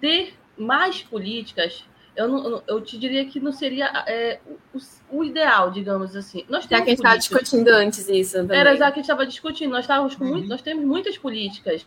ter 0.00 0.34
mais 0.56 1.02
políticas, 1.02 1.84
eu, 2.16 2.28
não, 2.28 2.62
eu 2.66 2.80
te 2.80 2.98
diria 2.98 3.24
que 3.26 3.38
não 3.38 3.52
seria 3.52 3.86
é, 4.06 4.40
o, 4.74 5.18
o, 5.18 5.24
ideal, 5.24 5.70
digamos 5.70 6.16
assim. 6.16 6.44
Nós 6.48 6.64
já 6.64 6.68
que 6.68 6.74
a 6.74 6.78
gente 6.86 6.94
estava 6.96 7.18
discutindo 7.18 7.68
antes 7.68 8.08
isso. 8.08 8.36
Também. 8.38 8.58
Era 8.58 8.76
já 8.76 8.86
que 8.86 8.94
a 8.94 8.96
gente 8.96 9.02
estava 9.02 9.26
discutindo. 9.26 9.70
Nós, 9.70 9.84
estávamos 9.84 10.16
com 10.16 10.24
uhum. 10.24 10.30
muito, 10.30 10.48
nós 10.48 10.60
temos 10.60 10.84
muitas 10.84 11.16
políticas. 11.16 11.86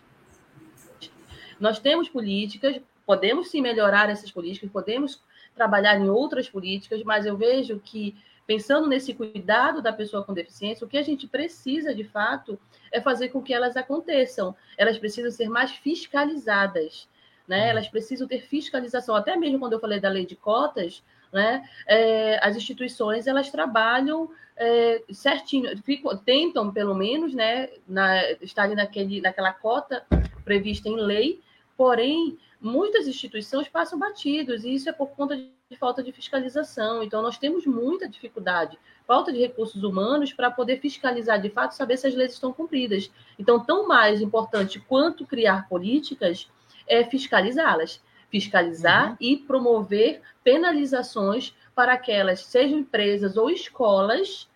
Nós 1.60 1.80
temos 1.80 2.10
políticas, 2.10 2.80
podemos 3.06 3.50
sim 3.50 3.62
melhorar 3.62 4.10
essas 4.10 4.32
políticas, 4.32 4.70
podemos 4.70 5.22
trabalhar 5.56 6.00
em 6.00 6.10
outras 6.10 6.50
políticas, 6.50 7.04
mas 7.04 7.26
eu 7.26 7.36
vejo 7.36 7.80
que, 7.84 8.16
pensando 8.48 8.88
nesse 8.88 9.14
cuidado 9.14 9.82
da 9.82 9.92
pessoa 9.92 10.24
com 10.24 10.34
deficiência, 10.34 10.86
o 10.86 10.90
que 10.90 10.98
a 10.98 11.04
gente 11.04 11.28
precisa, 11.28 11.94
de 11.94 12.04
fato, 12.04 12.60
é 12.92 13.02
fazer 13.02 13.30
com 13.30 13.42
que 13.42 13.54
elas 13.54 13.76
aconteçam. 13.76 14.56
Elas 14.78 14.98
precisam 14.98 15.32
ser 15.32 15.50
mais 15.50 15.72
fiscalizadas, 15.72 17.08
né? 17.48 17.64
Uhum. 17.64 17.70
Elas 17.70 17.88
precisam 17.88 18.28
ter 18.28 18.42
fiscalização. 18.42 19.16
Até 19.16 19.36
mesmo 19.36 19.60
quando 19.60 19.74
eu 19.74 19.80
falei 19.80 20.00
da 20.00 20.10
lei 20.10 20.26
de 20.26 20.36
cotas, 20.36 21.04
né? 21.32 21.64
É, 21.88 22.40
as 22.46 22.56
instituições 22.56 23.28
elas 23.28 23.50
trabalham 23.50 24.30
é, 24.58 25.02
certinho, 25.12 25.76
ficam, 25.84 26.16
tentam 26.18 26.72
pelo 26.72 26.94
menos, 26.94 27.34
né, 27.34 27.70
na, 27.88 28.32
estarem 28.42 28.76
naquele, 28.76 29.22
naquela 29.22 29.52
cota 29.52 30.06
prevista 30.44 30.88
em 30.88 30.98
lei, 30.98 31.42
porém 31.78 32.38
muitas 32.60 33.08
instituições 33.08 33.68
passam 33.68 33.98
batidos, 33.98 34.64
e 34.64 34.74
isso 34.74 34.88
é 34.88 34.94
por 34.94 35.10
conta 35.10 35.36
de 35.36 35.78
falta 35.78 36.04
de 36.04 36.12
fiscalização. 36.12 37.02
Então, 37.02 37.22
nós 37.22 37.38
temos 37.38 37.66
muita 37.66 38.08
dificuldade, 38.08 38.78
falta 39.08 39.34
de 39.34 39.40
recursos 39.40 39.84
humanos 39.84 40.32
para 40.32 40.52
poder 40.52 40.80
fiscalizar 40.80 41.42
de 41.42 41.50
fato, 41.50 41.74
saber 41.74 41.98
se 41.98 42.06
as 42.08 42.14
leis 42.14 42.34
estão 42.34 42.54
cumpridas. 42.54 43.12
Então, 43.40 43.60
tão 43.60 43.88
mais 43.88 44.22
importante 44.22 44.80
quanto 44.80 45.26
criar 45.26 45.68
políticas 45.68 46.48
é 46.88 47.04
fiscalizá-las. 47.04 48.02
Fiscalizar 48.30 49.12
uhum. 49.12 49.18
e 49.20 49.38
promover 49.38 50.22
penalizações 50.44 51.54
para 51.76 51.94
aquelas, 51.94 52.46
sejam 52.46 52.80
empresas 52.80 53.36
ou 53.38 53.50
escolas, 53.50 54.48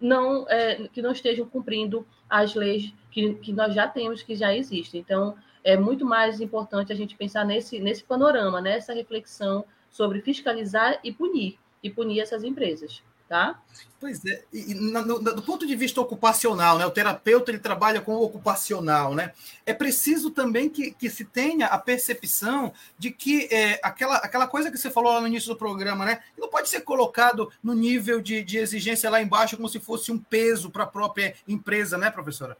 não, 0.00 0.46
é, 0.48 0.88
que 0.92 1.02
não 1.02 1.12
estejam 1.12 1.46
cumprindo 1.48 2.06
as 2.28 2.54
leis 2.54 2.92
que, 3.10 3.34
que 3.34 3.52
nós 3.52 3.74
já 3.74 3.88
temos, 3.88 4.22
que 4.22 4.36
já 4.36 4.54
existem. 4.54 5.00
Então, 5.00 5.36
é 5.62 5.76
muito 5.76 6.04
mais 6.04 6.40
importante 6.40 6.92
a 6.92 6.96
gente 6.96 7.16
pensar 7.16 7.44
nesse, 7.44 7.78
nesse 7.78 8.04
panorama, 8.04 8.60
nessa 8.60 8.92
reflexão 8.92 9.64
sobre 9.90 10.20
fiscalizar 10.20 10.98
e 11.02 11.12
punir, 11.12 11.58
e 11.82 11.90
punir 11.90 12.20
essas 12.20 12.44
empresas. 12.44 13.02
Tá? 13.28 13.60
Pois 14.00 14.24
é, 14.24 14.42
e, 14.50 14.72
no, 14.72 15.18
do 15.18 15.42
ponto 15.42 15.66
de 15.66 15.76
vista 15.76 16.00
ocupacional, 16.00 16.78
né, 16.78 16.86
o 16.86 16.90
terapeuta 16.90 17.50
ele 17.50 17.58
trabalha 17.58 18.00
com 18.00 18.14
o 18.14 18.22
ocupacional, 18.22 19.14
né? 19.14 19.34
É 19.66 19.74
preciso 19.74 20.30
também 20.30 20.70
que, 20.70 20.92
que 20.92 21.10
se 21.10 21.26
tenha 21.26 21.66
a 21.66 21.76
percepção 21.76 22.72
de 22.98 23.10
que 23.10 23.46
é, 23.52 23.78
aquela, 23.82 24.16
aquela 24.16 24.46
coisa 24.46 24.70
que 24.70 24.78
você 24.78 24.90
falou 24.90 25.12
lá 25.12 25.20
no 25.20 25.26
início 25.26 25.50
do 25.50 25.58
programa, 25.58 26.06
né? 26.06 26.22
Não 26.38 26.48
pode 26.48 26.70
ser 26.70 26.80
colocado 26.80 27.52
no 27.62 27.74
nível 27.74 28.22
de, 28.22 28.42
de 28.42 28.56
exigência 28.56 29.10
lá 29.10 29.20
embaixo 29.20 29.56
como 29.56 29.68
se 29.68 29.78
fosse 29.78 30.10
um 30.10 30.18
peso 30.18 30.70
para 30.70 30.84
a 30.84 30.86
própria 30.86 31.34
empresa, 31.46 31.98
né, 31.98 32.10
professora? 32.10 32.56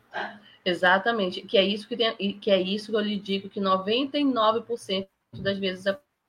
Exatamente, 0.69 1.41
que 1.43 1.57
é 1.57 1.65
isso 1.65 1.89
que, 1.89 1.97
tem, 1.97 2.15
que 2.39 2.51
é 2.51 2.61
isso 2.61 2.91
que 2.91 2.97
eu 2.97 3.01
lhe 3.01 3.19
digo 3.19 3.49
que 3.49 3.61
99% 3.61 5.07
das 5.41 5.59
vezes 5.59 5.87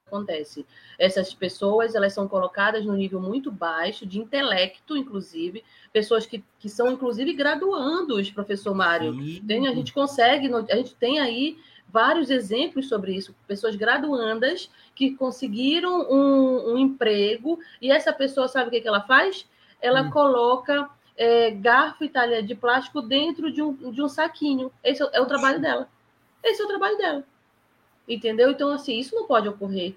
acontece. 0.08 0.66
Essas 0.98 1.34
pessoas, 1.34 1.94
elas 1.96 2.14
são 2.14 2.28
colocadas 2.28 2.86
no 2.86 2.96
nível 2.96 3.20
muito 3.20 3.52
baixo 3.52 4.06
de 4.06 4.20
intelecto, 4.20 4.98
inclusive, 4.98 5.64
pessoas 5.94 6.26
que, 6.26 6.44
que 6.60 6.70
são 6.70 6.92
inclusive 6.92 7.34
graduandos, 7.34 8.32
professor 8.32 8.74
Mário. 8.74 9.16
Tem, 9.46 9.68
a 9.68 9.74
gente 9.74 9.94
consegue, 9.94 10.50
a 10.70 10.76
gente 10.76 10.96
tem 10.96 11.20
aí 11.20 11.58
vários 11.88 12.30
exemplos 12.30 12.88
sobre 12.88 13.16
isso, 13.16 13.36
pessoas 13.48 13.76
graduandas 13.76 14.70
que 14.94 15.16
conseguiram 15.16 16.10
um, 16.10 16.74
um 16.74 16.78
emprego 16.78 17.60
e 17.82 17.92
essa 17.92 18.14
pessoa 18.14 18.48
sabe 18.48 18.68
o 18.68 18.72
que, 18.72 18.82
que 18.82 18.88
ela 18.88 19.02
faz? 19.02 19.46
Ela 19.82 20.04
hum. 20.04 20.12
coloca 20.12 20.90
é, 21.20 21.52
garfo 21.52 22.06
e 22.06 22.10
talher 22.10 22.42
de 22.42 22.56
plástico 22.56 23.02
dentro 23.02 23.52
de 23.52 23.62
um, 23.62 23.92
de 23.92 24.02
um 24.02 24.08
saquinho. 24.08 24.72
Esse 24.82 25.04
é 25.04 25.20
o 25.20 25.26
trabalho 25.26 25.60
dela. 25.60 25.90
Esse 26.42 26.62
é 26.62 26.66
o 26.66 26.68
trabalho 26.70 26.98
dela. 26.98 27.24
Entendeu? 28.08 28.50
Então, 28.50 28.72
assim, 28.72 28.98
isso 28.98 29.14
não 29.14 29.28
pode 29.28 29.50
ocorrer. 29.50 29.96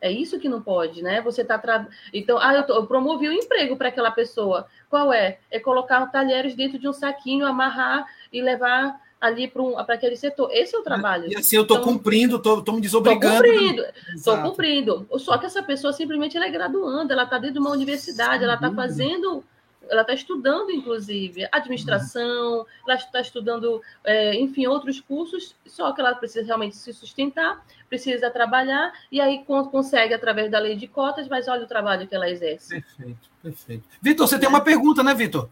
É 0.00 0.10
isso 0.10 0.40
que 0.40 0.48
não 0.48 0.60
pode, 0.60 1.02
né? 1.02 1.22
Você 1.22 1.42
está 1.42 1.56
tra... 1.56 1.86
Então, 2.12 2.36
ah, 2.38 2.52
eu, 2.52 2.64
tô, 2.64 2.74
eu 2.74 2.86
promovi 2.86 3.28
o 3.28 3.30
um 3.30 3.34
emprego 3.34 3.76
para 3.76 3.88
aquela 3.88 4.10
pessoa. 4.10 4.66
Qual 4.90 5.12
é? 5.12 5.38
É 5.52 5.60
colocar 5.60 6.04
talheres 6.06 6.56
dentro 6.56 6.80
de 6.80 6.88
um 6.88 6.92
saquinho, 6.92 7.46
amarrar 7.46 8.04
e 8.32 8.42
levar 8.42 9.00
ali 9.20 9.46
para 9.46 9.62
um, 9.62 9.78
aquele 9.78 10.16
setor. 10.16 10.50
Esse 10.52 10.74
é 10.74 10.78
o 10.78 10.82
trabalho. 10.82 11.30
E 11.30 11.36
assim, 11.36 11.54
eu 11.54 11.62
estou 11.62 11.78
então, 11.78 11.92
cumprindo, 11.92 12.36
estou 12.36 12.74
me 12.74 12.80
desobrigando. 12.80 13.46
Estou 13.46 13.54
cumprindo, 13.54 13.86
estou 14.16 14.38
cumprindo. 14.42 15.08
Só 15.18 15.38
que 15.38 15.46
essa 15.46 15.62
pessoa 15.62 15.92
simplesmente 15.92 16.36
ela 16.36 16.46
é 16.46 16.50
graduanda, 16.50 17.14
ela 17.14 17.22
está 17.22 17.38
dentro 17.38 17.54
de 17.54 17.60
uma 17.60 17.70
universidade, 17.70 18.38
Sim, 18.38 18.44
ela 18.44 18.54
está 18.54 18.70
fazendo 18.72 19.44
ela 19.90 20.02
está 20.02 20.14
estudando, 20.14 20.70
inclusive, 20.70 21.48
administração, 21.52 22.66
ela 22.86 22.96
está 22.96 23.20
estudando, 23.20 23.80
é, 24.04 24.34
enfim, 24.34 24.66
outros 24.66 25.00
cursos, 25.00 25.54
só 25.66 25.92
que 25.92 26.00
ela 26.00 26.14
precisa 26.14 26.46
realmente 26.46 26.76
se 26.76 26.92
sustentar, 26.92 27.64
precisa 27.88 28.30
trabalhar, 28.30 28.92
e 29.10 29.20
aí 29.20 29.44
consegue 29.44 30.14
através 30.14 30.50
da 30.50 30.58
lei 30.58 30.76
de 30.76 30.86
cotas, 30.86 31.28
mas 31.28 31.48
olha 31.48 31.64
o 31.64 31.68
trabalho 31.68 32.06
que 32.06 32.14
ela 32.14 32.28
exerce. 32.28 32.68
Perfeito, 32.68 33.30
perfeito. 33.42 33.84
Vitor, 34.00 34.26
você 34.26 34.38
tem 34.38 34.48
uma 34.48 34.60
pergunta, 34.60 35.02
né, 35.02 35.14
Vitor? 35.14 35.48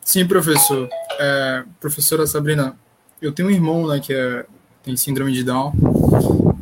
Sim, 0.00 0.26
professor. 0.26 0.88
É, 1.18 1.64
professora 1.80 2.26
Sabrina, 2.26 2.78
eu 3.20 3.32
tenho 3.32 3.48
um 3.48 3.50
irmão 3.50 3.88
né, 3.88 4.00
que 4.00 4.14
é, 4.14 4.46
tem 4.82 4.96
síndrome 4.96 5.32
de 5.32 5.42
Down, 5.42 5.72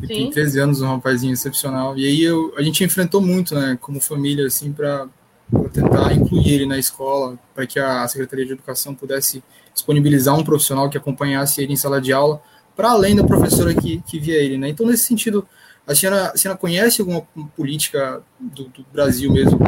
ele 0.03 0.09
tem 0.09 0.31
13 0.31 0.61
anos, 0.61 0.81
um 0.83 0.89
rapazinho 0.89 1.33
excepcional, 1.33 1.97
e 1.97 2.07
aí 2.07 2.23
eu, 2.23 2.55
a 2.57 2.63
gente 2.63 2.83
enfrentou 2.83 3.21
muito, 3.21 3.55
né, 3.55 3.79
como 3.81 4.01
família, 4.01 4.47
assim, 4.47 4.73
para 4.73 5.07
para 5.51 5.69
tentar 5.69 6.13
incluir 6.13 6.55
ele 6.55 6.67
na 6.67 6.79
escola, 6.79 7.39
para 7.55 7.67
que 7.67 7.79
a 7.79 8.07
Secretaria 8.09 8.47
de 8.47 8.53
Educação 8.53 8.95
pudesse 8.95 9.43
disponibilizar 9.73 10.35
um 10.37 10.45
profissional 10.45 10.89
que 10.89 10.97
acompanhasse 10.97 11.63
ele 11.63 11.73
em 11.73 11.77
sala 11.77 12.01
de 12.01 12.13
aula, 12.13 12.41
para 12.77 12.91
além 12.91 13.15
da 13.15 13.25
professora 13.25 13.75
que, 13.75 14.01
que 14.03 14.19
via 14.19 14.37
ele. 14.37 14.57
Né? 14.57 14.69
Então, 14.69 14.87
nesse 14.87 15.05
sentido, 15.05 15.47
a 15.87 15.95
senhora, 15.95 16.31
a 16.31 16.37
senhora 16.37 16.59
conhece 16.59 17.01
alguma 17.01 17.23
política 17.57 18.23
do, 18.39 18.65
do 18.65 18.85
Brasil 18.93 19.33
mesmo, 19.33 19.59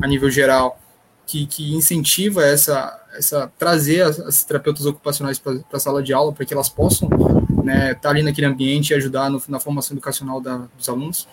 a 0.00 0.06
nível 0.06 0.30
geral, 0.30 0.78
que, 1.26 1.46
que 1.46 1.74
incentiva 1.74 2.44
essa, 2.44 3.00
essa 3.16 3.50
trazer 3.58 4.02
as, 4.02 4.20
as 4.20 4.44
terapeutas 4.44 4.86
ocupacionais 4.86 5.38
para 5.38 5.60
a 5.72 5.80
sala 5.80 6.02
de 6.02 6.12
aula, 6.12 6.32
para 6.32 6.44
que 6.44 6.54
elas 6.54 6.68
possam 6.68 7.08
né, 7.64 7.94
tá 7.94 8.10
ali 8.10 8.22
naquele 8.22 8.46
ambiente 8.46 8.90
e 8.90 8.94
ajudar 8.94 9.30
no, 9.30 9.42
na 9.48 9.58
formação 9.58 9.94
educacional 9.94 10.40
da, 10.40 10.68
dos 10.76 10.88
alunos? 10.88 11.26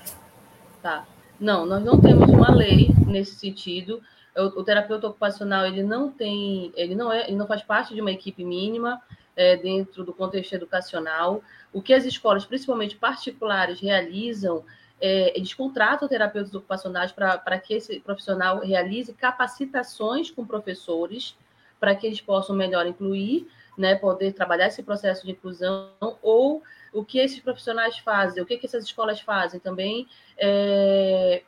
Tá. 0.81 1.05
Não, 1.41 1.65
nós 1.65 1.83
não 1.83 1.99
temos 1.99 2.29
uma 2.29 2.53
lei 2.53 2.89
nesse 3.07 3.33
sentido. 3.33 3.99
O, 4.37 4.59
o, 4.59 4.63
terapeuta 4.63 5.07
ocupacional 5.07 5.65
ele 5.65 5.81
não 5.81 6.11
tem, 6.11 6.71
ele 6.75 6.93
não 6.93 7.11
é, 7.11 7.27
ele 7.27 7.35
não 7.35 7.47
faz 7.47 7.63
parte 7.63 7.95
de 7.95 7.99
uma 7.99 8.11
equipe 8.11 8.45
mínima 8.45 9.01
é, 9.35 9.57
dentro 9.57 10.03
do 10.03 10.13
contexto 10.13 10.53
educacional. 10.53 11.43
O 11.73 11.81
que 11.81 11.95
as 11.95 12.05
escolas, 12.05 12.45
principalmente 12.45 12.95
particulares, 12.95 13.79
realizam 13.79 14.63
é, 15.01 15.35
eles 15.35 15.51
contratam 15.51 16.07
terapeutas 16.07 16.53
ocupacionais 16.53 17.11
para 17.11 17.59
que 17.59 17.73
esse 17.73 17.99
profissional 18.01 18.59
realize 18.59 19.11
capacitações 19.13 20.29
com 20.29 20.45
professores 20.45 21.35
para 21.79 21.95
que 21.95 22.05
eles 22.05 22.21
possam 22.21 22.55
melhor 22.55 22.85
incluir, 22.85 23.47
né, 23.75 23.95
poder 23.95 24.33
trabalhar 24.33 24.67
esse 24.67 24.83
processo 24.83 25.25
de 25.25 25.31
inclusão, 25.31 25.89
ou 26.21 26.61
o 26.93 27.03
que 27.03 27.17
esses 27.17 27.39
profissionais 27.39 27.97
fazem, 27.97 28.43
o 28.43 28.45
que, 28.45 28.57
que 28.57 28.67
essas 28.67 28.83
escolas 28.83 29.19
fazem 29.19 29.59
também, 29.59 30.07
é, 30.41 31.43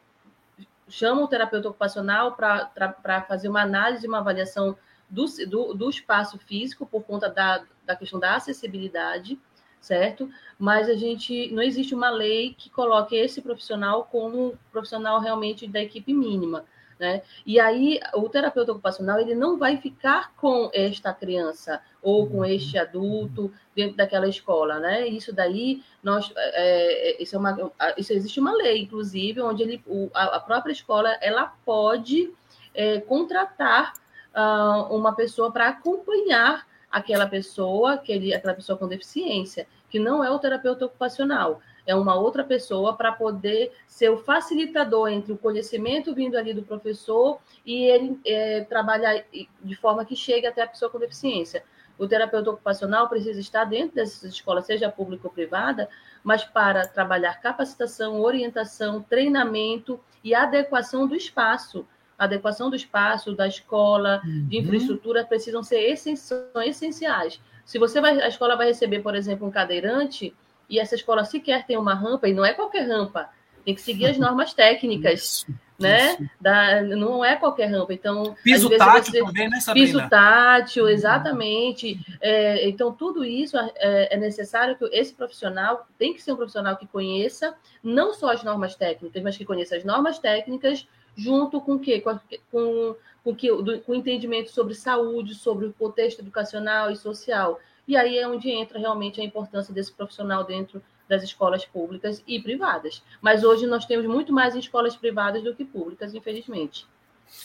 chamam 0.87 1.23
o 1.23 1.27
terapeuta 1.27 1.69
ocupacional 1.69 2.33
para 2.33 3.25
fazer 3.27 3.49
uma 3.49 3.63
análise, 3.63 4.07
uma 4.07 4.19
avaliação 4.19 4.77
do, 5.09 5.25
do, 5.47 5.73
do 5.73 5.89
espaço 5.89 6.37
físico 6.37 6.85
por 6.85 7.03
conta 7.03 7.27
da, 7.27 7.63
da 7.83 7.95
questão 7.95 8.19
da 8.19 8.35
acessibilidade, 8.35 9.39
certo? 9.81 10.29
Mas 10.57 10.87
a 10.87 10.93
gente 10.93 11.51
não 11.51 11.63
existe 11.63 11.95
uma 11.95 12.11
lei 12.11 12.53
que 12.53 12.69
coloque 12.69 13.15
esse 13.15 13.41
profissional 13.41 14.05
como 14.05 14.57
profissional 14.71 15.19
realmente 15.19 15.67
da 15.67 15.81
equipe 15.81 16.13
mínima. 16.13 16.63
Né? 16.99 17.21
E 17.45 17.59
aí 17.59 17.99
o 18.13 18.29
terapeuta 18.29 18.71
ocupacional 18.71 19.19
ele 19.19 19.35
não 19.35 19.57
vai 19.57 19.77
ficar 19.77 20.33
com 20.35 20.69
esta 20.73 21.13
criança 21.13 21.81
ou 22.01 22.29
com 22.29 22.37
uhum. 22.37 22.45
este 22.45 22.77
adulto 22.77 23.51
dentro 23.75 23.97
daquela 23.97 24.27
escola, 24.27 24.79
né? 24.79 25.07
Isso 25.07 25.33
daí 25.33 25.83
nós 26.03 26.31
é, 26.35 27.11
é, 27.19 27.23
isso 27.23 27.35
é 27.35 27.39
uma 27.39 27.71
isso 27.97 28.13
existe 28.13 28.39
uma 28.39 28.53
lei 28.53 28.81
inclusive 28.81 29.41
onde 29.41 29.63
ele 29.63 29.83
o, 29.87 30.09
a, 30.13 30.39
própria 30.39 30.71
escola 30.71 31.17
ela 31.21 31.53
pode 31.65 32.31
é, 32.73 32.99
contratar 33.01 33.93
uh, 34.33 34.95
uma 34.95 35.15
pessoa 35.15 35.51
para 35.51 35.69
acompanhar 35.69 36.65
aquela 36.91 37.25
pessoa, 37.25 37.93
aquele, 37.93 38.33
aquela 38.33 38.53
pessoa 38.53 38.77
com 38.77 38.87
deficiência, 38.87 39.67
que 39.89 39.97
não 39.99 40.23
é 40.23 40.29
o 40.29 40.37
terapeuta 40.37 40.85
ocupacional, 40.85 41.59
é 41.85 41.95
uma 41.95 42.15
outra 42.15 42.43
pessoa 42.43 42.95
para 42.95 43.11
poder 43.11 43.71
ser 43.87 44.09
o 44.09 44.17
facilitador 44.17 45.09
entre 45.09 45.31
o 45.31 45.37
conhecimento 45.37 46.13
vindo 46.13 46.37
ali 46.37 46.53
do 46.53 46.63
professor 46.63 47.39
e 47.65 47.83
ele 47.85 48.19
é, 48.25 48.61
trabalhar 48.61 49.23
de 49.61 49.75
forma 49.75 50.05
que 50.05 50.15
chegue 50.15 50.47
até 50.47 50.61
a 50.61 50.67
pessoa 50.67 50.89
com 50.89 50.99
deficiência. 50.99 51.63
O 51.97 52.07
terapeuta 52.07 52.49
ocupacional 52.49 53.07
precisa 53.07 53.39
estar 53.39 53.65
dentro 53.65 53.95
dessas 53.95 54.23
escolas, 54.23 54.65
seja 54.65 54.89
pública 54.89 55.27
ou 55.27 55.33
privada, 55.33 55.87
mas 56.23 56.43
para 56.43 56.87
trabalhar 56.87 57.39
capacitação, 57.39 58.19
orientação, 58.19 59.01
treinamento 59.01 59.99
e 60.23 60.33
adequação 60.33 61.07
do 61.07 61.15
espaço 61.15 61.85
a 62.17 62.25
adequação 62.25 62.69
do 62.69 62.75
espaço, 62.75 63.33
da 63.33 63.47
escola, 63.47 64.21
uhum. 64.23 64.47
de 64.47 64.57
infraestrutura, 64.57 65.25
precisam 65.25 65.63
ser 65.63 65.79
essenciais. 65.89 67.41
Se 67.65 67.79
você 67.79 68.01
vai, 68.01 68.21
a 68.21 68.27
escola 68.27 68.55
vai 68.55 68.67
receber, 68.67 68.99
por 68.99 69.15
exemplo, 69.15 69.47
um 69.47 69.51
cadeirante, 69.51 70.33
e 70.69 70.79
essa 70.79 70.95
escola 70.95 71.25
sequer 71.25 71.65
tem 71.65 71.77
uma 71.77 71.93
rampa, 71.93 72.27
e 72.27 72.33
não 72.33 72.45
é 72.45 72.53
qualquer 72.53 72.87
rampa, 72.87 73.29
tem 73.63 73.73
que 73.73 73.81
seguir 73.81 74.07
as 74.07 74.17
normas 74.17 74.53
técnicas, 74.53 75.45
isso, 75.53 75.59
né? 75.79 76.13
Isso. 76.13 76.29
Da, 76.39 76.81
não 76.81 77.23
é 77.23 77.35
qualquer 77.35 77.67
rampa. 77.67 77.93
Então, 77.93 78.35
piso 78.43 78.69
tátil 78.69 79.11
você, 79.11 79.19
também, 79.19 79.49
né, 79.49 79.59
Sabrina? 79.59 79.85
Piso 79.87 80.09
tátil, 80.09 80.83
uhum. 80.83 80.89
exatamente. 80.89 81.99
É, 82.21 82.67
então, 82.67 82.91
tudo 82.91 83.23
isso 83.23 83.57
é, 83.57 84.09
é, 84.11 84.17
necessário 84.17 84.77
que 84.77 84.85
esse 84.85 85.13
profissional 85.13 85.87
tem 85.97 86.13
que 86.13 86.21
ser 86.21 86.33
um 86.33 86.37
profissional 86.37 86.77
que 86.77 86.87
conheça 86.87 87.55
não 87.81 88.13
só 88.13 88.31
as 88.31 88.43
normas 88.43 88.75
técnicas, 88.75 89.21
mas 89.23 89.37
que 89.37 89.45
conheça 89.45 89.75
as 89.75 89.83
normas 89.83 90.19
técnicas 90.19 90.87
junto 91.15 91.61
com 91.61 91.75
o 91.75 91.79
quê? 91.79 92.01
Com, 92.01 92.19
com, 92.51 92.95
com, 93.23 93.35
que, 93.35 93.49
do, 93.49 93.79
com 93.81 93.91
o 93.93 93.95
entendimento 93.95 94.51
sobre 94.51 94.73
saúde, 94.73 95.35
sobre 95.35 95.67
o 95.67 95.73
contexto 95.73 96.19
educacional 96.19 96.91
e 96.91 96.95
social. 96.95 97.59
E 97.87 97.97
aí 97.97 98.17
é 98.17 98.27
onde 98.27 98.49
entra 98.49 98.79
realmente 98.79 99.19
a 99.19 99.23
importância 99.23 99.73
desse 99.73 99.91
profissional 99.91 100.43
dentro 100.43 100.81
das 101.07 101.23
escolas 101.23 101.65
públicas 101.65 102.23
e 102.25 102.39
privadas. 102.39 103.03
Mas 103.21 103.43
hoje 103.43 103.67
nós 103.67 103.85
temos 103.85 104.05
muito 104.05 104.31
mais 104.31 104.55
escolas 104.55 104.95
privadas 104.95 105.43
do 105.43 105.53
que 105.53 105.65
públicas, 105.65 106.13
infelizmente. 106.13 106.87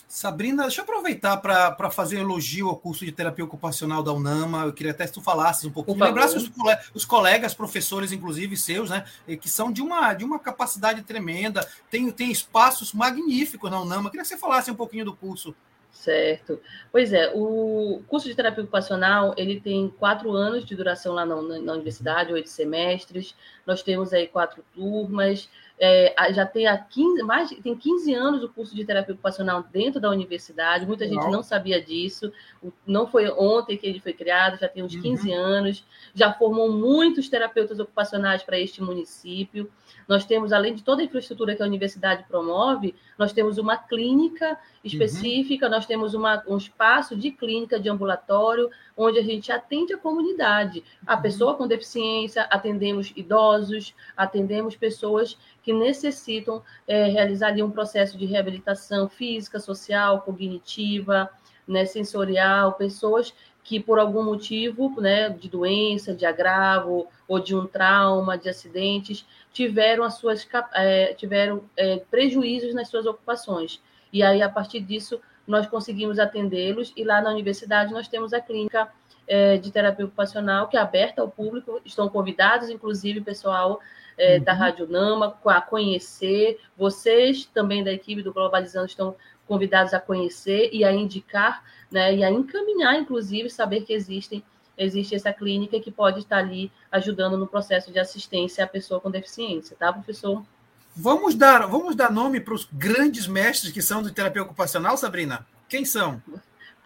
Sabrina, 0.07 0.65
deixa 0.65 0.81
eu 0.81 0.85
aproveitar 0.85 1.37
para 1.39 1.91
fazer 1.91 2.19
elogio 2.19 2.69
ao 2.69 2.77
curso 2.77 3.05
de 3.05 3.13
terapia 3.13 3.45
ocupacional 3.45 4.03
da 4.03 4.13
UNAMA. 4.13 4.65
Eu 4.65 4.73
queria 4.73 4.93
até 4.93 5.07
que 5.07 5.13
tu 5.13 5.21
falasses 5.21 5.65
um 5.65 5.71
pouquinho, 5.71 6.03
lembrasse 6.03 6.37
os, 6.37 6.51
os, 6.95 7.05
colegas, 7.05 7.55
professores, 7.55 8.13
inclusive 8.13 8.57
seus, 8.57 8.91
né, 8.91 9.05
que 9.41 9.49
são 9.49 9.73
de 9.73 9.81
uma, 9.81 10.13
de 10.15 10.25
uma 10.25 10.39
capacidade 10.39 11.03
tremenda, 11.03 11.67
tem, 11.91 12.11
tem 12.11 12.31
espaços 12.31 12.93
magníficos 12.93 13.71
na 13.71 13.81
UNAMA. 13.81 14.07
Eu 14.07 14.11
queria 14.11 14.23
que 14.23 14.29
você 14.29 14.37
falasse 14.37 14.71
um 14.71 14.75
pouquinho 14.75 15.05
do 15.05 15.17
curso. 15.17 15.55
Certo. 15.91 16.61
Pois 16.93 17.13
é, 17.13 17.33
o 17.35 18.03
curso 18.07 18.29
de 18.29 18.35
terapia 18.35 18.63
ocupacional 18.63 19.35
ele 19.37 19.61
tem 19.61 19.89
quatro 19.89 20.33
anos 20.33 20.65
de 20.65 20.77
duração 20.77 21.15
lá 21.15 21.27
na, 21.27 21.35
na 21.43 21.73
universidade, 21.73 22.33
oito 22.33 22.49
semestres. 22.49 23.35
Nós 23.67 23.83
temos 23.83 24.13
aí 24.13 24.27
quatro 24.29 24.63
turmas. 24.75 25.49
É, 25.81 26.33
já 26.33 26.45
tem 26.45 26.67
há 26.67 26.77
15, 26.77 27.23
mais, 27.23 27.51
tem 27.51 27.77
15 27.77 28.13
anos 28.13 28.43
o 28.43 28.49
curso 28.49 28.75
de 28.75 28.85
terapia 28.85 29.15
ocupacional 29.15 29.63
dentro 29.63 30.01
da 30.01 30.11
universidade, 30.11 30.87
muita 30.87 31.07
gente 31.07 31.31
não 31.31 31.43
sabia 31.43 31.81
disso, 31.81 32.33
não 32.87 33.07
foi 33.07 33.31
ontem 33.31 33.77
que 33.77 33.87
ele 33.87 34.01
foi 34.01 34.13
criado, 34.13 34.59
já 34.59 34.69
tem 34.69 34.83
uns 34.83 34.97
15 34.97 35.29
uhum. 35.29 35.37
anos, 35.37 35.85
já 36.15 36.33
formou 36.33 36.73
muitos 36.73 37.29
terapeutas 37.29 37.79
ocupacionais 37.79 38.43
para 38.43 38.59
este 38.59 38.83
município. 38.83 39.71
Nós 40.09 40.25
temos, 40.25 40.53
além 40.53 40.75
de 40.75 40.83
toda 40.83 41.03
a 41.03 41.05
infraestrutura 41.05 41.55
que 41.55 41.63
a 41.63 41.67
universidade 41.67 42.25
promove, 42.25 42.95
nós 43.19 43.33
temos 43.33 43.59
uma 43.59 43.77
clínica 43.77 44.59
específica, 44.83 45.67
uhum. 45.67 45.73
nós 45.73 45.87
temos 45.87 46.15
uma, 46.15 46.43
um 46.47 46.57
espaço 46.57 47.15
de 47.15 47.31
clínica 47.31 47.79
de 47.79 47.89
ambulatório, 47.89 48.71
onde 48.97 49.19
a 49.19 49.23
gente 49.23 49.53
atende 49.53 49.93
a 49.93 49.99
comunidade, 49.99 50.83
a 51.07 51.15
uhum. 51.15 51.23
pessoa 51.23 51.55
com 51.55 51.67
deficiência, 51.69 52.43
atendemos 52.45 53.13
idosos, 53.15 53.95
atendemos 54.17 54.77
pessoas 54.77 55.39
que 55.69 55.73
necessitam 55.75 56.63
é, 56.87 57.09
realizar 57.09 57.49
ali 57.49 57.63
um 57.63 57.71
processo 57.71 58.17
de 58.17 58.25
reabilitação 58.25 59.07
física, 59.07 59.61
social, 59.61 60.23
cognitiva, 60.23 61.29
né, 61.67 61.85
sensorial, 61.85 62.73
pessoas 62.73 63.35
que 63.63 63.79
por 63.79 63.99
algum 63.99 64.23
motivo, 64.23 64.99
né, 64.99 65.29
de 65.29 65.47
doença, 65.47 66.15
de 66.15 66.25
agravo 66.25 67.07
ou 67.29 67.39
de 67.39 67.55
um 67.55 67.67
trauma, 67.67 68.39
de 68.39 68.49
acidentes, 68.49 69.27
tiveram 69.53 70.05
as 70.05 70.15
suas 70.15 70.49
é, 70.73 71.13
tiveram 71.13 71.63
é, 71.77 71.99
prejuízos 72.11 72.75
nas 72.75 72.89
suas 72.89 73.05
ocupações. 73.05 73.79
E 74.11 74.23
aí 74.23 74.41
a 74.41 74.49
partir 74.49 74.81
disso 74.81 75.21
nós 75.47 75.67
conseguimos 75.67 76.19
atendê-los 76.19 76.95
e 76.97 77.05
lá 77.05 77.21
na 77.21 77.29
universidade 77.31 77.93
nós 77.93 78.09
temos 78.09 78.33
a 78.33 78.41
clínica 78.41 78.89
de 79.59 79.71
terapia 79.71 80.07
ocupacional 80.07 80.69
que 80.69 80.77
é 80.77 80.81
aberta 80.81 81.21
ao 81.21 81.29
público, 81.29 81.81
estão 81.85 82.09
convidados 82.09 82.71
inclusive 82.71 83.21
pessoal 83.21 83.81
é, 84.19 84.37
uhum. 84.37 84.45
da 84.45 84.53
Rádio 84.53 84.89
Nama 84.89 85.39
a 85.47 85.61
conhecer, 85.61 86.59
vocês 86.77 87.45
também 87.47 87.85
da 87.85 87.93
equipe 87.93 88.23
do 88.23 88.33
Globalizando 88.33 88.87
estão 88.87 89.15
convidados 89.47 89.95
a 89.95 90.01
conhecer 90.01 90.71
e 90.73 90.85
a 90.85 90.93
indicar, 90.93 91.65
né, 91.91 92.15
e 92.15 92.23
a 92.23 92.31
encaminhar, 92.31 92.97
inclusive, 92.97 93.49
saber 93.49 93.83
que 93.83 93.93
existem 93.93 94.45
existe 94.77 95.13
essa 95.13 95.33
clínica 95.33 95.81
que 95.81 95.91
pode 95.91 96.21
estar 96.21 96.39
ali 96.39 96.71
ajudando 96.93 97.37
no 97.37 97.49
processo 97.49 97.91
de 97.91 97.99
assistência 97.99 98.63
à 98.63 98.67
pessoa 98.67 99.01
com 99.01 99.11
deficiência, 99.11 99.77
tá, 99.77 99.93
professor? 99.93 100.45
Vamos 100.95 101.35
dar, 101.35 101.67
vamos 101.67 101.97
dar 101.97 102.13
nome 102.13 102.41
para 102.41 102.55
os 102.55 102.69
grandes 102.73 103.27
mestres 103.27 103.73
que 103.73 103.83
são 103.83 104.03
de 104.03 104.13
terapia 104.13 104.43
ocupacional, 104.43 104.97
Sabrina? 104.97 105.45
Quem 105.69 105.85
são? 105.85 106.23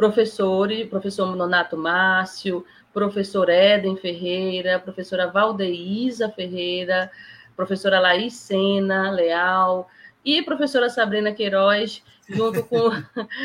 Professores, 0.03 0.89
professor 0.89 1.37
Nonato 1.37 1.77
Márcio, 1.77 2.67
professor 2.93 3.49
Éden 3.49 3.97
Ferreira, 3.97 4.81
professora 4.81 5.31
Valdeísa 5.31 6.29
Ferreira, 6.29 7.09
professora 7.55 8.01
Laís 8.01 8.35
Sena 8.35 9.13
Leal 9.13 9.89
e 10.25 10.43
professora 10.43 10.91
Sabrina 10.91 11.33
Queiroz, 11.33 12.03
junto 12.29 12.65
com 12.65 12.91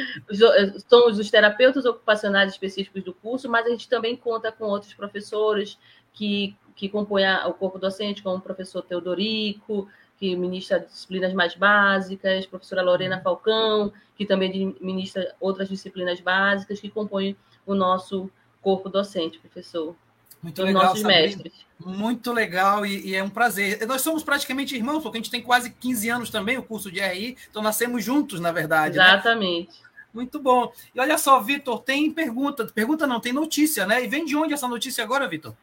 somos 0.90 1.20
os 1.20 1.30
terapeutas 1.30 1.86
ocupacionais 1.86 2.54
específicos 2.54 3.04
do 3.04 3.14
curso, 3.14 3.48
mas 3.48 3.68
a 3.68 3.70
gente 3.70 3.88
também 3.88 4.16
conta 4.16 4.52
com 4.52 4.66
outros 4.66 4.96
professores 4.96 5.78
que, 6.12 6.58
que 6.76 6.90
compõem 6.90 7.28
o 7.46 7.54
corpo 7.54 7.78
docente, 7.78 8.24
como 8.24 8.38
o 8.38 8.42
professor 8.42 8.82
Teodorico, 8.82 9.88
que 10.20 10.36
ministra 10.36 10.80
disciplinas 10.80 11.34
mais 11.34 11.56
básicas, 11.56 12.46
professora 12.46 12.82
Lorena 12.82 13.22
Falcão, 13.22 13.94
que 14.18 14.26
também 14.26 14.76
ministra 14.82 15.36
outras 15.40 15.70
disciplinas 15.70 16.20
básicas, 16.20 16.80
que 16.80 16.90
compõem 16.90 17.36
o 17.66 17.76
nosso 17.76 18.30
corpo 18.62 18.90
docente, 18.90 19.38
professor. 19.38 19.96
Muito 20.42 20.62
legal, 20.62 20.84
nossos 20.84 21.02
Sabrina. 21.02 21.22
mestres. 21.22 21.54
Muito 21.80 22.32
legal 22.32 22.86
e, 22.86 23.10
e, 23.10 23.16
é 23.16 23.24
um 23.24 23.30
prazer. 23.30 23.86
Nós 23.88 24.02
somos 24.02 24.24
praticamente 24.24 24.76
irmãos, 24.76 25.02
porque 25.02 25.18
a 25.18 25.22
gente 25.22 25.32
tem 25.32 25.42
quase 25.42 25.72
15 25.72 26.10
anos 26.10 26.30
também 26.30 26.58
o 26.58 26.64
curso 26.64 26.92
de 26.92 27.00
RI, 27.00 27.38
então 27.50 27.62
nascemos 27.62 28.04
juntos, 28.04 28.40
na 28.40 28.52
verdade. 28.52 28.98
Né? 28.98 29.04
Exatamente. 29.04 29.82
Né? 29.82 29.88
Muito 30.14 30.40
bom. 30.40 30.72
E 30.96 31.00
olha 31.00 31.18
só, 31.18 31.40
Vitor, 31.40 31.80
tem 31.80 32.12
pergunta. 32.12 32.66
Pergunta 32.66 33.06
não, 33.06 33.20
tem 33.20 33.34
notícia, 33.34 33.86
né? 33.86 34.04
E 34.04 34.08
vem 34.08 34.26
de 34.26 34.36
onde 34.36 34.54
essa 34.54 34.68
notícia 34.68 35.04
agora, 35.04 35.28
Vitor? 35.28 35.54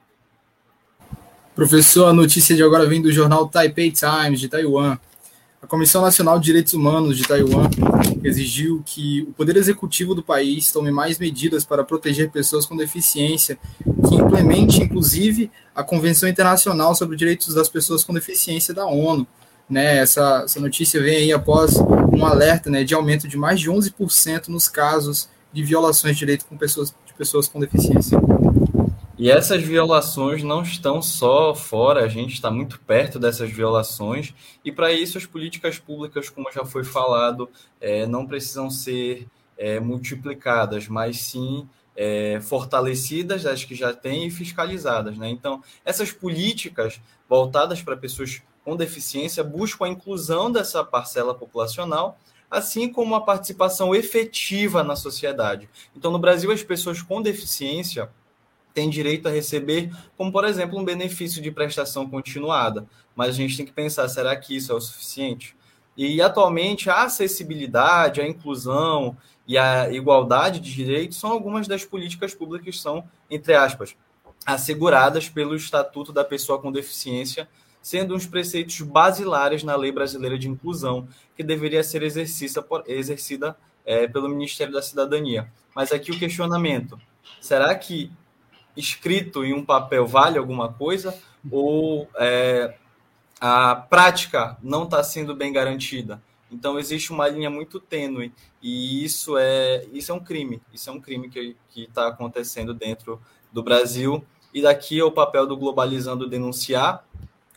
Professor, 1.54 2.08
a 2.08 2.12
notícia 2.12 2.56
de 2.56 2.64
agora 2.64 2.84
vem 2.84 3.00
do 3.00 3.12
jornal 3.12 3.46
Taipei 3.46 3.92
Times, 3.92 4.40
de 4.40 4.48
Taiwan. 4.48 4.98
A 5.62 5.68
Comissão 5.68 6.02
Nacional 6.02 6.36
de 6.36 6.46
Direitos 6.46 6.74
Humanos 6.74 7.16
de 7.16 7.22
Taiwan 7.22 7.70
exigiu 8.24 8.82
que 8.84 9.22
o 9.22 9.32
Poder 9.34 9.56
Executivo 9.56 10.16
do 10.16 10.22
país 10.22 10.72
tome 10.72 10.90
mais 10.90 11.16
medidas 11.16 11.64
para 11.64 11.84
proteger 11.84 12.28
pessoas 12.30 12.66
com 12.66 12.76
deficiência, 12.76 13.56
que 14.08 14.16
implemente, 14.16 14.82
inclusive, 14.82 15.48
a 15.72 15.84
Convenção 15.84 16.28
Internacional 16.28 16.92
sobre 16.92 17.14
os 17.14 17.18
Direitos 17.20 17.54
das 17.54 17.68
Pessoas 17.68 18.02
com 18.02 18.12
Deficiência 18.12 18.74
da 18.74 18.84
ONU. 18.86 19.24
Né, 19.70 19.98
essa, 19.98 20.42
essa 20.44 20.60
notícia 20.60 21.00
vem 21.00 21.16
aí 21.16 21.32
após 21.32 21.76
um 21.78 22.26
alerta 22.26 22.68
né, 22.68 22.82
de 22.82 22.94
aumento 22.94 23.28
de 23.28 23.36
mais 23.36 23.60
de 23.60 23.70
11% 23.70 24.48
nos 24.48 24.68
casos 24.68 25.28
de 25.52 25.62
violações 25.62 26.14
de 26.14 26.18
direitos 26.18 26.44
com 26.46 26.56
pessoas, 26.56 26.92
de 27.06 27.14
pessoas 27.14 27.46
com 27.46 27.60
deficiência. 27.60 28.18
E 29.24 29.30
essas 29.30 29.62
violações 29.62 30.42
não 30.42 30.60
estão 30.60 31.00
só 31.00 31.54
fora, 31.54 32.04
a 32.04 32.08
gente 32.08 32.34
está 32.34 32.50
muito 32.50 32.78
perto 32.80 33.18
dessas 33.18 33.50
violações, 33.50 34.34
e 34.62 34.70
para 34.70 34.92
isso 34.92 35.16
as 35.16 35.24
políticas 35.24 35.78
públicas, 35.78 36.28
como 36.28 36.52
já 36.52 36.62
foi 36.62 36.84
falado, 36.84 37.48
é, 37.80 38.04
não 38.04 38.26
precisam 38.26 38.68
ser 38.68 39.26
é, 39.56 39.80
multiplicadas, 39.80 40.88
mas 40.88 41.22
sim 41.22 41.66
é, 41.96 42.38
fortalecidas, 42.42 43.46
as 43.46 43.64
que 43.64 43.74
já 43.74 43.94
têm, 43.94 44.26
e 44.26 44.30
fiscalizadas. 44.30 45.16
Né? 45.16 45.30
Então, 45.30 45.64
essas 45.86 46.12
políticas 46.12 47.00
voltadas 47.26 47.80
para 47.80 47.96
pessoas 47.96 48.42
com 48.62 48.76
deficiência 48.76 49.42
buscam 49.42 49.86
a 49.86 49.88
inclusão 49.88 50.52
dessa 50.52 50.84
parcela 50.84 51.34
populacional, 51.34 52.18
assim 52.50 52.92
como 52.92 53.14
a 53.14 53.22
participação 53.22 53.94
efetiva 53.94 54.84
na 54.84 54.94
sociedade. 54.94 55.66
Então, 55.96 56.10
no 56.10 56.18
Brasil, 56.18 56.52
as 56.52 56.62
pessoas 56.62 57.00
com 57.00 57.22
deficiência 57.22 58.10
tem 58.74 58.90
direito 58.90 59.28
a 59.28 59.30
receber, 59.30 59.90
como 60.16 60.32
por 60.32 60.44
exemplo, 60.44 60.78
um 60.78 60.84
benefício 60.84 61.40
de 61.40 61.50
prestação 61.50 62.10
continuada. 62.10 62.86
Mas 63.14 63.28
a 63.28 63.32
gente 63.32 63.56
tem 63.56 63.64
que 63.64 63.72
pensar, 63.72 64.08
será 64.08 64.34
que 64.34 64.56
isso 64.56 64.72
é 64.72 64.74
o 64.74 64.80
suficiente? 64.80 65.56
E 65.96 66.20
atualmente 66.20 66.90
a 66.90 67.04
acessibilidade, 67.04 68.20
a 68.20 68.26
inclusão 68.26 69.16
e 69.46 69.56
a 69.56 69.90
igualdade 69.92 70.58
de 70.58 70.74
direitos 70.74 71.18
são 71.18 71.30
algumas 71.30 71.68
das 71.68 71.84
políticas 71.84 72.34
públicas 72.34 72.74
que 72.74 72.82
são, 72.82 73.04
entre 73.30 73.54
aspas, 73.54 73.94
asseguradas 74.44 75.28
pelo 75.28 75.54
Estatuto 75.54 76.12
da 76.12 76.24
Pessoa 76.24 76.60
com 76.60 76.72
Deficiência, 76.72 77.48
sendo 77.80 78.14
uns 78.14 78.26
preceitos 78.26 78.80
basilares 78.80 79.62
na 79.62 79.76
Lei 79.76 79.92
Brasileira 79.92 80.36
de 80.36 80.48
Inclusão, 80.48 81.06
que 81.36 81.44
deveria 81.44 81.84
ser 81.84 82.02
exercida, 82.02 82.60
por, 82.60 82.82
exercida 82.88 83.56
é, 83.84 84.08
pelo 84.08 84.28
Ministério 84.28 84.72
da 84.72 84.82
Cidadania. 84.82 85.52
Mas 85.74 85.92
aqui 85.92 86.10
o 86.10 86.18
questionamento: 86.18 86.98
será 87.40 87.74
que 87.74 88.10
escrito 88.76 89.44
em 89.44 89.52
um 89.52 89.64
papel 89.64 90.06
vale 90.06 90.38
alguma 90.38 90.72
coisa 90.72 91.16
ou 91.50 92.08
é, 92.16 92.74
a 93.40 93.74
prática 93.74 94.56
não 94.62 94.84
está 94.84 95.02
sendo 95.02 95.34
bem 95.34 95.52
garantida. 95.52 96.22
Então 96.50 96.78
existe 96.78 97.12
uma 97.12 97.28
linha 97.28 97.50
muito 97.50 97.80
tênue 97.80 98.32
e 98.62 99.04
isso 99.04 99.36
é 99.36 99.84
isso 99.92 100.12
é 100.12 100.14
um 100.14 100.20
crime. 100.20 100.62
Isso 100.72 100.88
é 100.88 100.92
um 100.92 101.00
crime 101.00 101.28
que 101.28 101.56
está 101.76 102.08
acontecendo 102.08 102.72
dentro 102.72 103.20
do 103.52 103.62
Brasil 103.62 104.24
e 104.52 104.62
daqui 104.62 104.98
é 104.98 105.04
o 105.04 105.10
papel 105.10 105.46
do 105.46 105.56
globalizando 105.56 106.28
denunciar 106.28 107.04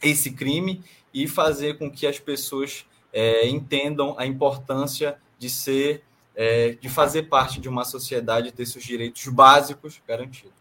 esse 0.02 0.32
crime 0.32 0.84
e 1.14 1.28
fazer 1.28 1.78
com 1.78 1.92
que 1.92 2.08
as 2.08 2.20
pessoas 2.20 2.86
é, 3.14 3.48
entendam 3.48 4.16
a 4.18 4.26
importância 4.26 5.18
de 5.40 5.50
ser 5.50 6.04
é, 6.36 6.72
de 6.74 6.88
fazer 6.88 7.24
parte 7.24 7.60
de 7.60 7.68
uma 7.68 7.84
sociedade 7.84 8.52
ter 8.52 8.66
seus 8.66 8.84
direitos 8.84 9.28
básicos 9.28 10.00
garantidos. 10.08 10.57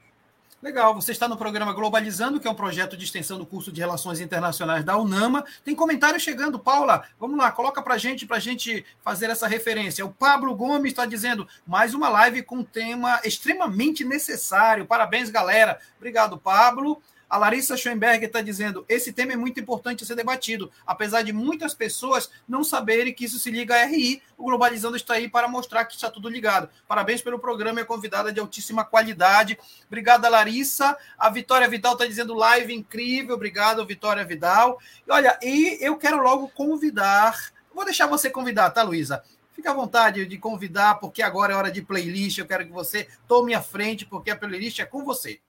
Legal, 0.67 0.93
você 0.93 1.13
está 1.13 1.29
no 1.29 1.37
programa 1.37 1.73
Globalizando, 1.73 2.41
que 2.41 2.49
é 2.49 2.51
um 2.51 2.55
projeto 2.55 2.97
de 2.97 3.05
extensão 3.05 3.39
do 3.39 3.47
curso 3.47 3.71
de 3.71 3.81
Relações 3.81 4.19
Internacionais 4.19 4.85
da 4.85 4.99
UNAMA. 4.99 5.45
Tem 5.65 5.77
comentário 5.77 6.19
chegando, 6.19 6.59
Paula. 6.59 7.05
Vamos 7.21 7.39
lá, 7.39 7.53
coloca 7.53 7.81
para 7.81 7.97
gente, 7.97 8.27
para 8.27 8.41
gente 8.41 8.85
fazer 9.01 9.31
essa 9.31 9.47
referência. 9.47 10.05
O 10.05 10.13
Pablo 10.13 10.53
Gomes 10.57 10.91
está 10.91 11.07
dizendo 11.07 11.47
mais 11.65 11.95
uma 11.95 12.09
live 12.09 12.43
com 12.43 12.65
tema 12.65 13.21
extremamente 13.25 14.05
necessário. 14.05 14.87
Parabéns, 14.87 15.31
galera. 15.31 15.79
Obrigado, 15.99 16.37
Pablo. 16.37 17.01
A 17.29 17.37
Larissa 17.39 17.77
Schoenberg 17.77 18.25
está 18.25 18.41
dizendo: 18.41 18.85
esse 18.89 19.13
tema 19.13 19.33
é 19.33 19.37
muito 19.37 19.59
importante 19.59 20.05
a 20.05 20.07
ser 20.07 20.15
debatido, 20.15 20.71
apesar 20.87 21.23
de 21.23 21.33
muitas 21.33 21.75
pessoas 21.75 22.31
não 22.49 22.63
saberem 22.63 23.13
que 23.13 23.25
isso 23.25 23.39
se 23.39 23.51
liga 23.51 23.75
à 23.75 23.85
RI. 23.85 24.23
O 24.39 24.45
Globalizando 24.45 24.97
está 24.97 25.15
aí 25.15 25.29
para 25.29 25.49
mostrar 25.49 25.85
que 25.85 25.95
está 25.95 26.11
tudo 26.11 26.29
ligado. 26.29 26.69
Parabéns 26.87 27.23
pelo 27.23 27.39
programa, 27.39 27.81
é 27.81 27.85
convidada 27.85 28.33
de 28.33 28.39
altíssima 28.39 28.85
qualidade. 28.85 29.59
Obrigada, 29.87 30.29
Larissa. 30.29 30.97
A 31.19 31.29
Vitória 31.29 31.69
Vidal 31.69 31.95
está 31.95 32.07
dizendo 32.07 32.35
live 32.35 32.73
incrível. 32.73 33.35
Obrigado, 33.35 33.85
Vitória 33.85 34.25
Vidal. 34.25 34.79
E 35.07 35.11
olha, 35.11 35.39
e 35.43 35.79
eu 35.81 35.97
quero 35.97 36.23
logo 36.23 36.49
convidar. 36.49 37.53
Vou 37.75 37.85
deixar 37.85 38.07
você 38.07 38.31
convidar, 38.31 38.71
tá, 38.71 38.83
Luísa? 38.83 39.23
Fique 39.53 39.69
à 39.69 39.73
vontade 39.73 40.27
de 40.27 40.39
convidar, 40.39 40.97
porque 40.97 41.23
agora 41.23 41.55
é 41.55 41.57
hora 41.57 41.73
de 41.73 41.83
playlist. 41.83 42.39
Eu 42.39 42.47
quero 42.47 42.67
que 42.67 42.73
você 42.73 43.09
tome 43.27 43.55
a 43.55 43.63
frente, 43.63 44.05
porque 44.05 44.31
a 44.31 44.37
playlist 44.37 44.79
é 44.79 44.85
com 44.85 45.03
você. 45.03 45.41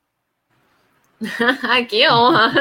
que 1.89 2.09
honra! 2.09 2.51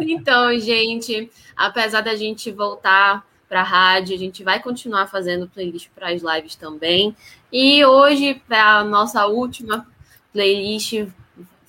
então, 0.00 0.58
gente, 0.58 1.30
apesar 1.56 2.00
da 2.00 2.14
gente 2.14 2.50
voltar 2.50 3.24
para 3.48 3.60
a 3.60 3.64
rádio, 3.64 4.14
a 4.14 4.18
gente 4.18 4.42
vai 4.42 4.60
continuar 4.60 5.06
fazendo 5.06 5.48
playlist 5.48 5.88
para 5.94 6.08
as 6.08 6.22
lives 6.22 6.56
também. 6.56 7.16
E 7.52 7.84
hoje, 7.84 8.42
para 8.48 8.78
a 8.78 8.84
nossa 8.84 9.26
última 9.26 9.86
playlist, 10.32 11.06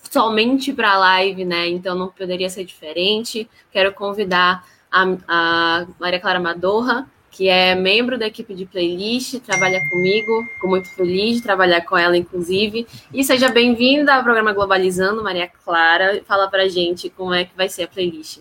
somente 0.10 0.74
para 0.74 0.98
live, 0.98 1.46
né? 1.46 1.68
Então 1.68 1.96
não 1.96 2.08
poderia 2.08 2.50
ser 2.50 2.66
diferente. 2.66 3.50
Quero 3.72 3.94
convidar 3.94 4.66
a, 4.92 5.04
a 5.28 5.88
Maria 6.00 6.20
Clara 6.20 6.40
Madorra 6.40 7.08
que 7.38 7.48
é 7.50 7.76
membro 7.76 8.18
da 8.18 8.26
equipe 8.26 8.56
de 8.56 8.66
playlist, 8.66 9.40
trabalha 9.42 9.80
comigo, 9.92 10.44
fico 10.56 10.68
muito 10.68 10.90
feliz 10.96 11.36
de 11.36 11.44
trabalhar 11.44 11.82
com 11.82 11.96
ela, 11.96 12.18
inclusive. 12.18 12.88
E 13.14 13.24
seja 13.24 13.48
bem-vinda 13.48 14.16
ao 14.16 14.24
programa 14.24 14.54
Globalizando, 14.54 15.24
Maria 15.24 15.48
Clara. 15.48 16.24
Fala 16.26 16.50
pra 16.50 16.68
gente 16.68 17.12
como 17.12 17.36
é 17.36 17.46
que 17.46 17.56
vai 17.56 17.70
ser 17.70 17.84
a 17.84 17.88
playlist. 17.88 18.40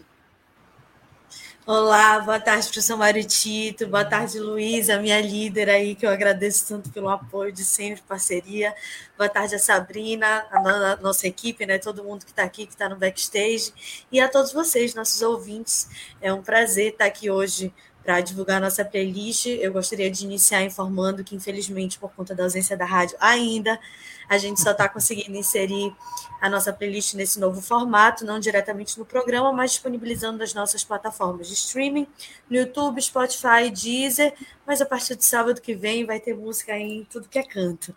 Olá, 1.67 2.21
boa 2.21 2.41
tarde, 2.41 2.69
professor 2.69 2.97
Mário 2.97 3.23
Tito, 3.27 3.87
boa 3.87 4.05
tarde, 4.05 4.39
Luísa, 4.39 4.99
minha 4.99 5.21
líder 5.21 5.69
aí, 5.69 5.95
que 5.95 6.07
eu 6.07 6.11
agradeço 6.11 6.67
tanto 6.67 6.91
pelo 6.91 7.11
apoio 7.11 7.53
de 7.53 7.65
sempre, 7.65 8.01
parceria. 8.09 8.73
Boa 9.19 9.29
tarde 9.29 9.57
a 9.57 9.59
Sabrina, 9.59 10.47
a 10.51 10.97
nossa 11.03 11.27
equipe, 11.27 11.67
né? 11.67 11.77
Todo 11.77 12.03
mundo 12.03 12.25
que 12.25 12.31
está 12.31 12.45
aqui, 12.45 12.65
que 12.65 12.73
está 12.73 12.89
no 12.89 12.97
backstage, 12.97 13.75
e 14.11 14.21
a 14.21 14.29
todos 14.29 14.55
vocês, 14.55 14.95
nossos 14.95 15.21
ouvintes. 15.21 15.87
É 16.23 16.33
um 16.33 16.41
prazer 16.41 16.93
estar 16.93 17.05
aqui 17.05 17.29
hoje 17.29 17.75
para 18.07 18.21
divulgar 18.21 18.61
nossa 18.61 18.85
playlist. 18.85 19.47
Eu 19.47 19.73
gostaria 19.73 20.09
de 20.09 20.25
iniciar 20.25 20.63
informando 20.63 21.25
que, 21.25 21.35
infelizmente, 21.35 21.99
por 21.99 22.13
conta 22.13 22.37
da 22.37 22.45
ausência 22.45 22.77
da 22.77 22.85
rádio, 22.85 23.17
ainda 23.19 23.81
a 24.29 24.39
gente 24.39 24.61
só 24.61 24.71
está 24.71 24.89
conseguindo 24.89 25.37
inserir 25.37 25.93
a 26.41 26.49
nossa 26.49 26.73
playlist 26.73 27.15
nesse 27.15 27.41
novo 27.41 27.61
formato, 27.61 28.25
não 28.25 28.39
diretamente 28.39 28.97
no 28.97 29.05
programa, 29.05 29.53
mas 29.53 29.73
disponibilizando 29.73 30.39
nas 30.39 30.55
nossas 30.55 30.85
plataformas 30.85 31.49
de 31.49 31.55
streaming, 31.55 32.07
no 32.49 32.57
YouTube, 32.57 33.03
Spotify, 33.03 33.71
Deezer. 33.73 34.33
Mas 34.65 34.81
a 34.81 34.87
partir 34.87 35.17
de 35.17 35.25
sábado 35.25 35.61
que 35.61 35.75
vem 35.75 36.07
vai 36.07 36.21
ter 36.21 36.35
música 36.35 36.79
em 36.79 37.05
tudo 37.11 37.29
que 37.29 37.41
é 37.41 37.43
canto. 37.43 37.93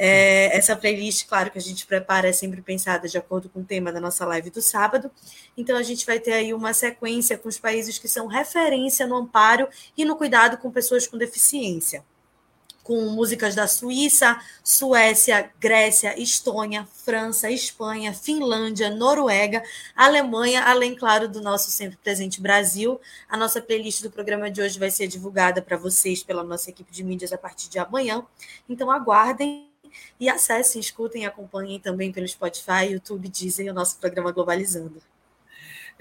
É, 0.00 0.56
essa 0.56 0.76
playlist, 0.76 1.26
claro 1.26 1.50
que 1.50 1.58
a 1.58 1.60
gente 1.60 1.84
prepara, 1.84 2.28
é 2.28 2.32
sempre 2.32 2.62
pensada 2.62 3.08
de 3.08 3.18
acordo 3.18 3.48
com 3.48 3.60
o 3.60 3.64
tema 3.64 3.92
da 3.92 3.98
nossa 3.98 4.24
live 4.24 4.48
do 4.48 4.62
sábado. 4.62 5.10
Então, 5.56 5.76
a 5.76 5.82
gente 5.82 6.06
vai 6.06 6.20
ter 6.20 6.34
aí 6.34 6.54
uma 6.54 6.72
sequência 6.72 7.36
com 7.36 7.48
os 7.48 7.58
países 7.58 7.98
que 7.98 8.06
são 8.06 8.28
referência 8.28 9.08
no 9.08 9.16
amparo 9.16 9.68
e 9.96 10.04
no 10.04 10.14
cuidado 10.14 10.56
com 10.58 10.70
pessoas 10.70 11.04
com 11.04 11.18
deficiência. 11.18 12.04
Com 12.84 13.10
músicas 13.10 13.56
da 13.56 13.66
Suíça, 13.66 14.40
Suécia, 14.62 15.50
Grécia, 15.58 16.18
Estônia, 16.18 16.86
França, 17.04 17.50
Espanha, 17.50 18.14
Finlândia, 18.14 18.90
Noruega, 18.90 19.64
Alemanha, 19.96 20.62
além, 20.62 20.94
claro, 20.94 21.28
do 21.28 21.42
nosso 21.42 21.72
sempre 21.72 21.98
presente 21.98 22.40
Brasil. 22.40 23.00
A 23.28 23.36
nossa 23.36 23.60
playlist 23.60 24.00
do 24.00 24.10
programa 24.12 24.48
de 24.48 24.62
hoje 24.62 24.78
vai 24.78 24.92
ser 24.92 25.08
divulgada 25.08 25.60
para 25.60 25.76
vocês 25.76 26.22
pela 26.22 26.44
nossa 26.44 26.70
equipe 26.70 26.92
de 26.92 27.02
mídias 27.02 27.32
a 27.32 27.36
partir 27.36 27.68
de 27.68 27.80
amanhã. 27.80 28.24
Então, 28.68 28.90
aguardem 28.90 29.67
e 30.18 30.28
acessem, 30.28 30.80
escutem 30.80 31.22
e 31.22 31.26
acompanhem 31.26 31.78
também 31.78 32.12
pelo 32.12 32.26
Spotify, 32.26 32.92
YouTube, 32.92 33.28
Deezer 33.28 33.70
o 33.70 33.74
nosso 33.74 33.98
programa 33.98 34.32
Globalizando. 34.32 35.02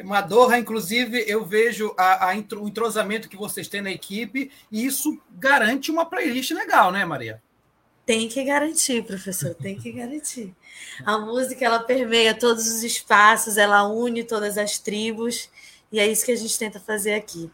Madorra, 0.03 0.59
inclusive, 0.59 1.23
eu 1.27 1.43
vejo 1.43 1.93
a, 1.97 2.31
a, 2.31 2.35
o 2.35 2.67
entrosamento 2.67 3.27
que 3.27 3.35
vocês 3.35 3.67
têm 3.67 3.81
na 3.81 3.91
equipe 3.91 4.51
e 4.71 4.85
isso 4.85 5.19
garante 5.31 5.89
uma 5.89 6.05
playlist 6.05 6.51
legal, 6.51 6.91
né, 6.91 7.03
Maria? 7.03 7.41
Tem 8.05 8.29
que 8.29 8.43
garantir, 8.43 9.03
professor, 9.03 9.53
tem 9.55 9.77
que 9.77 9.91
garantir. 9.91 10.55
A 11.03 11.17
música, 11.17 11.65
ela 11.65 11.79
permeia 11.79 12.33
todos 12.33 12.65
os 12.67 12.83
espaços, 12.83 13.57
ela 13.57 13.87
une 13.87 14.23
todas 14.23 14.57
as 14.57 14.77
tribos 14.77 15.49
e 15.91 15.99
é 15.99 16.07
isso 16.07 16.25
que 16.25 16.31
a 16.31 16.35
gente 16.35 16.57
tenta 16.57 16.79
fazer 16.79 17.15
aqui. 17.15 17.51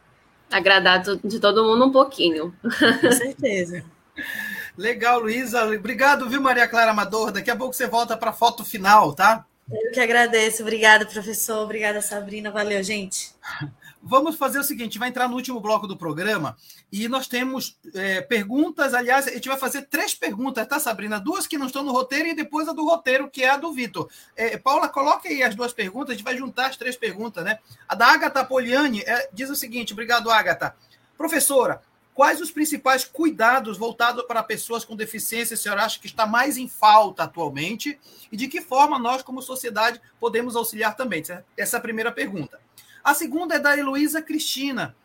Agradar 0.51 1.01
de 1.01 1.39
todo 1.39 1.63
mundo 1.63 1.85
um 1.85 1.91
pouquinho. 1.91 2.53
Com 2.61 3.11
certeza. 3.11 3.83
Legal, 4.77 5.19
Luísa. 5.19 5.65
Obrigado, 5.65 6.29
viu, 6.29 6.41
Maria 6.41 6.67
Clara 6.67 6.91
Amador? 6.91 7.31
Daqui 7.31 7.51
a 7.51 7.55
pouco 7.55 7.73
você 7.73 7.87
volta 7.87 8.17
para 8.17 8.31
a 8.31 8.33
foto 8.33 8.65
final, 8.65 9.13
tá? 9.13 9.45
Eu 9.71 9.91
que 9.91 9.99
agradeço. 9.99 10.61
Obrigada, 10.61 11.05
professor. 11.05 11.63
Obrigada, 11.63 12.01
Sabrina. 12.01 12.51
Valeu, 12.51 12.81
gente. 12.83 13.31
Vamos 14.05 14.35
fazer 14.35 14.59
o 14.59 14.63
seguinte: 14.63 14.99
vai 14.99 15.07
entrar 15.07 15.29
no 15.29 15.35
último 15.35 15.61
bloco 15.61 15.87
do 15.87 15.95
programa 15.95 16.57
e 16.91 17.07
nós 17.07 17.25
temos 17.25 17.77
é, 17.95 18.19
perguntas. 18.19 18.93
Aliás, 18.93 19.27
a 19.27 19.31
gente 19.31 19.47
vai 19.47 19.57
fazer 19.57 19.83
três 19.83 20.13
perguntas, 20.13 20.67
tá, 20.67 20.77
Sabrina? 20.77 21.19
Duas 21.19 21.47
que 21.47 21.57
não 21.57 21.67
estão 21.67 21.83
no 21.83 21.93
roteiro 21.93 22.27
e 22.27 22.35
depois 22.35 22.67
a 22.67 22.73
do 22.73 22.83
roteiro, 22.83 23.29
que 23.29 23.43
é 23.43 23.49
a 23.49 23.57
do 23.57 23.71
Vitor. 23.71 24.09
É, 24.35 24.57
Paula, 24.57 24.89
coloque 24.89 25.29
aí 25.29 25.41
as 25.41 25.55
duas 25.55 25.71
perguntas, 25.71 26.09
a 26.09 26.13
gente 26.15 26.25
vai 26.25 26.35
juntar 26.35 26.67
as 26.67 26.75
três 26.75 26.97
perguntas, 26.97 27.45
né? 27.45 27.59
A 27.87 27.95
da 27.95 28.07
Agatha 28.07 28.43
Poliani 28.43 29.01
é, 29.01 29.29
diz 29.31 29.49
o 29.49 29.55
seguinte: 29.55 29.93
obrigado, 29.93 30.29
Agatha. 30.29 30.75
Professora, 31.17 31.81
quais 32.13 32.39
os 32.39 32.51
principais 32.51 33.03
cuidados 33.03 33.77
voltados 33.77 34.23
para 34.23 34.43
pessoas 34.43 34.85
com 34.85 34.95
deficiência 34.95 35.55
a 35.55 35.57
senhora 35.57 35.83
acha 35.83 35.99
que 35.99 36.07
está 36.07 36.25
mais 36.25 36.57
em 36.57 36.67
falta 36.67 37.23
atualmente? 37.23 37.99
E 38.31 38.37
de 38.37 38.47
que 38.47 38.61
forma 38.61 38.99
nós, 38.99 39.21
como 39.21 39.41
sociedade, 39.41 40.01
podemos 40.19 40.55
auxiliar 40.55 40.95
também? 40.95 41.23
Essa 41.57 41.77
é 41.77 41.79
a 41.79 41.81
primeira 41.81 42.11
pergunta. 42.11 42.59
A 43.03 43.13
segunda 43.13 43.55
é 43.55 43.59
da 43.59 43.77
Heloísa 43.77 44.21
Cristina, 44.21 44.95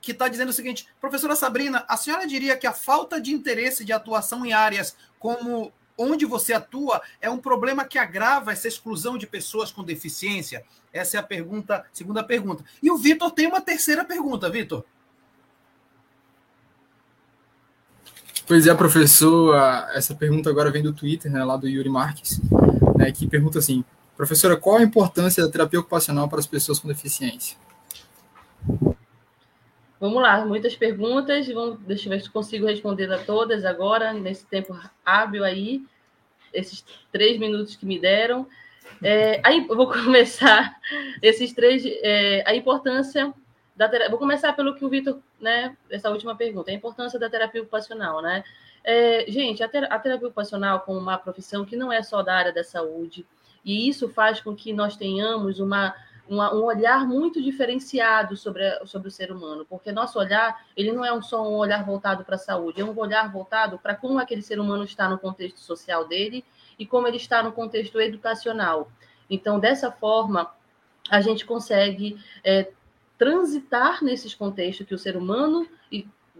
que 0.00 0.12
está 0.12 0.28
dizendo 0.28 0.50
o 0.50 0.52
seguinte: 0.52 0.88
professora 1.00 1.34
Sabrina, 1.36 1.84
a 1.88 1.96
senhora 1.96 2.26
diria 2.26 2.56
que 2.56 2.66
a 2.66 2.72
falta 2.72 3.20
de 3.20 3.32
interesse 3.32 3.84
de 3.84 3.92
atuação 3.92 4.44
em 4.44 4.52
áreas 4.52 4.96
como 5.18 5.72
onde 5.98 6.26
você 6.26 6.52
atua 6.52 7.00
é 7.20 7.30
um 7.30 7.38
problema 7.38 7.84
que 7.84 7.98
agrava 7.98 8.52
essa 8.52 8.68
exclusão 8.68 9.16
de 9.16 9.26
pessoas 9.26 9.72
com 9.72 9.82
deficiência? 9.82 10.64
Essa 10.92 11.16
é 11.16 11.20
a 11.20 11.22
pergunta, 11.22 11.84
segunda 11.92 12.22
pergunta. 12.22 12.64
E 12.82 12.90
o 12.90 12.96
Vitor 12.96 13.30
tem 13.30 13.46
uma 13.46 13.60
terceira 13.60 14.04
pergunta, 14.04 14.50
Vitor. 14.50 14.84
Pois 18.46 18.66
é, 18.66 18.74
professor, 18.74 19.56
essa 19.94 20.14
pergunta 20.14 20.48
agora 20.48 20.70
vem 20.70 20.82
do 20.82 20.92
Twitter, 20.92 21.30
né, 21.30 21.44
lá 21.44 21.56
do 21.56 21.68
Yuri 21.68 21.88
Marques, 21.88 22.40
né, 22.96 23.10
que 23.10 23.26
pergunta 23.26 23.58
assim: 23.58 23.84
Professora, 24.16 24.56
qual 24.56 24.78
a 24.78 24.82
importância 24.82 25.44
da 25.44 25.52
terapia 25.52 25.78
ocupacional 25.78 26.26
para 26.26 26.38
as 26.38 26.46
pessoas 26.46 26.78
com 26.78 26.88
deficiência? 26.88 27.58
Vamos 30.00 30.22
lá, 30.22 30.44
muitas 30.46 30.74
perguntas. 30.74 31.46
Vamos, 31.48 31.78
deixa 31.80 32.06
eu 32.06 32.10
ver 32.10 32.22
se 32.22 32.30
consigo 32.30 32.66
responder 32.66 33.12
a 33.12 33.18
todas 33.18 33.64
agora, 33.66 34.14
nesse 34.14 34.46
tempo 34.46 34.74
hábil 35.04 35.44
aí, 35.44 35.84
esses 36.52 36.82
três 37.12 37.38
minutos 37.38 37.76
que 37.76 37.84
me 37.84 37.98
deram. 37.98 38.46
É, 39.02 39.40
aí 39.44 39.66
vou 39.66 39.86
começar 39.92 40.74
esses 41.20 41.52
três. 41.52 41.82
É, 41.84 42.42
a 42.46 42.54
importância 42.54 43.34
da 43.76 43.88
terapia. 43.88 44.10
Vou 44.10 44.18
começar 44.18 44.52
pelo 44.54 44.74
que 44.74 44.84
o 44.84 44.88
Vitor, 44.88 45.18
né? 45.40 45.76
Essa 45.90 46.10
última 46.10 46.34
pergunta, 46.34 46.70
a 46.70 46.74
importância 46.74 47.18
da 47.18 47.28
terapia 47.28 47.60
ocupacional, 47.60 48.22
né? 48.22 48.42
É, 48.82 49.26
gente, 49.28 49.62
a, 49.62 49.68
ter, 49.68 49.84
a 49.92 49.98
terapia 49.98 50.28
ocupacional 50.28 50.80
como 50.80 50.98
uma 50.98 51.18
profissão 51.18 51.64
que 51.64 51.76
não 51.76 51.92
é 51.92 52.02
só 52.02 52.22
da 52.22 52.34
área 52.34 52.52
da 52.52 52.64
saúde, 52.64 53.26
e 53.64 53.88
isso 53.88 54.08
faz 54.08 54.40
com 54.40 54.54
que 54.54 54.72
nós 54.72 54.96
tenhamos 54.96 55.58
uma, 55.58 55.92
uma, 56.28 56.54
um 56.54 56.62
olhar 56.62 57.04
muito 57.06 57.42
diferenciado 57.42 58.36
sobre, 58.36 58.64
a, 58.64 58.86
sobre 58.86 59.08
o 59.08 59.10
ser 59.10 59.32
humano, 59.32 59.66
porque 59.68 59.90
nosso 59.90 60.18
olhar 60.18 60.64
ele 60.76 60.92
não 60.92 61.04
é 61.04 61.12
um, 61.12 61.20
só 61.20 61.42
um 61.42 61.56
olhar 61.56 61.84
voltado 61.84 62.24
para 62.24 62.36
a 62.36 62.38
saúde, 62.38 62.80
é 62.80 62.84
um 62.84 62.96
olhar 62.96 63.30
voltado 63.30 63.78
para 63.78 63.94
como 63.94 64.18
aquele 64.18 64.42
ser 64.42 64.60
humano 64.60 64.84
está 64.84 65.08
no 65.08 65.18
contexto 65.18 65.58
social 65.58 66.06
dele 66.06 66.44
e 66.78 66.86
como 66.86 67.08
ele 67.08 67.16
está 67.16 67.42
no 67.42 67.52
contexto 67.52 68.00
educacional. 68.00 68.88
Então, 69.28 69.58
dessa 69.58 69.90
forma, 69.90 70.54
a 71.10 71.20
gente 71.20 71.44
consegue 71.44 72.16
é, 72.44 72.70
transitar 73.18 74.02
nesses 74.02 74.34
contextos 74.34 74.86
que 74.86 74.94
o 74.94 74.98
ser 74.98 75.16
humano 75.16 75.66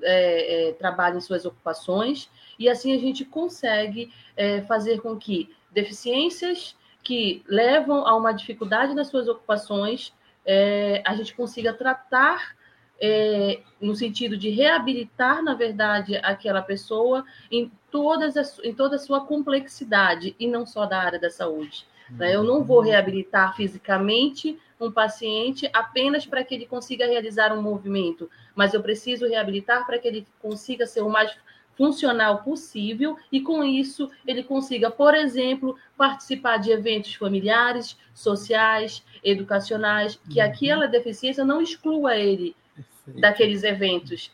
é, 0.02 0.68
é, 0.68 0.72
trabalha 0.72 1.16
em 1.16 1.20
suas 1.20 1.44
ocupações, 1.44 2.30
e 2.58 2.68
assim 2.68 2.94
a 2.94 2.98
gente 2.98 3.24
consegue 3.24 4.12
é, 4.36 4.62
fazer 4.62 5.00
com 5.00 5.16
que 5.16 5.54
deficiências 5.70 6.76
que 7.02 7.42
levam 7.46 8.06
a 8.06 8.16
uma 8.16 8.32
dificuldade 8.32 8.94
nas 8.94 9.08
suas 9.08 9.28
ocupações, 9.28 10.12
é, 10.44 11.02
a 11.06 11.14
gente 11.14 11.34
consiga 11.34 11.72
tratar 11.72 12.56
é, 13.00 13.60
no 13.80 13.94
sentido 13.94 14.36
de 14.36 14.48
reabilitar, 14.50 15.42
na 15.42 15.54
verdade, 15.54 16.16
aquela 16.16 16.62
pessoa 16.62 17.24
em, 17.50 17.70
todas 17.90 18.36
as, 18.36 18.58
em 18.60 18.74
toda 18.74 18.96
a 18.96 18.98
sua 18.98 19.24
complexidade, 19.24 20.34
e 20.38 20.46
não 20.46 20.66
só 20.66 20.86
da 20.86 20.98
área 20.98 21.18
da 21.18 21.30
saúde. 21.30 21.86
Né? 22.10 22.34
Eu 22.34 22.42
não 22.42 22.62
vou 22.62 22.80
reabilitar 22.80 23.56
fisicamente 23.56 24.58
um 24.80 24.90
paciente 24.90 25.68
apenas 25.72 26.26
para 26.26 26.44
que 26.44 26.54
ele 26.54 26.66
consiga 26.66 27.06
realizar 27.06 27.52
um 27.52 27.62
movimento, 27.62 28.30
mas 28.54 28.74
eu 28.74 28.82
preciso 28.82 29.26
reabilitar 29.26 29.86
para 29.86 29.98
que 29.98 30.06
ele 30.06 30.26
consiga 30.40 30.86
ser 30.86 31.00
o 31.00 31.08
mais 31.08 31.36
funcional 31.76 32.42
possível 32.42 33.16
e 33.30 33.40
com 33.40 33.62
isso 33.62 34.10
ele 34.26 34.42
consiga, 34.42 34.90
por 34.90 35.14
exemplo, 35.14 35.76
participar 35.96 36.56
de 36.56 36.70
eventos 36.70 37.14
familiares, 37.14 37.98
sociais, 38.14 39.04
educacionais, 39.22 40.18
que 40.30 40.40
uhum. 40.40 40.46
aquela 40.46 40.86
deficiência 40.86 41.44
não 41.44 41.60
exclua 41.60 42.16
ele 42.16 42.56
Perfeito. 42.74 43.20
daqueles 43.20 43.62
eventos, 43.62 44.32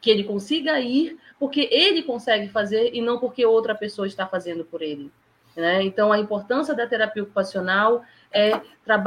que 0.00 0.10
ele 0.10 0.24
consiga 0.24 0.80
ir 0.80 1.18
porque 1.38 1.68
ele 1.70 2.02
consegue 2.02 2.48
fazer 2.48 2.94
e 2.94 3.00
não 3.00 3.18
porque 3.18 3.44
outra 3.44 3.74
pessoa 3.74 4.06
está 4.06 4.26
fazendo 4.26 4.64
por 4.64 4.82
ele. 4.82 5.10
Né? 5.58 5.82
Então, 5.82 6.12
a 6.12 6.20
importância 6.20 6.72
da 6.72 6.86
terapia 6.86 7.24
ocupacional 7.24 8.04
é, 8.30 8.60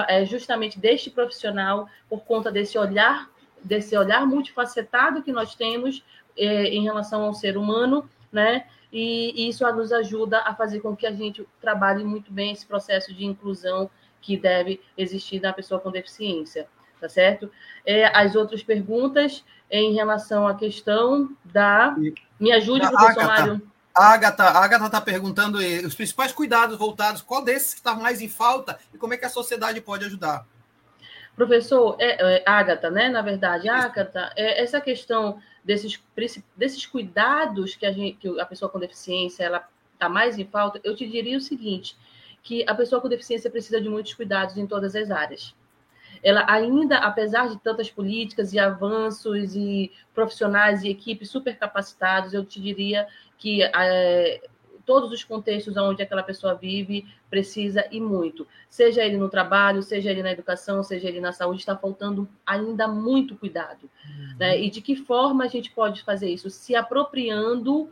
é 0.10 0.26
justamente 0.26 0.78
deste 0.78 1.10
profissional 1.10 1.88
por 2.10 2.26
conta 2.26 2.52
desse 2.52 2.78
olhar 2.78 3.32
desse 3.64 3.95
olhar 3.95 4.26
multifacetado 4.26 5.22
que 5.22 5.32
nós 5.32 5.56
temos 5.56 6.04
é, 6.36 6.66
em 6.66 6.84
relação 6.84 7.24
ao 7.24 7.34
ser 7.34 7.58
humano, 7.58 8.10
né? 8.32 8.66
E, 8.91 9.45
e, 9.45 9.49
isso 9.49 9.64
nos 9.72 9.91
ajuda 9.93 10.39
a 10.39 10.54
fazer 10.54 10.82
com 10.82 10.95
que 10.95 11.06
a 11.06 11.12
gente 11.12 11.47
trabalhe 11.62 12.04
muito 12.04 12.34
bem 12.34 12.52
esse 12.52 12.66
processo 12.66 13.14
de 13.14 13.24
inclusão 13.24 13.89
que 14.20 14.36
deve 14.36 14.82
existir 14.97 15.39
na 15.39 15.54
pessoa 15.54 15.80
com 15.80 15.91
deficiência, 15.91 16.68
tá 16.99 17.08
certo? 17.08 17.52
É, 17.86 18.06
as 18.18 18.36
outras 18.36 18.64
perguntas 18.64 19.45
em 19.70 19.93
relação 19.93 20.47
à 20.47 20.56
questão 20.56 21.30
da. 21.45 21.95
Me 22.39 22.52
ajude, 22.52 22.89
professor 22.89 23.24
Mário. 23.24 23.70
A 23.93 24.13
Agatha, 24.13 24.43
a 24.43 24.63
Agatha 24.63 24.85
está 24.85 25.01
perguntando 25.01 25.57
os 25.57 25.95
principais 25.95 26.31
cuidados 26.31 26.77
voltados, 26.77 27.21
qual 27.21 27.43
desses 27.43 27.73
está 27.73 27.93
mais 27.93 28.21
em 28.21 28.29
falta 28.29 28.79
e 28.93 28.97
como 28.97 29.13
é 29.13 29.17
que 29.17 29.25
a 29.25 29.29
sociedade 29.29 29.81
pode 29.81 30.05
ajudar? 30.05 30.45
Professor, 31.35 31.95
é, 31.99 32.37
é, 32.37 32.43
Agatha, 32.45 32.89
né? 32.89 33.09
Na 33.09 33.21
verdade, 33.21 33.67
Agatha, 33.67 34.31
é, 34.35 34.61
essa 34.61 34.79
questão 34.79 35.41
desses, 35.63 36.01
desses 36.55 36.85
cuidados 36.85 37.75
que 37.75 37.85
a, 37.85 37.91
gente, 37.91 38.17
que 38.17 38.39
a 38.39 38.45
pessoa 38.45 38.69
com 38.69 38.79
deficiência 38.79 39.43
ela 39.43 39.67
está 39.93 40.07
mais 40.07 40.37
em 40.37 40.45
falta, 40.45 40.79
eu 40.83 40.95
te 40.95 41.07
diria 41.07 41.37
o 41.37 41.41
seguinte, 41.41 41.97
que 42.41 42.65
a 42.67 42.73
pessoa 42.73 43.01
com 43.01 43.09
deficiência 43.09 43.51
precisa 43.51 43.79
de 43.79 43.89
muitos 43.89 44.13
cuidados 44.13 44.57
em 44.57 44.65
todas 44.65 44.95
as 44.95 45.11
áreas. 45.11 45.53
Ela 46.24 46.45
ainda, 46.47 46.97
apesar 46.97 47.49
de 47.49 47.57
tantas 47.59 47.89
políticas 47.89 48.53
e 48.53 48.59
avanços 48.59 49.55
e 49.55 49.91
profissionais 50.13 50.84
e 50.84 50.89
equipes 50.89 51.30
super 51.30 51.57
capacitados, 51.57 52.34
eu 52.34 52.45
te 52.45 52.61
diria 52.61 53.07
que 53.38 53.63
é, 53.63 54.41
todos 54.86 55.11
os 55.11 55.24
contextos 55.24 55.78
onde 55.78 56.03
aquela 56.03 56.24
pessoa 56.24 56.53
vive 56.53 57.05
precisa 57.30 57.86
e 57.91 57.99
muito. 57.99 58.45
Seja 58.69 59.03
ele 59.03 59.17
no 59.17 59.30
trabalho, 59.30 59.82
seja 59.82 60.11
ele 60.11 60.22
na 60.22 60.32
educação, 60.32 60.84
seja 60.84 61.07
ele 61.07 61.22
na 61.22 61.32
saúde, 61.32 61.61
está 61.61 61.76
faltando 61.78 62.28
ainda 62.45 62.88
muito 62.88 63.36
cuidado. 63.36 63.89
Uhum. 64.05 64.36
Né? 64.38 64.61
E 64.61 64.69
de 64.69 64.82
que 64.82 64.95
forma 64.95 65.45
a 65.45 65.47
gente 65.47 65.72
pode 65.72 66.03
fazer 66.03 66.30
isso? 66.30 66.49
Se 66.49 66.76
apropriando 66.76 67.89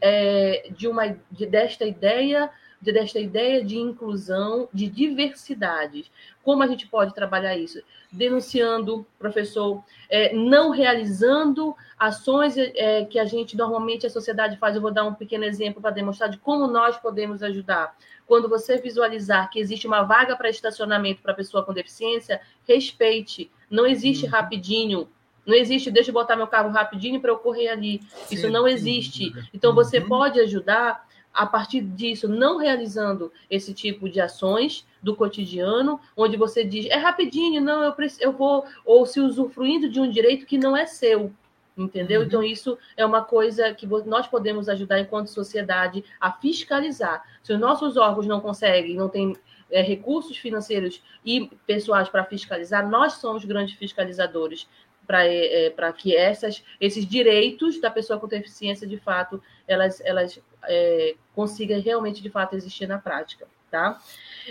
é, 0.00 0.68
de 0.70 0.88
uma 0.88 1.16
de, 1.30 1.46
desta 1.46 1.84
ideia 1.84 2.48
de, 2.48 2.52
desta 2.90 3.20
ideia 3.20 3.64
de 3.64 3.78
inclusão, 3.78 4.68
de 4.72 4.88
diversidade. 4.88 6.10
Como 6.42 6.62
a 6.62 6.66
gente 6.66 6.88
pode 6.88 7.14
trabalhar 7.14 7.56
isso? 7.56 7.80
Denunciando, 8.10 9.06
professor, 9.18 9.84
é, 10.10 10.34
não 10.34 10.70
realizando 10.70 11.76
ações 11.96 12.56
é, 12.56 13.04
que 13.04 13.18
a 13.18 13.24
gente 13.24 13.56
normalmente 13.56 14.06
a 14.06 14.10
sociedade 14.10 14.56
faz. 14.56 14.74
Eu 14.74 14.82
vou 14.82 14.90
dar 14.90 15.04
um 15.04 15.14
pequeno 15.14 15.44
exemplo 15.44 15.80
para 15.80 15.92
demonstrar 15.92 16.28
de 16.28 16.38
como 16.38 16.66
nós 16.66 16.96
podemos 16.96 17.42
ajudar. 17.42 17.96
Quando 18.26 18.48
você 18.48 18.78
visualizar 18.78 19.50
que 19.50 19.60
existe 19.60 19.86
uma 19.86 20.02
vaga 20.02 20.34
para 20.34 20.50
estacionamento 20.50 21.22
para 21.22 21.34
pessoa 21.34 21.64
com 21.64 21.72
deficiência, 21.72 22.40
respeite. 22.66 23.50
Não 23.70 23.86
existe 23.86 24.24
uhum. 24.24 24.30
rapidinho. 24.32 25.08
Não 25.46 25.54
existe, 25.54 25.90
deixa 25.90 26.10
eu 26.10 26.14
botar 26.14 26.36
meu 26.36 26.46
carro 26.46 26.70
rapidinho 26.70 27.20
para 27.20 27.30
eu 27.30 27.38
correr 27.38 27.68
ali. 27.68 28.00
Isso 28.30 28.48
não 28.48 28.66
existe. 28.66 29.32
Então, 29.52 29.74
você 29.74 29.98
uhum. 29.98 30.08
pode 30.08 30.40
ajudar 30.40 31.04
a 31.32 31.46
partir 31.46 31.80
disso, 31.80 32.28
não 32.28 32.58
realizando 32.58 33.32
esse 33.50 33.72
tipo 33.72 34.08
de 34.08 34.20
ações 34.20 34.86
do 35.02 35.16
cotidiano, 35.16 36.00
onde 36.16 36.36
você 36.36 36.64
diz, 36.64 36.86
é 36.86 36.96
rapidinho, 36.96 37.60
não, 37.60 37.82
eu, 37.82 37.92
preciso, 37.92 38.22
eu 38.22 38.32
vou, 38.32 38.64
ou 38.84 39.06
se 39.06 39.20
usufruindo 39.20 39.88
de 39.88 40.00
um 40.00 40.10
direito 40.10 40.46
que 40.46 40.58
não 40.58 40.76
é 40.76 40.86
seu, 40.86 41.32
entendeu? 41.76 42.20
Uhum. 42.20 42.26
Então, 42.26 42.42
isso 42.42 42.78
é 42.96 43.04
uma 43.04 43.22
coisa 43.22 43.72
que 43.72 43.86
nós 43.86 44.26
podemos 44.26 44.68
ajudar 44.68 45.00
enquanto 45.00 45.28
sociedade 45.28 46.04
a 46.20 46.30
fiscalizar. 46.30 47.24
Se 47.42 47.52
os 47.52 47.58
nossos 47.58 47.96
órgãos 47.96 48.26
não 48.26 48.40
conseguem, 48.40 48.96
não 48.96 49.08
têm 49.08 49.34
é, 49.70 49.80
recursos 49.80 50.36
financeiros 50.36 51.02
e 51.24 51.50
pessoais 51.66 52.08
para 52.08 52.24
fiscalizar, 52.24 52.88
nós 52.88 53.14
somos 53.14 53.44
grandes 53.44 53.74
fiscalizadores 53.76 54.68
para 55.06 55.24
é, 55.26 55.72
que 55.96 56.16
essas, 56.16 56.64
esses 56.80 57.06
direitos 57.06 57.80
da 57.80 57.90
pessoa 57.90 58.18
com 58.18 58.28
deficiência, 58.28 58.86
de 58.86 58.98
fato, 58.98 59.42
elas, 59.66 60.00
elas 60.04 60.40
é, 60.64 61.14
consigam 61.34 61.80
realmente, 61.80 62.22
de 62.22 62.30
fato, 62.30 62.54
existir 62.54 62.86
na 62.86 62.98
prática, 62.98 63.46
tá? 63.70 64.00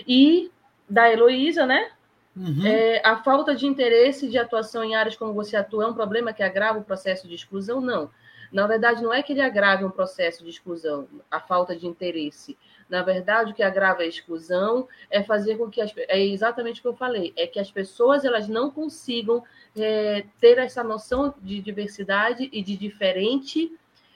E 0.07 0.51
da 0.89 1.11
Heloísa, 1.11 1.65
né? 1.65 1.91
Uhum. 2.35 2.65
É, 2.65 3.01
a 3.05 3.17
falta 3.17 3.53
de 3.55 3.65
interesse 3.65 4.29
de 4.29 4.37
atuação 4.37 4.83
em 4.83 4.95
áreas 4.95 5.17
como 5.17 5.33
você 5.33 5.55
atua 5.55 5.83
é 5.83 5.87
um 5.87 5.93
problema 5.93 6.33
que 6.33 6.43
agrava 6.43 6.79
o 6.79 6.83
processo 6.83 7.27
de 7.27 7.35
exclusão? 7.35 7.81
Não. 7.81 8.09
Na 8.51 8.67
verdade, 8.67 9.01
não 9.01 9.13
é 9.13 9.23
que 9.23 9.31
ele 9.31 9.41
agrave 9.41 9.85
um 9.85 9.89
processo 9.89 10.43
de 10.43 10.49
exclusão, 10.49 11.07
a 11.29 11.39
falta 11.39 11.75
de 11.75 11.87
interesse. 11.87 12.57
Na 12.91 13.01
verdade, 13.01 13.51
o 13.51 13.55
que 13.55 13.63
agrava 13.63 14.01
a 14.01 14.05
exclusão 14.05 14.85
é 15.09 15.23
fazer 15.23 15.57
com 15.57 15.69
que 15.69 15.79
as, 15.79 15.93
é 15.95 16.19
exatamente 16.19 16.79
o 16.79 16.81
que 16.81 16.87
eu 16.89 16.93
falei, 16.93 17.31
é 17.37 17.47
que 17.47 17.57
as 17.57 17.71
pessoas 17.71 18.25
elas 18.25 18.49
não 18.49 18.69
consigam 18.69 19.41
é, 19.77 20.25
ter 20.41 20.57
essa 20.57 20.83
noção 20.83 21.33
de 21.41 21.61
diversidade 21.61 22.49
e 22.51 22.61
de 22.61 22.75
diferente 22.75 23.71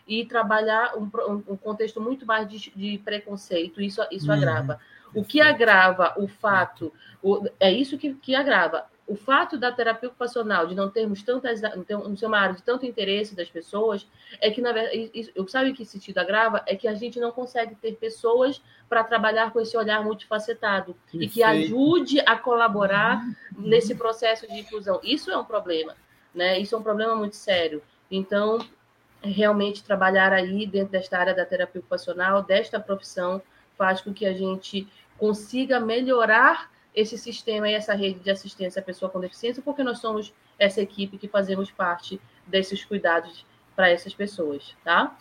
e 0.05 0.25
trabalhar 0.25 0.93
um, 0.97 1.09
um 1.47 1.55
contexto 1.55 2.01
muito 2.01 2.25
mais 2.25 2.49
de, 2.49 2.69
de 2.75 2.97
preconceito. 2.97 3.81
Isso, 3.81 4.05
isso 4.11 4.27
uhum. 4.27 4.33
agrava. 4.33 4.77
O 5.13 5.23
que 5.23 5.39
agrava 5.39 6.13
o 6.17 6.27
fato, 6.27 6.91
o, 7.23 7.47
é 7.57 7.71
isso 7.71 7.97
que, 7.97 8.13
que 8.15 8.35
agrava 8.35 8.85
o 9.07 9.15
fato 9.15 9.57
da 9.57 9.71
terapia 9.71 10.09
ocupacional 10.09 10.65
de 10.65 10.73
não 10.73 10.89
termos 10.89 11.21
tantas, 11.21 11.61
não 11.61 12.17
ser 12.17 12.25
uma 12.25 12.39
área 12.39 12.55
de 12.55 12.63
tanto 12.63 12.85
interesse 12.85 13.35
das 13.35 13.49
pessoas, 13.49 14.07
é 14.41 14.49
que, 14.49 14.61
na 14.61 14.71
verdade, 14.71 15.31
eu 15.35 15.47
sabe 15.47 15.73
que 15.73 15.85
sentido 15.85 16.17
agrava? 16.17 16.63
É 16.65 16.75
que 16.75 16.87
a 16.87 16.95
gente 16.95 17.19
não 17.19 17.31
consegue 17.31 17.75
ter 17.75 17.95
pessoas 17.97 18.61
para 18.89 19.03
trabalhar 19.03 19.51
com 19.51 19.59
esse 19.59 19.77
olhar 19.77 20.03
multifacetado 20.03 20.95
Perfeito. 21.11 21.23
e 21.23 21.29
que 21.29 21.43
ajude 21.43 22.19
a 22.21 22.35
colaborar 22.35 23.21
uhum. 23.55 23.67
nesse 23.67 23.93
processo 23.93 24.47
de 24.47 24.59
inclusão. 24.59 24.99
Isso 25.03 25.29
é 25.29 25.37
um 25.37 25.45
problema, 25.45 25.95
né? 26.33 26.59
Isso 26.59 26.73
é 26.73 26.77
um 26.77 26.83
problema 26.83 27.15
muito 27.15 27.35
sério. 27.35 27.83
Então, 28.09 28.57
realmente 29.21 29.83
trabalhar 29.83 30.33
aí 30.33 30.65
dentro 30.65 30.91
desta 30.91 31.19
área 31.19 31.33
da 31.33 31.45
terapia 31.45 31.79
ocupacional, 31.79 32.41
desta 32.41 32.79
profissão, 32.79 33.39
faz 33.77 34.01
com 34.01 34.11
que 34.11 34.25
a 34.25 34.33
gente 34.33 34.87
consiga 35.17 35.79
melhorar 35.79 36.71
esse 36.95 37.17
sistema 37.17 37.69
e 37.69 37.73
essa 37.73 37.93
rede 37.93 38.19
de 38.19 38.31
assistência 38.31 38.79
à 38.79 38.83
pessoa 38.83 39.11
com 39.11 39.19
deficiência, 39.19 39.61
porque 39.61 39.83
nós 39.83 39.99
somos 39.99 40.33
essa 40.57 40.81
equipe 40.81 41.17
que 41.17 41.27
fazemos 41.27 41.69
parte 41.69 42.19
desses 42.47 42.85
cuidados 42.85 43.45
para 43.75 43.89
essas 43.89 44.13
pessoas, 44.13 44.75
tá? 44.83 45.15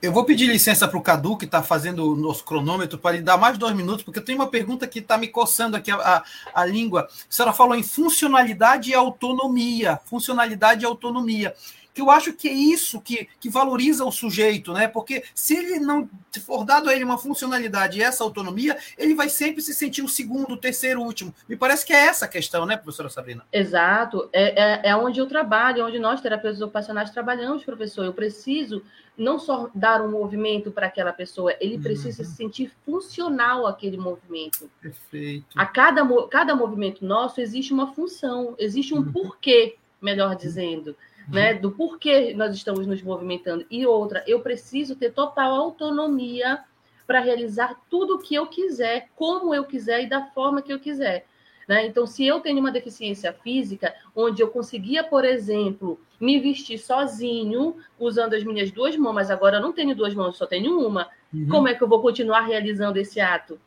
Eu 0.00 0.12
vou 0.12 0.24
pedir 0.24 0.46
licença 0.46 0.86
para 0.86 0.96
o 0.96 1.02
Cadu, 1.02 1.36
que 1.36 1.44
está 1.44 1.60
fazendo 1.60 2.12
o 2.12 2.14
nosso 2.14 2.44
cronômetro, 2.44 2.96
para 2.98 3.16
ele 3.16 3.24
dar 3.24 3.36
mais 3.36 3.58
dois 3.58 3.74
minutos, 3.74 4.04
porque 4.04 4.20
eu 4.20 4.24
tenho 4.24 4.38
uma 4.38 4.46
pergunta 4.46 4.86
que 4.86 5.00
está 5.00 5.18
me 5.18 5.26
coçando 5.26 5.76
aqui 5.76 5.90
a, 5.90 5.96
a, 5.96 6.24
a, 6.54 6.64
língua. 6.64 7.08
A 7.10 7.26
senhora 7.28 7.52
falou 7.52 7.74
em 7.74 7.82
funcionalidade 7.82 8.90
e 8.90 8.94
autonomia. 8.94 10.00
Funcionalidade 10.04 10.84
e 10.84 10.86
autonomia 10.86 11.52
que 11.98 12.02
eu 12.02 12.10
acho 12.12 12.32
que 12.32 12.48
é 12.48 12.52
isso 12.52 13.00
que, 13.00 13.28
que 13.40 13.48
valoriza 13.48 14.04
o 14.04 14.12
sujeito, 14.12 14.72
né? 14.72 14.86
Porque 14.86 15.24
se 15.34 15.56
ele 15.56 15.80
não 15.80 16.08
se 16.30 16.38
for 16.38 16.64
dado 16.64 16.88
a 16.88 16.94
ele 16.94 17.02
uma 17.02 17.18
funcionalidade 17.18 17.98
e 17.98 18.02
essa 18.02 18.22
autonomia, 18.22 18.78
ele 18.96 19.16
vai 19.16 19.28
sempre 19.28 19.60
se 19.60 19.74
sentir 19.74 20.02
o 20.02 20.08
segundo, 20.08 20.52
o 20.52 20.56
terceiro, 20.56 21.00
o 21.00 21.04
último. 21.04 21.34
Me 21.48 21.56
parece 21.56 21.84
que 21.84 21.92
é 21.92 22.06
essa 22.06 22.26
a 22.26 22.28
questão, 22.28 22.64
né, 22.64 22.76
professora 22.76 23.08
Sabrina? 23.08 23.44
Exato. 23.52 24.30
É, 24.32 24.86
é, 24.86 24.90
é 24.90 24.96
onde 24.96 25.18
eu 25.18 25.26
trabalho, 25.26 25.84
onde 25.84 25.98
nós, 25.98 26.20
terapeutas 26.20 26.60
ocupacionais, 26.60 27.10
trabalhamos, 27.10 27.64
professor. 27.64 28.04
Eu 28.04 28.12
preciso 28.12 28.80
não 29.16 29.36
só 29.36 29.68
dar 29.74 30.00
um 30.00 30.12
movimento 30.12 30.70
para 30.70 30.86
aquela 30.86 31.12
pessoa, 31.12 31.52
ele 31.58 31.80
precisa 31.80 32.22
uhum. 32.22 32.28
se 32.28 32.36
sentir 32.36 32.72
funcional 32.86 33.66
aquele 33.66 33.96
movimento. 33.96 34.70
Perfeito. 34.80 35.46
A 35.56 35.66
cada, 35.66 36.06
cada 36.28 36.54
movimento 36.54 37.04
nosso 37.04 37.40
existe 37.40 37.72
uma 37.72 37.92
função, 37.92 38.54
existe 38.56 38.94
um 38.94 38.98
uhum. 38.98 39.10
porquê, 39.10 39.74
melhor 40.00 40.36
dizendo 40.36 40.94
né, 41.28 41.54
do 41.54 41.70
porquê 41.70 42.32
nós 42.34 42.54
estamos 42.54 42.86
nos 42.86 43.02
movimentando. 43.02 43.66
E 43.70 43.86
outra, 43.86 44.24
eu 44.26 44.40
preciso 44.40 44.96
ter 44.96 45.12
total 45.12 45.54
autonomia 45.54 46.64
para 47.06 47.20
realizar 47.20 47.80
tudo 47.90 48.16
o 48.16 48.18
que 48.18 48.34
eu 48.34 48.46
quiser, 48.46 49.08
como 49.14 49.54
eu 49.54 49.64
quiser 49.64 50.02
e 50.02 50.08
da 50.08 50.26
forma 50.26 50.62
que 50.62 50.72
eu 50.72 50.78
quiser. 50.78 51.26
Né? 51.66 51.86
Então, 51.86 52.06
se 52.06 52.26
eu 52.26 52.40
tenho 52.40 52.58
uma 52.60 52.72
deficiência 52.72 53.32
física, 53.32 53.94
onde 54.16 54.42
eu 54.42 54.48
conseguia, 54.48 55.04
por 55.04 55.24
exemplo, 55.24 56.00
me 56.18 56.38
vestir 56.40 56.78
sozinho, 56.78 57.76
usando 57.98 58.34
as 58.34 58.42
minhas 58.42 58.70
duas 58.70 58.96
mãos, 58.96 59.14
mas 59.14 59.30
agora 59.30 59.58
eu 59.58 59.62
não 59.62 59.72
tenho 59.72 59.94
duas 59.94 60.14
mãos, 60.14 60.38
só 60.38 60.46
tenho 60.46 60.80
uma, 60.86 61.08
uhum. 61.32 61.48
como 61.48 61.68
é 61.68 61.74
que 61.74 61.82
eu 61.82 61.88
vou 61.88 62.00
continuar 62.00 62.46
realizando 62.46 62.98
esse 62.98 63.20
ato? 63.20 63.60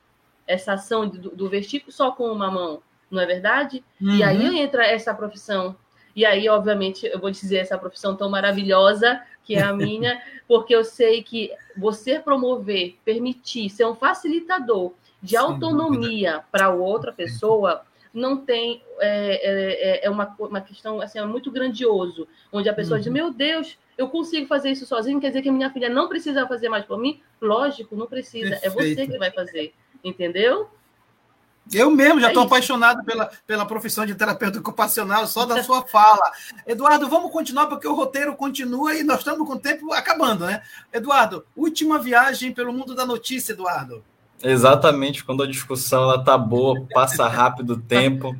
Essa 0.47 0.73
ação 0.73 1.07
do, 1.07 1.29
do 1.29 1.47
vestir 1.47 1.83
só 1.89 2.11
com 2.11 2.31
uma 2.31 2.49
mão, 2.49 2.81
não 3.09 3.21
é 3.21 3.25
verdade? 3.27 3.83
Uhum. 4.01 4.15
E 4.15 4.23
aí 4.23 4.59
entra 4.59 4.83
essa 4.83 5.13
profissão 5.13 5.75
e 6.15 6.25
aí, 6.25 6.47
obviamente, 6.49 7.05
eu 7.05 7.19
vou 7.19 7.31
dizer 7.31 7.57
essa 7.57 7.77
profissão 7.77 8.15
tão 8.15 8.29
maravilhosa 8.29 9.21
que 9.43 9.55
é 9.55 9.61
a 9.61 9.73
minha, 9.73 10.21
porque 10.47 10.75
eu 10.75 10.83
sei 10.83 11.23
que 11.23 11.51
você 11.77 12.19
promover, 12.19 12.97
permitir, 13.03 13.69
ser 13.69 13.85
um 13.85 13.95
facilitador 13.95 14.93
de 15.21 15.37
autonomia 15.37 16.43
para 16.51 16.69
outra 16.69 17.11
pessoa 17.11 17.83
não 18.13 18.37
tem 18.37 18.83
é, 18.99 20.01
é, 20.01 20.05
é, 20.05 20.09
uma, 20.09 20.35
uma 20.39 20.59
questão 20.59 20.99
assim 20.99 21.19
é 21.19 21.25
muito 21.25 21.49
grandioso 21.49 22.27
onde 22.51 22.67
a 22.67 22.73
pessoa 22.73 22.97
uhum. 22.97 23.03
diz 23.03 23.13
meu 23.13 23.31
Deus 23.31 23.77
eu 23.97 24.09
consigo 24.09 24.47
fazer 24.47 24.71
isso 24.71 24.85
sozinho 24.85 25.21
quer 25.21 25.29
dizer 25.29 25.41
que 25.41 25.51
minha 25.51 25.71
filha 25.71 25.87
não 25.89 26.09
precisa 26.09 26.45
fazer 26.45 26.67
mais 26.67 26.83
por 26.83 26.99
mim 26.99 27.21
lógico 27.39 27.95
não 27.95 28.07
precisa 28.07 28.49
Perfeito. 28.59 28.65
é 28.65 28.93
você 28.93 29.07
que 29.07 29.17
vai 29.17 29.31
fazer 29.31 29.73
entendeu 30.03 30.69
eu 31.73 31.91
mesmo 31.91 32.19
já 32.19 32.29
estou 32.29 32.43
é 32.43 32.45
apaixonado 32.45 33.03
pela, 33.03 33.31
pela 33.45 33.65
profissão 33.65 34.05
de 34.05 34.15
terapeuta 34.15 34.59
ocupacional, 34.59 35.25
só 35.27 35.45
da 35.45 35.63
sua 35.63 35.83
fala. 35.83 36.31
Eduardo, 36.65 37.07
vamos 37.09 37.31
continuar, 37.31 37.67
porque 37.67 37.87
o 37.87 37.95
roteiro 37.95 38.35
continua 38.35 38.95
e 38.95 39.03
nós 39.03 39.19
estamos 39.19 39.47
com 39.47 39.53
o 39.53 39.59
tempo 39.59 39.93
acabando, 39.93 40.45
né? 40.45 40.61
Eduardo, 40.91 41.45
última 41.55 41.99
viagem 41.99 42.53
pelo 42.53 42.73
mundo 42.73 42.95
da 42.95 43.05
notícia, 43.05 43.53
Eduardo. 43.53 44.03
Exatamente, 44.43 45.23
quando 45.23 45.43
a 45.43 45.47
discussão 45.47 46.03
ela 46.03 46.23
tá 46.23 46.37
boa, 46.37 46.85
passa 46.91 47.27
rápido 47.27 47.73
o 47.73 47.81
tempo. 47.81 48.35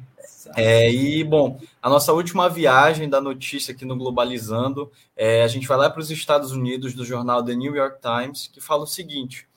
É, 0.58 0.92
e, 0.92 1.24
bom, 1.24 1.60
a 1.82 1.90
nossa 1.90 2.12
última 2.12 2.50
viagem 2.50 3.08
da 3.08 3.22
notícia 3.22 3.74
aqui 3.74 3.86
no 3.86 3.96
Globalizando, 3.96 4.92
é, 5.16 5.44
a 5.44 5.48
gente 5.48 5.68
vai 5.68 5.78
lá 5.78 5.90
para 5.90 6.02
os 6.02 6.12
Estados 6.12 6.52
Unidos, 6.52 6.94
do 6.94 7.06
jornal 7.06 7.44
The 7.44 7.56
New 7.56 7.76
York 7.76 8.00
Times, 8.02 8.48
que 8.48 8.60
fala 8.60 8.84
o 8.84 8.88
seguinte: 8.88 9.48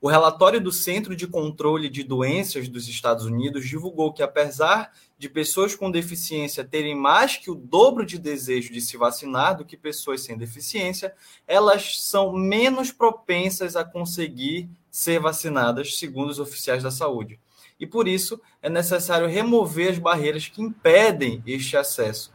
o 0.00 0.08
relatório 0.08 0.60
do 0.60 0.70
Centro 0.70 1.16
de 1.16 1.26
Controle 1.26 1.88
de 1.88 2.04
Doenças 2.04 2.68
dos 2.68 2.86
Estados 2.88 3.24
Unidos 3.24 3.66
divulgou 3.66 4.12
que, 4.12 4.22
apesar 4.22 4.92
de 5.18 5.28
pessoas 5.28 5.74
com 5.74 5.90
deficiência 5.90 6.64
terem 6.64 6.94
mais 6.94 7.36
que 7.36 7.50
o 7.50 7.54
dobro 7.56 8.06
de 8.06 8.16
desejo 8.16 8.72
de 8.72 8.80
se 8.80 8.96
vacinar 8.96 9.56
do 9.56 9.64
que 9.64 9.76
pessoas 9.76 10.20
sem 10.20 10.38
deficiência, 10.38 11.12
elas 11.48 12.00
são 12.00 12.32
menos 12.32 12.92
propensas 12.92 13.74
a 13.74 13.84
conseguir 13.84 14.68
ser 14.88 15.18
vacinadas, 15.18 15.98
segundo 15.98 16.30
os 16.30 16.38
oficiais 16.38 16.84
da 16.84 16.92
saúde. 16.92 17.40
E 17.80 17.86
por 17.86 18.06
isso 18.06 18.40
é 18.62 18.70
necessário 18.70 19.26
remover 19.26 19.90
as 19.90 19.98
barreiras 19.98 20.46
que 20.46 20.62
impedem 20.62 21.42
este 21.44 21.76
acesso. 21.76 22.32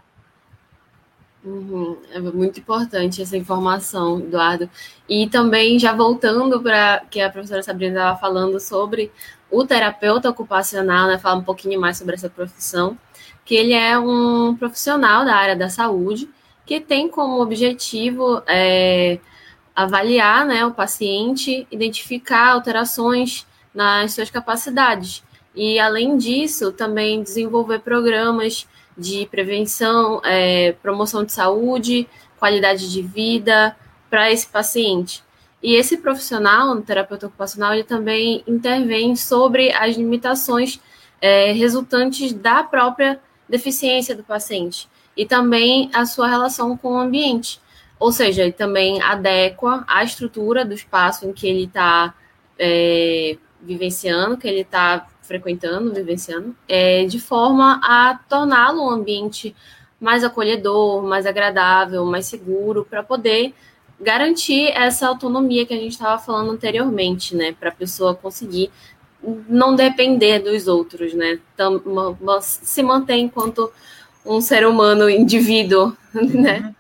Uhum, 1.46 1.98
é 2.10 2.20
muito 2.20 2.62
importante 2.62 3.22
essa 3.22 3.36
informação, 3.36 4.20
Eduardo. 4.20 4.70
E 5.10 5.28
também, 5.28 5.78
já 5.78 5.94
voltando 5.94 6.62
para 6.62 7.02
que 7.12 7.20
a 7.20 7.30
professora 7.30 7.62
Sabrina 7.62 8.00
estava 8.00 8.18
falando 8.18 8.60
sobre 8.62 9.12
o 9.52 9.66
terapeuta 9.66 10.30
ocupacional, 10.30 11.08
né, 11.08 11.20
falar 11.20 11.36
um 11.36 11.44
pouquinho 11.44 11.82
mais 11.82 11.98
sobre 11.98 12.16
essa 12.16 12.30
profissão, 12.30 12.98
que 13.44 13.56
ele 13.56 13.74
é 13.74 14.00
um 14.00 14.56
profissional 14.56 15.26
da 15.26 15.36
área 15.36 15.56
da 15.56 15.70
saúde 15.70 16.30
que 16.66 16.80
tem 16.80 17.10
como 17.10 17.42
objetivo 17.42 18.42
é, 18.48 19.20
avaliar 19.76 20.46
né, 20.46 20.66
o 20.66 20.72
paciente, 20.72 21.68
identificar 21.70 22.52
alterações 22.52 23.46
nas 23.74 24.14
suas 24.14 24.30
capacidades. 24.30 25.24
E, 25.54 25.78
além 25.78 26.18
disso, 26.18 26.72
também 26.72 27.22
desenvolver 27.22 27.80
programas 27.80 28.66
de 28.98 29.26
prevenção, 29.28 30.22
é, 30.24 30.74
promoção 30.82 31.24
de 31.24 31.32
saúde, 31.32 32.08
qualidade 32.38 32.92
de 32.92 33.02
vida 33.02 33.76
para 34.10 34.32
esse 34.32 34.48
paciente. 34.48 35.24
E 35.62 35.76
esse 35.76 35.98
profissional, 35.98 36.76
no 36.76 36.82
terapeuta 36.82 37.28
ocupacional, 37.28 37.74
ele 37.74 37.84
também 37.84 38.44
intervém 38.46 39.16
sobre 39.16 39.72
as 39.72 39.96
limitações 39.96 40.80
é, 41.22 41.54
resultantes 41.54 42.34
da 42.34 42.64
própria 42.64 43.20
deficiência 43.48 44.14
do 44.14 44.24
paciente 44.24 44.90
e 45.16 45.26
também 45.26 45.90
a 45.94 46.06
sua 46.06 46.28
relação 46.28 46.76
com 46.76 46.96
o 46.96 47.00
ambiente. 47.00 47.62
Ou 47.98 48.12
seja, 48.12 48.42
ele 48.42 48.52
também 48.52 49.02
adequa 49.02 49.86
a 49.88 50.04
estrutura 50.04 50.66
do 50.66 50.74
espaço 50.74 51.26
em 51.26 51.32
que 51.32 51.48
ele 51.48 51.64
está 51.64 52.14
é, 52.60 53.38
vivenciando, 53.62 54.38
que 54.38 54.48
ele 54.48 54.62
está 54.62 55.08
frequentando, 55.24 55.94
vivenciando, 55.94 56.56
é, 56.68 57.06
de 57.06 57.20
forma 57.20 57.80
a 57.84 58.20
torná-lo 58.30 58.84
um 58.84 58.90
ambiente 58.90 59.56
mais 60.00 60.24
acolhedor, 60.24 61.02
mais 61.02 61.26
agradável, 61.26 62.06
mais 62.06 62.26
seguro, 62.26 62.86
para 62.88 63.02
poder 63.02 63.54
garantir 64.00 64.70
essa 64.72 65.08
autonomia 65.08 65.66
que 65.66 65.74
a 65.74 65.78
gente 65.78 65.94
estava 65.94 66.22
falando 66.22 66.52
anteriormente, 66.52 67.36
né? 67.36 67.56
Para 67.58 67.70
a 67.70 67.74
pessoa 67.74 68.14
conseguir 68.14 68.70
não 69.48 69.76
depender 69.76 70.40
dos 70.40 70.68
outros, 70.68 71.14
né? 71.14 71.40
Então, 71.54 71.82
se 72.42 72.84
manter 72.84 73.16
enquanto 73.16 73.72
um 74.26 74.42
ser 74.42 74.68
humano, 74.68 75.10
indivíduo, 75.10 75.96
né? 76.14 76.76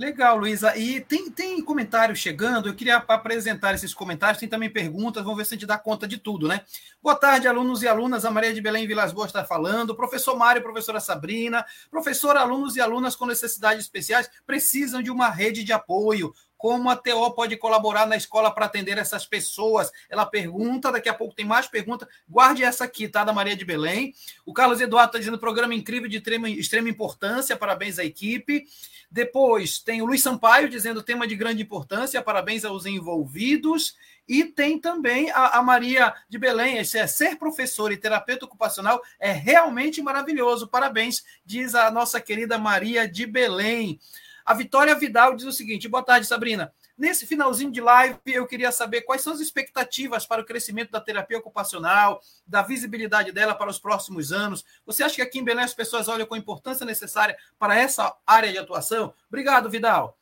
Legal, 0.00 0.38
Luísa. 0.38 0.74
E 0.78 0.98
tem, 0.98 1.30
tem 1.30 1.60
comentários 1.60 2.18
chegando, 2.18 2.70
eu 2.70 2.74
queria 2.74 2.96
apresentar 2.96 3.74
esses 3.74 3.92
comentários, 3.92 4.40
tem 4.40 4.48
também 4.48 4.70
perguntas, 4.70 5.22
vamos 5.22 5.36
ver 5.36 5.44
se 5.44 5.52
a 5.52 5.56
gente 5.58 5.66
dá 5.66 5.76
conta 5.76 6.08
de 6.08 6.16
tudo, 6.16 6.48
né? 6.48 6.62
Boa 7.02 7.14
tarde, 7.14 7.46
alunos 7.46 7.82
e 7.82 7.86
alunas. 7.86 8.24
A 8.24 8.30
Maria 8.30 8.54
de 8.54 8.62
Belém 8.62 8.86
Vilas 8.86 9.12
Boas 9.12 9.28
está 9.28 9.44
falando. 9.44 9.94
Professor 9.94 10.34
Mário, 10.38 10.62
professora 10.62 11.00
Sabrina. 11.00 11.66
Professor, 11.90 12.34
alunos 12.34 12.76
e 12.76 12.80
alunas 12.80 13.14
com 13.14 13.26
necessidades 13.26 13.84
especiais 13.84 14.30
precisam 14.46 15.02
de 15.02 15.10
uma 15.10 15.28
rede 15.28 15.62
de 15.62 15.72
apoio 15.74 16.32
como 16.60 16.90
a 16.90 16.94
TO 16.94 17.30
pode 17.30 17.56
colaborar 17.56 18.06
na 18.06 18.18
escola 18.18 18.50
para 18.50 18.66
atender 18.66 18.98
essas 18.98 19.24
pessoas? 19.24 19.90
Ela 20.10 20.26
pergunta, 20.26 20.92
daqui 20.92 21.08
a 21.08 21.14
pouco 21.14 21.34
tem 21.34 21.46
mais 21.46 21.66
pergunta. 21.66 22.06
Guarde 22.28 22.62
essa 22.62 22.84
aqui, 22.84 23.08
tá? 23.08 23.24
Da 23.24 23.32
Maria 23.32 23.56
de 23.56 23.64
Belém. 23.64 24.12
O 24.44 24.52
Carlos 24.52 24.78
Eduardo 24.78 25.08
está 25.08 25.18
dizendo 25.18 25.38
programa 25.38 25.74
incrível 25.74 26.06
de 26.06 26.18
extrema, 26.18 26.50
extrema 26.50 26.90
importância, 26.90 27.56
parabéns 27.56 27.98
à 27.98 28.04
equipe. 28.04 28.66
Depois 29.10 29.78
tem 29.78 30.02
o 30.02 30.04
Luiz 30.04 30.22
Sampaio 30.22 30.68
dizendo 30.68 31.02
tema 31.02 31.26
de 31.26 31.34
grande 31.34 31.62
importância, 31.62 32.20
parabéns 32.20 32.62
aos 32.62 32.84
envolvidos. 32.84 33.96
E 34.28 34.44
tem 34.44 34.78
também 34.78 35.30
a, 35.30 35.58
a 35.58 35.62
Maria 35.62 36.12
de 36.28 36.36
Belém, 36.36 36.76
é 36.76 36.84
ser 36.84 37.36
professor 37.36 37.90
e 37.90 37.96
terapeuta 37.96 38.44
ocupacional 38.44 39.00
é 39.18 39.32
realmente 39.32 40.02
maravilhoso. 40.02 40.68
Parabéns, 40.68 41.24
diz 41.42 41.74
a 41.74 41.90
nossa 41.90 42.20
querida 42.20 42.58
Maria 42.58 43.08
de 43.08 43.24
Belém. 43.24 43.98
A 44.44 44.54
Vitória 44.54 44.94
Vidal 44.94 45.34
diz 45.34 45.46
o 45.46 45.52
seguinte: 45.52 45.88
boa 45.88 46.02
tarde, 46.02 46.26
Sabrina. 46.26 46.72
Nesse 46.96 47.26
finalzinho 47.26 47.70
de 47.70 47.80
live, 47.80 48.18
eu 48.26 48.46
queria 48.46 48.70
saber 48.70 49.02
quais 49.02 49.22
são 49.22 49.32
as 49.32 49.40
expectativas 49.40 50.26
para 50.26 50.42
o 50.42 50.44
crescimento 50.44 50.90
da 50.90 51.00
terapia 51.00 51.38
ocupacional, 51.38 52.20
da 52.46 52.62
visibilidade 52.62 53.32
dela 53.32 53.54
para 53.54 53.70
os 53.70 53.78
próximos 53.78 54.32
anos. 54.32 54.64
Você 54.84 55.02
acha 55.02 55.14
que 55.14 55.22
aqui 55.22 55.38
em 55.38 55.44
Belém 55.44 55.64
as 55.64 55.72
pessoas 55.72 56.08
olham 56.08 56.26
com 56.26 56.34
a 56.34 56.38
importância 56.38 56.84
necessária 56.84 57.36
para 57.58 57.74
essa 57.74 58.14
área 58.26 58.52
de 58.52 58.58
atuação? 58.58 59.14
Obrigado, 59.28 59.70
Vidal. 59.70 60.18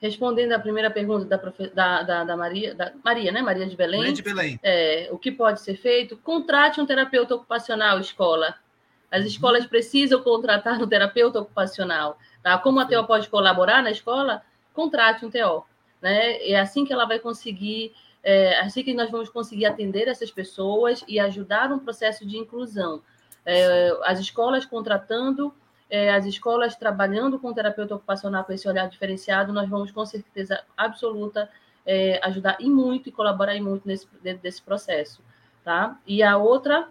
Respondendo 0.00 0.52
à 0.52 0.58
primeira 0.58 0.90
pergunta 0.90 1.26
da, 1.26 1.36
profe... 1.36 1.68
da, 1.68 2.02
da, 2.02 2.24
da, 2.24 2.36
Maria, 2.36 2.74
Maria, 3.04 3.30
né? 3.30 3.42
Maria 3.42 3.66
de 3.66 3.76
Belém. 3.76 4.00
Maria 4.00 4.14
de 4.14 4.22
Belém. 4.22 4.58
É, 4.62 5.08
o 5.12 5.18
que 5.18 5.30
pode 5.30 5.60
ser 5.60 5.76
feito? 5.76 6.16
Contrate 6.16 6.80
um 6.80 6.86
terapeuta 6.86 7.34
ocupacional, 7.34 8.00
escola. 8.00 8.54
As 9.10 9.24
escolas 9.24 9.66
precisam 9.66 10.22
contratar 10.22 10.80
um 10.80 10.86
terapeuta 10.86 11.40
ocupacional. 11.40 12.18
Tá? 12.42 12.56
Como 12.58 12.78
a 12.78 12.86
TO 12.86 13.04
pode 13.06 13.28
colaborar 13.28 13.82
na 13.82 13.90
escola, 13.90 14.42
contrate 14.72 15.26
um 15.26 15.30
TO. 15.30 15.64
Né? 16.00 16.48
É 16.48 16.58
assim 16.60 16.84
que 16.84 16.92
ela 16.92 17.06
vai 17.06 17.18
conseguir, 17.18 17.92
é 18.22 18.60
assim 18.60 18.82
que 18.82 18.94
nós 18.94 19.10
vamos 19.10 19.28
conseguir 19.28 19.66
atender 19.66 20.06
essas 20.06 20.30
pessoas 20.30 21.04
e 21.08 21.18
ajudar 21.18 21.72
um 21.72 21.78
processo 21.78 22.24
de 22.24 22.38
inclusão. 22.38 23.02
É, 23.44 23.90
as 24.04 24.20
escolas 24.20 24.64
contratando, 24.64 25.52
é, 25.88 26.12
as 26.14 26.24
escolas 26.24 26.76
trabalhando 26.76 27.38
com 27.38 27.52
terapeuta 27.52 27.96
ocupacional 27.96 28.44
com 28.44 28.52
esse 28.52 28.68
olhar 28.68 28.88
diferenciado, 28.88 29.52
nós 29.52 29.68
vamos 29.68 29.90
com 29.90 30.06
certeza 30.06 30.62
absoluta 30.76 31.50
é, 31.84 32.20
ajudar 32.24 32.58
e 32.60 32.70
muito 32.70 33.08
e 33.08 33.12
colaborar 33.12 33.56
e 33.56 33.60
muito 33.60 33.88
nesse, 33.88 34.06
dentro 34.22 34.42
desse 34.42 34.62
processo. 34.62 35.22
Tá? 35.64 35.98
E 36.06 36.22
a 36.22 36.36
outra, 36.36 36.88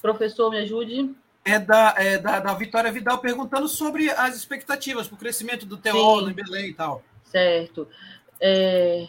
professor, 0.00 0.50
me 0.50 0.58
ajude 0.58 1.14
é 1.44 1.58
da, 1.58 1.94
é 1.96 2.18
da, 2.18 2.40
da 2.40 2.54
Vitória 2.54 2.92
Vidal 2.92 3.18
perguntando 3.18 3.66
sobre 3.68 4.10
as 4.10 4.36
expectativas 4.36 5.08
para 5.08 5.16
o 5.16 5.18
crescimento 5.18 5.66
do 5.66 5.76
TO 5.76 6.28
em 6.28 6.32
Belém 6.32 6.70
e 6.70 6.74
tal. 6.74 7.02
Certo. 7.24 7.88
É, 8.40 9.08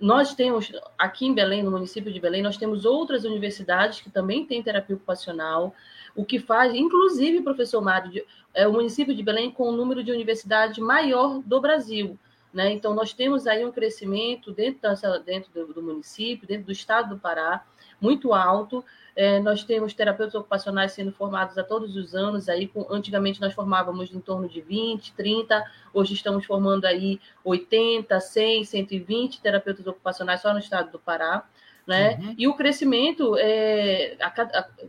nós 0.00 0.34
temos, 0.34 0.70
aqui 0.96 1.26
em 1.26 1.34
Belém, 1.34 1.62
no 1.62 1.70
município 1.70 2.12
de 2.12 2.20
Belém, 2.20 2.42
nós 2.42 2.56
temos 2.56 2.84
outras 2.84 3.24
universidades 3.24 4.00
que 4.00 4.10
também 4.10 4.46
têm 4.46 4.62
terapia 4.62 4.94
ocupacional, 4.94 5.74
o 6.14 6.24
que 6.24 6.38
faz, 6.38 6.74
inclusive, 6.74 7.42
professor 7.42 7.80
Mário, 7.80 8.24
é 8.54 8.66
o 8.66 8.72
município 8.72 9.14
de 9.14 9.22
Belém 9.22 9.50
com 9.50 9.68
o 9.68 9.72
número 9.72 10.02
de 10.04 10.12
universidades 10.12 10.78
maior 10.78 11.40
do 11.40 11.60
Brasil. 11.60 12.18
Né? 12.52 12.72
Então, 12.72 12.94
nós 12.94 13.12
temos 13.12 13.46
aí 13.46 13.64
um 13.64 13.72
crescimento 13.72 14.52
dentro, 14.52 14.80
dessa, 14.80 15.18
dentro 15.18 15.52
do, 15.52 15.74
do 15.74 15.82
município, 15.82 16.46
dentro 16.46 16.66
do 16.66 16.72
estado 16.72 17.14
do 17.14 17.20
Pará, 17.20 17.64
muito 18.00 18.32
alto. 18.32 18.84
É, 19.18 19.40
nós 19.40 19.64
temos 19.64 19.92
terapeutas 19.94 20.36
ocupacionais 20.36 20.92
sendo 20.92 21.10
formados 21.10 21.58
a 21.58 21.64
todos 21.64 21.96
os 21.96 22.14
anos. 22.14 22.48
Aí, 22.48 22.68
com, 22.68 22.86
antigamente 22.88 23.40
nós 23.40 23.52
formávamos 23.52 24.14
em 24.14 24.20
torno 24.20 24.48
de 24.48 24.60
20, 24.60 25.12
30, 25.14 25.64
hoje 25.92 26.14
estamos 26.14 26.46
formando 26.46 26.84
aí 26.84 27.18
80, 27.42 28.20
100, 28.20 28.62
120 28.62 29.40
terapeutas 29.40 29.84
ocupacionais 29.88 30.40
só 30.40 30.52
no 30.52 30.60
estado 30.60 30.92
do 30.92 31.00
Pará. 31.00 31.44
Né? 31.84 32.16
Uhum. 32.20 32.34
E 32.38 32.46
o 32.46 32.54
crescimento, 32.54 33.36
é, 33.38 34.16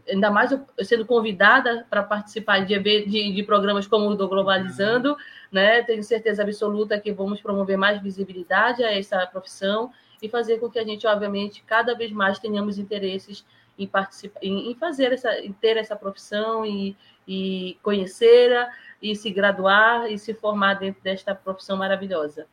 ainda 0.08 0.30
mais 0.30 0.56
sendo 0.84 1.08
convidada 1.08 1.88
para 1.90 2.04
participar 2.04 2.60
de, 2.60 2.78
de, 2.78 3.34
de, 3.34 3.44
programas 3.44 3.88
como 3.88 4.10
o 4.10 4.16
do 4.16 4.30
Globalizando, 4.30 5.14
uhum. 5.14 5.18
né? 5.52 5.82
tenho 5.82 6.04
certeza 6.04 6.44
absoluta 6.44 7.00
que 7.00 7.12
vamos 7.12 7.42
promover 7.42 7.80
mais 7.80 8.00
visibilidade 8.00 8.84
a 8.84 8.96
essa 8.96 9.26
profissão 9.26 9.92
e 10.22 10.30
fazer 10.30 10.60
com 10.60 10.70
que 10.70 10.78
a 10.78 10.84
gente, 10.84 11.08
obviamente, 11.08 11.64
cada 11.66 11.96
vez 11.96 12.12
mais 12.12 12.38
tenhamos 12.38 12.78
interesses 12.78 13.44
em 13.80 13.88
participar, 13.88 14.40
em, 14.44 14.76
fazer 14.76 15.14
essa, 15.14 15.40
em 15.40 15.54
ter 15.54 15.78
essa 15.78 15.96
profissão 15.96 16.66
e, 16.66 16.96
e 17.26 17.78
conhecê-la 17.82 18.70
e 19.02 19.16
se 19.16 19.32
graduar 19.32 20.12
e 20.12 20.20
se 20.20 20.34
formar 20.34 20.76
dentro 20.76 21.02
desta 21.02 21.34
profissão 21.34 21.78
maravilhosa. 21.78 22.46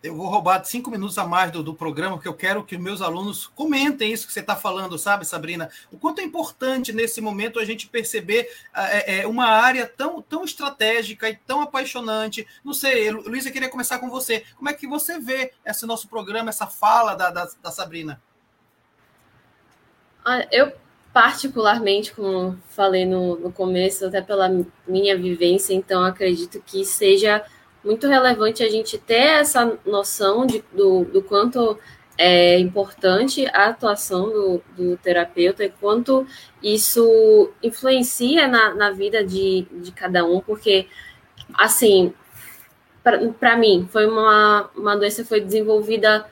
Eu 0.00 0.14
vou 0.14 0.28
roubar 0.28 0.64
cinco 0.64 0.92
minutos 0.92 1.18
a 1.18 1.26
mais 1.26 1.50
do, 1.50 1.60
do 1.60 1.74
programa, 1.74 2.16
porque 2.16 2.28
eu 2.28 2.34
quero 2.34 2.62
que 2.62 2.78
meus 2.78 3.02
alunos 3.02 3.48
comentem 3.48 4.12
isso 4.12 4.28
que 4.28 4.32
você 4.32 4.38
está 4.38 4.54
falando, 4.54 4.96
sabe, 4.96 5.24
Sabrina? 5.24 5.68
O 5.90 5.98
quanto 5.98 6.20
é 6.20 6.24
importante 6.24 6.92
nesse 6.92 7.20
momento 7.20 7.58
a 7.58 7.64
gente 7.64 7.88
perceber 7.88 8.48
é, 8.72 9.22
é, 9.22 9.26
uma 9.26 9.46
área 9.46 9.86
tão, 9.88 10.22
tão 10.22 10.44
estratégica 10.44 11.28
e 11.28 11.34
tão 11.34 11.62
apaixonante. 11.62 12.46
Não 12.64 12.72
sei, 12.72 13.10
Luísa, 13.10 13.50
queria 13.50 13.68
começar 13.68 13.98
com 13.98 14.08
você. 14.08 14.44
Como 14.56 14.68
é 14.68 14.72
que 14.72 14.86
você 14.86 15.18
vê 15.18 15.52
esse 15.66 15.84
nosso 15.84 16.06
programa, 16.06 16.50
essa 16.50 16.68
fala 16.68 17.16
da, 17.16 17.30
da, 17.30 17.48
da 17.60 17.70
Sabrina? 17.72 18.22
Eu, 20.50 20.72
particularmente, 21.12 22.12
como 22.12 22.58
falei 22.68 23.04
no, 23.04 23.36
no 23.36 23.52
começo, 23.52 24.06
até 24.06 24.20
pela 24.20 24.48
minha 24.86 25.16
vivência, 25.16 25.74
então 25.74 26.04
acredito 26.04 26.62
que 26.64 26.84
seja 26.84 27.44
muito 27.84 28.06
relevante 28.06 28.62
a 28.62 28.68
gente 28.68 28.98
ter 28.98 29.40
essa 29.40 29.78
noção 29.86 30.46
de, 30.46 30.62
do, 30.72 31.04
do 31.04 31.22
quanto 31.22 31.78
é 32.18 32.58
importante 32.58 33.46
a 33.52 33.66
atuação 33.66 34.28
do, 34.28 34.62
do 34.76 34.96
terapeuta 34.96 35.64
e 35.64 35.70
quanto 35.70 36.26
isso 36.60 37.50
influencia 37.62 38.48
na, 38.48 38.74
na 38.74 38.90
vida 38.90 39.24
de, 39.24 39.66
de 39.70 39.92
cada 39.92 40.24
um, 40.24 40.40
porque, 40.40 40.88
assim, 41.54 42.12
para 43.38 43.56
mim, 43.56 43.88
foi 43.90 44.06
uma, 44.06 44.68
uma 44.76 44.96
doença 44.96 45.22
que 45.22 45.28
foi 45.28 45.40
desenvolvida 45.40 46.26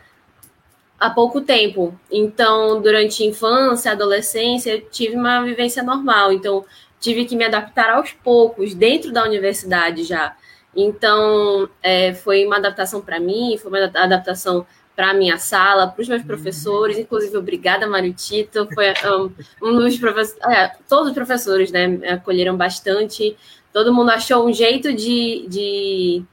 há 0.98 1.10
pouco 1.10 1.40
tempo. 1.40 1.98
Então, 2.10 2.80
durante 2.80 3.22
a 3.22 3.26
infância, 3.26 3.92
adolescência, 3.92 4.72
eu 4.72 4.80
tive 4.82 5.16
uma 5.16 5.42
vivência 5.42 5.82
normal. 5.82 6.32
Então, 6.32 6.64
tive 7.00 7.24
que 7.24 7.36
me 7.36 7.44
adaptar 7.44 7.90
aos 7.90 8.12
poucos, 8.12 8.74
dentro 8.74 9.12
da 9.12 9.24
universidade 9.24 10.04
já. 10.04 10.36
Então, 10.74 11.68
é, 11.82 12.14
foi 12.14 12.44
uma 12.44 12.56
adaptação 12.56 13.00
para 13.00 13.18
mim, 13.18 13.56
foi 13.58 13.70
uma 13.70 13.84
adaptação 13.84 14.66
para 14.94 15.10
a 15.10 15.14
minha 15.14 15.36
sala, 15.36 15.88
para 15.88 16.00
os 16.00 16.08
meus 16.08 16.22
professores, 16.22 16.98
inclusive 16.98 17.36
obrigada, 17.36 17.86
Mário 17.86 18.14
Tito, 18.14 18.66
foi 18.74 18.86
um, 19.04 19.30
um 19.62 19.76
dos 19.76 19.98
professores, 19.98 20.42
é, 20.50 20.72
todos 20.88 21.08
os 21.08 21.14
professores, 21.14 21.70
né, 21.70 21.86
me 21.86 22.08
acolheram 22.08 22.56
bastante, 22.56 23.36
todo 23.74 23.92
mundo 23.92 24.10
achou 24.10 24.48
um 24.48 24.52
jeito 24.54 24.94
de, 24.94 25.46
de 25.48 26.24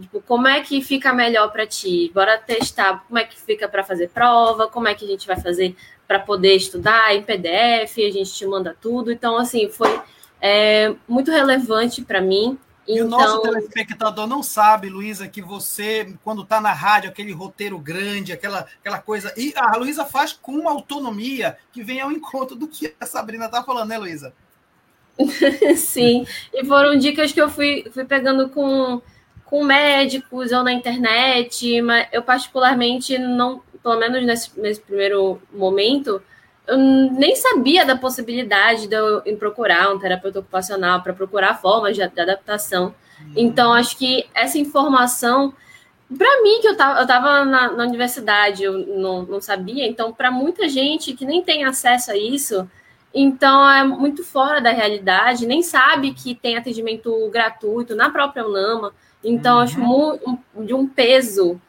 Tipo, 0.00 0.20
como 0.22 0.46
é 0.46 0.60
que 0.60 0.80
fica 0.80 1.12
melhor 1.12 1.50
para 1.50 1.66
ti? 1.66 2.10
Bora 2.14 2.38
testar 2.38 3.04
como 3.06 3.18
é 3.18 3.24
que 3.24 3.40
fica 3.40 3.68
para 3.68 3.82
fazer 3.82 4.08
prova, 4.10 4.68
como 4.68 4.86
é 4.86 4.94
que 4.94 5.04
a 5.04 5.08
gente 5.08 5.26
vai 5.26 5.40
fazer 5.40 5.74
para 6.06 6.20
poder 6.20 6.54
estudar 6.54 7.14
em 7.14 7.22
PDF, 7.22 7.98
a 7.98 8.10
gente 8.10 8.32
te 8.32 8.46
manda 8.46 8.76
tudo. 8.80 9.10
Então, 9.10 9.36
assim, 9.36 9.68
foi 9.68 10.00
é, 10.40 10.94
muito 11.06 11.30
relevante 11.30 12.02
para 12.02 12.20
mim. 12.20 12.56
E 12.86 12.94
então... 12.94 13.06
o 13.06 13.10
nosso 13.10 13.42
telespectador 13.42 14.26
não 14.26 14.42
sabe, 14.42 14.88
Luísa, 14.88 15.28
que 15.28 15.42
você, 15.42 16.16
quando 16.24 16.42
está 16.42 16.60
na 16.60 16.72
rádio, 16.72 17.10
aquele 17.10 17.32
roteiro 17.32 17.78
grande, 17.78 18.32
aquela, 18.32 18.66
aquela 18.80 18.98
coisa. 18.98 19.34
E 19.36 19.52
a 19.54 19.76
Luísa 19.76 20.06
faz 20.06 20.32
com 20.32 20.52
uma 20.52 20.70
autonomia 20.70 21.58
que 21.72 21.82
vem 21.82 22.00
ao 22.00 22.10
encontro 22.10 22.56
do 22.56 22.66
que 22.66 22.94
a 22.98 23.04
Sabrina 23.04 23.46
está 23.46 23.62
falando, 23.62 23.88
né, 23.88 23.98
Luísa? 23.98 24.32
Sim, 25.76 26.24
e 26.54 26.64
foram 26.64 26.96
dicas 26.96 27.32
que 27.32 27.40
eu 27.40 27.50
fui, 27.50 27.84
fui 27.92 28.04
pegando 28.04 28.48
com 28.48 29.02
com 29.48 29.64
médicos 29.64 30.52
ou 30.52 30.62
na 30.62 30.72
internet, 30.72 31.80
mas 31.80 32.06
eu 32.12 32.22
particularmente 32.22 33.16
não, 33.16 33.62
pelo 33.82 33.98
menos 33.98 34.24
nesse, 34.24 34.60
nesse 34.60 34.80
primeiro 34.80 35.40
momento, 35.52 36.22
eu 36.66 36.76
nem 36.76 37.34
sabia 37.34 37.84
da 37.84 37.96
possibilidade 37.96 38.86
de 38.86 38.94
eu 38.94 39.22
procurar 39.38 39.90
um 39.90 39.98
terapeuta 39.98 40.40
ocupacional 40.40 41.02
para 41.02 41.14
procurar 41.14 41.54
formas 41.54 41.96
de, 41.96 42.06
de 42.06 42.20
adaptação. 42.20 42.94
Uhum. 43.20 43.32
Então, 43.36 43.72
acho 43.72 43.96
que 43.96 44.26
essa 44.34 44.58
informação, 44.58 45.54
para 46.16 46.42
mim, 46.42 46.60
que 46.60 46.68
eu 46.68 46.72
estava 46.72 47.00
eu 47.00 47.06
tava 47.06 47.44
na, 47.46 47.72
na, 47.72 47.84
universidade, 47.84 48.62
eu 48.62 48.78
não, 48.98 49.22
não 49.22 49.40
sabia, 49.40 49.86
então, 49.86 50.12
para 50.12 50.30
muita 50.30 50.68
gente 50.68 51.14
que 51.14 51.24
nem 51.24 51.42
tem 51.42 51.64
acesso 51.64 52.10
a 52.10 52.16
isso, 52.18 52.68
então 53.14 53.66
é 53.66 53.82
muito 53.82 54.22
fora 54.22 54.60
da 54.60 54.70
realidade, 54.70 55.46
nem 55.46 55.62
sabe 55.62 56.12
que 56.12 56.34
tem 56.34 56.58
atendimento 56.58 57.30
gratuito 57.30 57.96
na 57.96 58.10
própria 58.10 58.46
UNAMA. 58.46 58.92
Então, 59.22 59.56
uhum. 59.56 59.62
acho 59.62 59.80
muito, 59.80 60.38
de 60.64 60.74
um 60.74 60.86
peso 60.86 61.60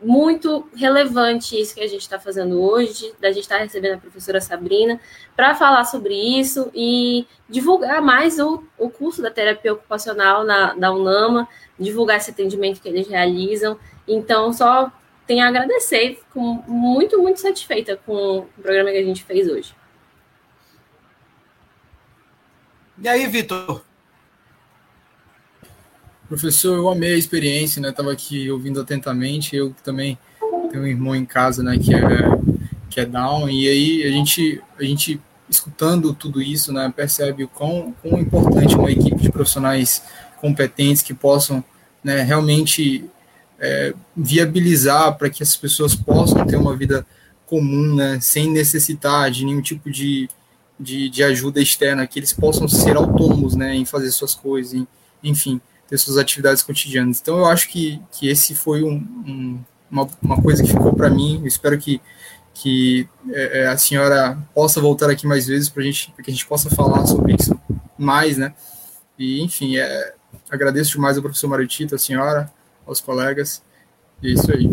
muito 0.00 0.68
relevante 0.74 1.60
isso 1.60 1.74
que 1.74 1.80
a 1.80 1.86
gente 1.86 2.02
está 2.02 2.18
fazendo 2.18 2.60
hoje, 2.60 3.12
da 3.20 3.32
gente 3.32 3.42
estar 3.42 3.56
tá 3.56 3.62
recebendo 3.62 3.94
a 3.94 3.98
professora 3.98 4.40
Sabrina 4.40 5.00
para 5.34 5.54
falar 5.54 5.84
sobre 5.84 6.14
isso 6.14 6.70
e 6.74 7.26
divulgar 7.48 8.00
mais 8.00 8.38
o, 8.38 8.62
o 8.78 8.90
curso 8.90 9.22
da 9.22 9.30
terapia 9.30 9.72
ocupacional 9.72 10.44
na, 10.44 10.74
da 10.74 10.92
UNAMA, 10.92 11.48
divulgar 11.78 12.18
esse 12.18 12.30
atendimento 12.30 12.80
que 12.80 12.88
eles 12.88 13.08
realizam. 13.08 13.78
Então, 14.06 14.52
só 14.52 14.90
tenho 15.26 15.44
a 15.44 15.48
agradecer, 15.48 16.16
fico 16.16 16.40
muito, 16.40 17.20
muito 17.20 17.40
satisfeita 17.40 17.98
com 18.04 18.38
o 18.38 18.42
programa 18.60 18.90
que 18.90 18.98
a 18.98 19.04
gente 19.04 19.24
fez 19.24 19.48
hoje. 19.48 19.74
E 22.98 23.08
aí, 23.08 23.26
Vitor? 23.26 23.82
Professor, 26.32 26.78
eu 26.78 26.88
amei 26.88 27.12
a 27.12 27.18
experiência, 27.18 27.78
né? 27.82 27.90
Estava 27.90 28.10
aqui 28.10 28.50
ouvindo 28.50 28.80
atentamente. 28.80 29.54
Eu 29.54 29.74
também 29.84 30.16
tenho 30.70 30.82
um 30.82 30.86
irmão 30.86 31.14
em 31.14 31.26
casa, 31.26 31.62
né? 31.62 31.78
Que 31.78 31.94
é, 31.94 32.00
que 32.88 33.00
é 33.00 33.04
down. 33.04 33.50
E 33.50 33.68
aí 33.68 34.02
a 34.04 34.10
gente, 34.10 34.58
a 34.78 34.82
gente 34.82 35.20
escutando 35.46 36.14
tudo 36.14 36.40
isso, 36.40 36.72
né? 36.72 36.90
Percebe 36.96 37.44
o 37.44 37.48
quão, 37.48 37.94
quão 38.00 38.18
importante 38.18 38.74
uma 38.74 38.90
equipe 38.90 39.20
de 39.20 39.30
profissionais 39.30 40.02
competentes 40.40 41.02
que 41.02 41.12
possam, 41.12 41.62
né? 42.02 42.22
Realmente 42.22 43.04
é, 43.60 43.92
viabilizar 44.16 45.18
para 45.18 45.28
que 45.28 45.42
as 45.42 45.54
pessoas 45.54 45.94
possam 45.94 46.46
ter 46.46 46.56
uma 46.56 46.74
vida 46.74 47.06
comum, 47.44 47.94
né? 47.94 48.18
Sem 48.22 48.50
necessitar 48.50 49.30
de 49.30 49.44
nenhum 49.44 49.60
tipo 49.60 49.90
de, 49.90 50.30
de, 50.80 51.10
de 51.10 51.22
ajuda 51.22 51.60
externa, 51.60 52.06
que 52.06 52.18
eles 52.18 52.32
possam 52.32 52.66
ser 52.66 52.96
autônomos, 52.96 53.54
né? 53.54 53.74
Em 53.74 53.84
fazer 53.84 54.10
suas 54.12 54.34
coisas, 54.34 54.72
em, 54.72 54.88
enfim 55.22 55.60
ter 55.92 55.98
suas 55.98 56.16
atividades 56.16 56.62
cotidianas. 56.62 57.20
Então, 57.20 57.36
eu 57.36 57.44
acho 57.44 57.68
que, 57.68 58.00
que 58.12 58.26
esse 58.26 58.54
foi 58.54 58.82
um, 58.82 58.94
um, 59.26 59.60
uma, 59.90 60.08
uma 60.22 60.40
coisa 60.40 60.62
que 60.62 60.70
ficou 60.70 60.94
para 60.94 61.10
mim. 61.10 61.40
Eu 61.42 61.46
espero 61.46 61.76
que, 61.76 62.00
que 62.54 63.06
é, 63.30 63.60
é, 63.60 63.66
a 63.66 63.76
senhora 63.76 64.38
possa 64.54 64.80
voltar 64.80 65.10
aqui 65.10 65.26
mais 65.26 65.46
vezes 65.46 65.68
para 65.68 65.82
gente, 65.82 66.10
que 66.24 66.30
a 66.30 66.32
gente 66.32 66.46
possa 66.46 66.70
falar 66.70 67.04
sobre 67.06 67.36
isso 67.38 67.60
mais, 67.98 68.38
né? 68.38 68.54
E, 69.18 69.42
enfim, 69.42 69.76
é, 69.76 70.14
agradeço 70.50 70.92
demais 70.92 71.18
ao 71.18 71.22
professor 71.22 71.48
Maritito, 71.48 71.94
a 71.94 71.98
senhora, 71.98 72.50
aos 72.86 73.02
colegas. 73.02 73.62
E 74.22 74.30
é 74.30 74.32
isso 74.32 74.50
aí. 74.50 74.70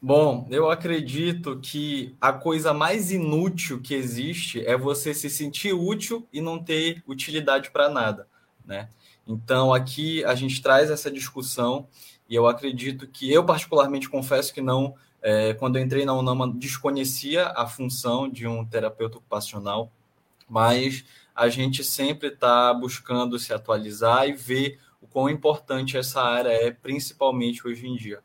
Bom, 0.00 0.46
eu 0.48 0.70
acredito 0.70 1.58
que 1.60 2.14
a 2.20 2.32
coisa 2.32 2.72
mais 2.72 3.10
inútil 3.10 3.80
que 3.82 3.94
existe 3.94 4.64
é 4.64 4.76
você 4.76 5.12
se 5.12 5.28
sentir 5.28 5.72
útil 5.72 6.26
e 6.32 6.40
não 6.40 6.62
ter 6.62 7.02
utilidade 7.04 7.72
para 7.72 7.88
nada, 7.88 8.28
né? 8.64 8.88
Então 9.26 9.74
aqui 9.74 10.24
a 10.24 10.36
gente 10.36 10.62
traz 10.62 10.88
essa 10.88 11.10
discussão 11.10 11.88
e 12.28 12.34
eu 12.36 12.46
acredito 12.46 13.08
que 13.08 13.32
eu 13.32 13.44
particularmente 13.44 14.08
confesso 14.08 14.54
que 14.54 14.60
não, 14.60 14.94
é, 15.20 15.52
quando 15.54 15.76
eu 15.76 15.82
entrei 15.82 16.04
na 16.04 16.14
Unama 16.14 16.48
desconhecia 16.48 17.48
a 17.48 17.66
função 17.66 18.28
de 18.28 18.46
um 18.46 18.64
terapeuta 18.64 19.18
ocupacional, 19.18 19.90
mas 20.48 21.04
a 21.34 21.48
gente 21.48 21.82
sempre 21.82 22.28
está 22.28 22.72
buscando 22.72 23.36
se 23.36 23.52
atualizar 23.52 24.28
e 24.28 24.32
ver 24.32 24.78
o 25.02 25.08
quão 25.08 25.28
importante 25.28 25.96
essa 25.96 26.22
área 26.22 26.50
é, 26.50 26.70
principalmente 26.70 27.66
hoje 27.66 27.86
em 27.88 27.96
dia. 27.96 28.20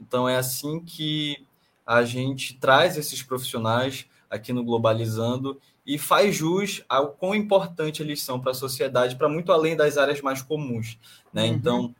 Então 0.00 0.28
é 0.28 0.36
assim 0.36 0.80
que 0.80 1.46
a 1.86 2.04
gente 2.04 2.54
traz 2.54 2.96
esses 2.96 3.22
profissionais 3.22 4.06
aqui 4.30 4.52
no 4.52 4.62
Globalizando 4.62 5.58
e 5.86 5.96
faz 5.96 6.36
jus 6.36 6.84
ao 6.88 7.12
quão 7.12 7.34
importante 7.34 8.02
eles 8.02 8.22
são 8.22 8.38
para 8.38 8.50
a 8.50 8.54
sociedade, 8.54 9.16
para 9.16 9.28
muito 9.28 9.50
além 9.50 9.74
das 9.74 9.96
áreas 9.96 10.20
mais 10.20 10.42
comuns. 10.42 10.98
Né? 11.32 11.44
Uhum. 11.44 11.48
Então, 11.48 11.94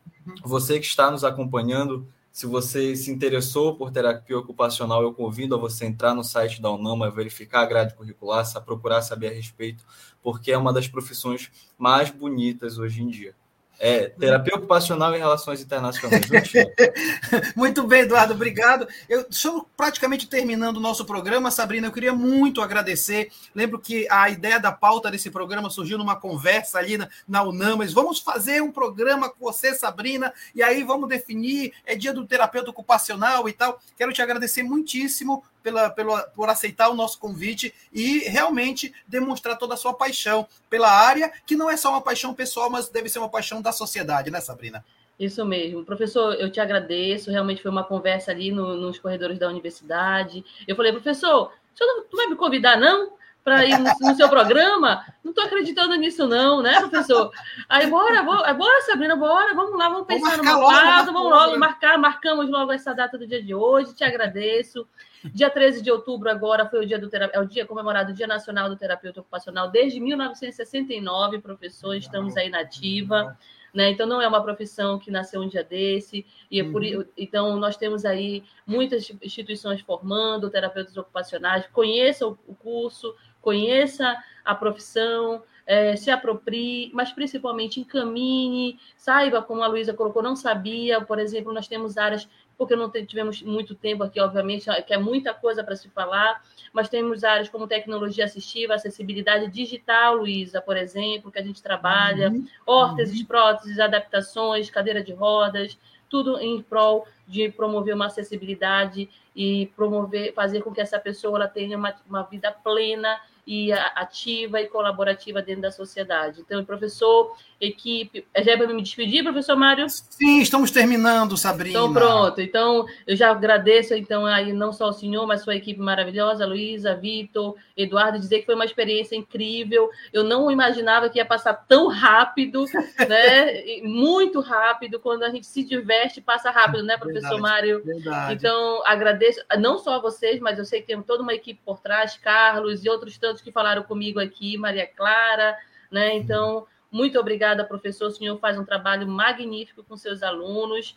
você 0.45 0.79
que 0.79 0.87
está 0.87 1.11
nos 1.11 1.25
acompanhando, 1.25 2.07
se 2.31 2.47
você 2.47 2.95
se 2.95 3.11
interessou 3.11 3.77
por 3.77 3.91
terapia 3.91 4.39
ocupacional, 4.39 5.03
eu 5.03 5.13
convido 5.15 5.55
a 5.55 5.59
você 5.59 5.87
entrar 5.87 6.15
no 6.15 6.23
site 6.23 6.61
da 6.61 6.71
UNAMA, 6.71 7.11
verificar 7.11 7.63
a 7.63 7.67
grade 7.67 7.95
curricular, 7.95 8.45
procurar 8.63 9.01
saber 9.01 9.29
a 9.29 9.35
respeito, 9.35 9.85
porque 10.23 10.53
é 10.53 10.59
uma 10.59 10.73
das 10.73 10.87
profissões 10.87 11.51
mais 11.79 12.11
bonitas 12.11 12.79
hoje 12.79 13.03
em 13.03 13.09
dia. 13.09 13.35
É, 13.81 14.09
terapia 14.09 14.57
ocupacional 14.57 15.15
e 15.15 15.19
relações 15.19 15.61
internacionais. 15.61 16.27
muito 17.55 17.87
bem, 17.87 18.03
Eduardo, 18.03 18.35
obrigado. 18.35 18.89
Eu 19.09 19.25
estou 19.31 19.69
praticamente 19.77 20.27
terminando 20.27 20.79
o 20.79 20.81
nosso 20.81 21.05
programa, 21.05 21.51
Sabrina. 21.51 21.87
Eu 21.87 21.93
queria 21.93 22.13
muito 22.13 22.61
agradecer. 22.61 23.31
Lembro 23.55 23.79
que 23.79 24.09
a 24.11 24.29
ideia 24.31 24.59
da 24.59 24.73
pauta 24.73 25.11
desse 25.11 25.31
programa 25.31 25.71
surgiu 25.71 25.97
numa 25.97 26.17
conversa 26.17 26.79
ali 26.79 26.99
na, 26.99 27.09
na 27.29 27.43
Unamas. 27.45 27.93
Vamos 27.93 28.19
fazer 28.19 28.61
um 28.61 28.73
programa 28.73 29.29
com 29.29 29.45
você, 29.45 29.73
Sabrina, 29.75 30.33
e 30.55 30.63
aí 30.63 30.83
vamos 30.83 31.09
definir. 31.09 31.73
É 31.87 31.95
dia 31.95 32.13
do 32.13 32.27
terapeuta 32.27 32.71
ocupacional 32.71 33.49
e 33.49 33.53
tal. 33.53 33.81
Quero 33.97 34.13
te 34.13 34.21
agradecer 34.21 34.65
muitíssimo 34.65 35.45
pela, 35.63 35.91
pela, 35.91 36.23
por 36.23 36.49
aceitar 36.49 36.89
o 36.89 36.95
nosso 36.95 37.19
convite 37.19 37.75
e 37.93 38.21
realmente 38.21 38.93
demonstrar 39.07 39.59
toda 39.59 39.75
a 39.75 39.77
sua 39.77 39.95
paixão 39.95 40.47
pela 40.69 40.91
área, 40.91 41.33
que 41.47 41.57
não 41.57 41.71
é 41.71 41.77
só 41.77 41.91
uma 41.91 42.01
paixão 42.01 42.35
pessoal, 42.35 42.71
mas 42.71 42.89
deve 42.89 43.09
ser 43.09 43.19
uma 43.19 43.29
paixão 43.29 43.61
da 43.61 43.73
sociedade, 43.73 44.31
né, 44.31 44.41
Sabrina? 44.41 44.85
Isso 45.19 45.45
mesmo. 45.45 45.85
Professor, 45.85 46.35
eu 46.35 46.51
te 46.51 46.61
agradeço. 46.61 47.31
Realmente 47.31 47.61
foi 47.61 47.71
uma 47.71 47.83
conversa 47.83 48.31
ali 48.31 48.53
no, 48.53 48.75
nos 48.75 48.99
corredores 48.99 49.39
da 49.39 49.49
universidade. 49.49 50.45
Eu 50.67 50.77
falei, 50.77 50.93
professor, 50.93 51.53
não, 51.81 51.97
não 51.97 52.05
vai 52.13 52.27
me 52.29 52.37
convidar, 52.37 52.77
não? 52.77 53.18
Para 53.49 53.65
ir 53.65 53.79
no, 53.79 53.91
no, 54.01 54.15
seu 54.15 54.29
programa? 54.29 55.05
Não 55.25 55.31
estou 55.31 55.45
acreditando 55.45 55.95
nisso, 55.97 56.27
não, 56.27 56.61
né, 56.61 56.79
professor? 56.81 57.31
Aí, 57.69 57.87
bora, 57.87 58.23
bora, 58.23 58.53
bora, 58.53 58.83
Sabrina, 58.83 59.17
bora, 59.17 59.55
vamos 59.55 59.79
lá, 59.79 59.89
vamos 59.89 60.07
pensar 60.07 60.37
vamos 60.37 60.45
numa 60.45 60.61
pauta, 60.61 61.13
vamos 61.13 61.31
logo 61.31 61.59
marcar, 61.59 61.99
marcamos 61.99 62.51
logo 62.51 62.71
essa 62.73 62.95
data 62.95 63.17
do 63.17 63.27
dia 63.27 63.43
de 63.43 63.55
hoje, 63.55 63.95
te 63.95 64.05
agradeço. 64.05 64.87
Dia 65.25 65.51
13 65.51 65.83
de 65.83 65.91
outubro 65.91 66.31
agora 66.31 66.67
foi 66.67 66.85
o 66.85 66.87
dia 66.87 66.99
do 66.99 67.11
é 67.13 67.41
o 67.41 67.45
dia 67.45 67.67
comemorado 67.67 68.13
o 68.13 68.15
Dia 68.15 68.27
Nacional 68.27 68.69
do 68.69 68.77
Terapeuta 68.77 69.21
Ocupacional 69.21 69.69
desde 69.69 69.99
1969, 69.99 71.41
professor, 71.41 71.95
estamos 71.95 72.37
aí 72.37 72.51
na 72.51 72.61
ativa. 72.61 73.37
Né? 73.79 73.91
Então 73.91 74.09
não 74.09 74.21
é 74.21 74.27
uma 74.27 74.43
profissão 74.43 74.99
que 74.99 75.09
nasceu 75.09 75.41
um 75.41 75.47
dia 75.47 75.63
desse, 75.63 76.27
e 76.51 76.59
é 76.59 76.65
por, 76.65 76.83
uhum. 76.83 77.05
então 77.17 77.57
nós 77.61 77.77
temos 77.77 78.05
aí 78.05 78.43
muitas 78.67 79.09
instituições 79.23 79.81
formando 79.83 80.51
terapeutas 80.51 80.97
ocupacionais, 80.97 81.65
conheça 81.69 82.27
o 82.27 82.35
curso, 82.35 83.15
conheça 83.41 84.17
a 84.45 84.53
profissão, 84.53 85.45
é, 85.65 85.95
se 85.95 86.11
aproprie, 86.11 86.91
mas 86.93 87.13
principalmente 87.13 87.79
encaminhe, 87.79 88.81
saiba, 88.97 89.43
como 89.43 89.63
a 89.63 89.69
Luísa 89.69 89.95
colocou, 89.95 90.25
não 90.25 90.35
sabia, 90.35 91.01
por 91.01 91.21
exemplo, 91.21 91.53
nós 91.53 91.69
temos 91.69 91.97
áreas 91.97 92.29
porque 92.59 92.75
não 92.75 92.91
tivemos 92.91 93.41
muito 93.41 93.73
tempo 93.73 94.03
aqui, 94.03 94.21
obviamente, 94.21 94.67
que 94.85 94.93
é 94.93 94.99
muita 94.99 95.33
coisa 95.33 95.63
para 95.63 95.77
se 95.77 95.89
falar, 95.89 96.43
mas 96.73 96.89
temos 96.89 97.23
áreas 97.23 97.49
como 97.49 97.69
tecnologia 97.69 98.25
assistiva, 98.25 98.75
acessibilidade 98.75 99.49
digital, 99.49 100.17
Luísa, 100.17 100.61
por 100.61 100.77
exemplo, 100.77 101.31
que 101.31 101.39
a 101.39 101.43
gente 101.43 101.63
trabalha, 101.63 102.31
uhum. 102.31 102.45
órteses, 102.67 103.21
uhum. 103.21 103.27
próteses, 103.27 103.79
adaptações, 103.79 104.69
cadeira 104.69 105.05
de 105.05 105.13
rodas, 105.13 105.79
tudo 106.11 106.37
em 106.41 106.61
prol 106.61 107.07
de 107.29 107.49
promover 107.51 107.95
uma 107.95 108.07
acessibilidade 108.07 109.09
e 109.37 109.67
promover, 109.77 110.35
fazer 110.35 110.61
com 110.63 110.73
que 110.73 110.81
essa 110.81 110.99
pessoa 110.99 111.39
ela 111.39 111.49
tenha 111.49 111.79
uma, 111.79 111.95
uma 112.09 112.23
vida 112.25 112.51
plena 112.51 113.21
e 113.51 113.73
ativa 113.73 114.61
e 114.61 114.67
colaborativa 114.67 115.41
dentro 115.41 115.63
da 115.63 115.71
sociedade. 115.71 116.43
Então, 116.43 116.63
professor, 116.67 117.35
equipe. 117.59 118.27
Já 118.45 118.53
é 118.53 118.57
para 118.59 118.67
me 118.69 118.83
despedir, 118.83 119.23
professor 119.23 119.57
Mário? 119.57 119.87
Sim, 119.89 120.43
estamos 120.43 120.71
terminando, 120.71 121.35
Sabrina. 121.35 121.71
Então, 121.71 121.91
pronto. 121.91 122.43
Então, 122.43 122.85
eu 123.07 123.17
já 123.17 123.31
agradeço, 123.31 123.95
então, 123.95 124.27
aí 124.27 124.53
não 124.53 124.71
só 124.71 124.85
ao 124.85 124.93
senhor, 124.93 125.27
mas 125.27 125.41
sua 125.41 125.57
equipe 125.57 125.81
maravilhosa, 125.81 126.45
Luísa, 126.45 126.95
Vitor, 126.95 127.55
Eduardo, 127.75 128.19
dizer 128.19 128.41
que 128.41 128.47
foi 128.47 128.55
uma 128.55 128.67
experiência 128.67 129.17
incrível. 129.17 129.89
Eu 130.13 130.25
não 130.25 130.51
imaginava 130.51 131.09
que 131.09 131.19
ia 131.19 131.25
passar 131.25 131.55
tão 131.55 131.89
rápido, 131.89 132.67
né? 133.09 133.81
Muito 133.83 134.41
rápido. 134.41 135.01
Quando 135.01 135.23
a 135.23 135.31
gente 135.31 135.47
se 135.47 135.65
diverte, 135.65 136.21
passa 136.21 136.51
rápido, 136.51 136.83
né, 136.83 136.99
professor 136.99 137.31
verdade, 137.31 137.43
Mário? 137.43 137.83
Verdade. 137.83 138.35
Então, 138.35 138.83
agradeço 138.85 139.41
não 139.59 139.79
só 139.79 139.95
a 139.95 139.99
vocês, 140.01 140.39
mas 140.39 140.59
eu 140.59 140.67
sei 140.67 140.83
que 140.83 140.89
tem 140.89 141.01
toda 141.01 141.23
uma 141.23 141.33
equipe 141.33 141.61
por 141.65 141.81
trás, 141.81 142.19
Carlos 142.19 142.85
e 142.85 142.91
outros 142.91 143.17
tantos 143.17 143.38
que 143.43 143.53
falaram 143.53 143.83
comigo 143.83 144.21
aqui, 144.21 144.57
Maria 144.57 144.87
Clara, 144.87 145.57
né? 145.91 146.15
Então, 146.17 146.67
muito 146.91 147.19
obrigada, 147.19 147.65
professor. 147.65 148.09
O 148.09 148.11
senhor 148.11 148.39
faz 148.39 148.59
um 148.59 148.65
trabalho 148.65 149.07
magnífico 149.07 149.83
com 149.83 149.97
seus 149.97 150.23
alunos. 150.23 150.97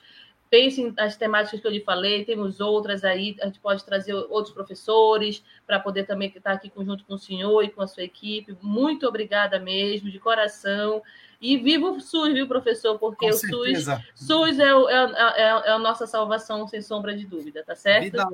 Pense 0.49 0.91
nas 0.97 1.15
temáticas 1.15 1.61
que 1.61 1.65
eu 1.65 1.71
lhe 1.71 1.79
falei, 1.79 2.25
temos 2.25 2.59
outras 2.59 3.05
aí, 3.05 3.37
a 3.41 3.45
gente 3.45 3.61
pode 3.61 3.85
trazer 3.85 4.13
outros 4.13 4.53
professores 4.53 5.41
para 5.65 5.79
poder 5.79 6.03
também 6.03 6.27
estar 6.35 6.51
aqui 6.51 6.69
junto 6.75 7.05
com 7.05 7.13
o 7.13 7.17
senhor 7.17 7.63
e 7.63 7.69
com 7.69 7.81
a 7.81 7.87
sua 7.87 8.03
equipe. 8.03 8.57
Muito 8.61 9.07
obrigada 9.07 9.57
mesmo, 9.59 10.11
de 10.11 10.19
coração. 10.19 11.01
E 11.39 11.57
viva 11.57 11.89
o 11.89 12.01
SUS, 12.01 12.33
viu, 12.33 12.49
professor? 12.49 12.99
Porque 12.99 13.29
com 13.29 13.33
o 13.33 13.37
SUS, 13.37 13.85
SUS 14.13 14.59
é, 14.59 14.75
o, 14.75 14.89
é, 14.89 14.95
é, 14.95 15.41
é, 15.41 15.71
a 15.71 15.79
nossa 15.79 16.05
salvação, 16.05 16.67
sem 16.67 16.81
sombra 16.81 17.15
de 17.15 17.25
dúvida, 17.25 17.63
tá 17.65 17.73
certo? 17.73 18.11
Vida, 18.11 18.27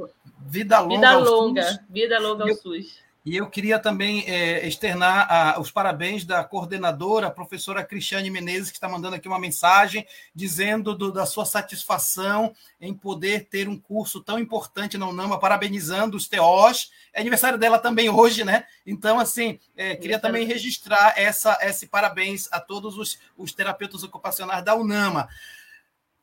vida 0.47 0.79
longa. 0.79 0.95
Vida 0.95 1.17
longa, 1.17 1.85
vida 1.87 2.19
longa 2.19 2.43
ao 2.49 2.55
SUS. 2.55 3.06
E 3.27 3.35
eu 3.35 3.49
queria 3.49 3.77
também 3.77 4.23
é, 4.25 4.65
externar 4.65 5.27
a, 5.29 5.59
os 5.59 5.69
parabéns 5.69 6.23
da 6.23 6.45
coordenadora, 6.45 7.27
a 7.27 7.29
professora 7.29 7.83
Cristiane 7.83 8.31
Menezes, 8.31 8.69
que 8.69 8.77
está 8.77 8.87
mandando 8.87 9.17
aqui 9.17 9.27
uma 9.27 9.37
mensagem 9.37 10.07
dizendo 10.33 10.95
do, 10.95 11.11
da 11.11 11.25
sua 11.25 11.43
satisfação 11.43 12.55
em 12.79 12.93
poder 12.93 13.49
ter 13.49 13.67
um 13.67 13.77
curso 13.77 14.23
tão 14.23 14.39
importante 14.39 14.97
na 14.97 15.09
UNAMA, 15.09 15.37
parabenizando 15.37 16.15
os 16.15 16.29
TOs. 16.29 16.89
É 17.11 17.19
aniversário 17.19 17.59
dela 17.59 17.77
também 17.77 18.09
hoje, 18.09 18.45
né? 18.45 18.63
Então, 18.85 19.19
assim, 19.19 19.59
é, 19.75 19.93
queria 19.97 20.19
também 20.19 20.47
registrar 20.47 21.13
essa, 21.17 21.57
esse 21.59 21.85
parabéns 21.85 22.47
a 22.49 22.61
todos 22.61 22.97
os, 22.97 23.19
os 23.35 23.51
terapeutas 23.51 24.03
ocupacionais 24.03 24.63
da 24.63 24.73
UNAMA. 24.73 25.27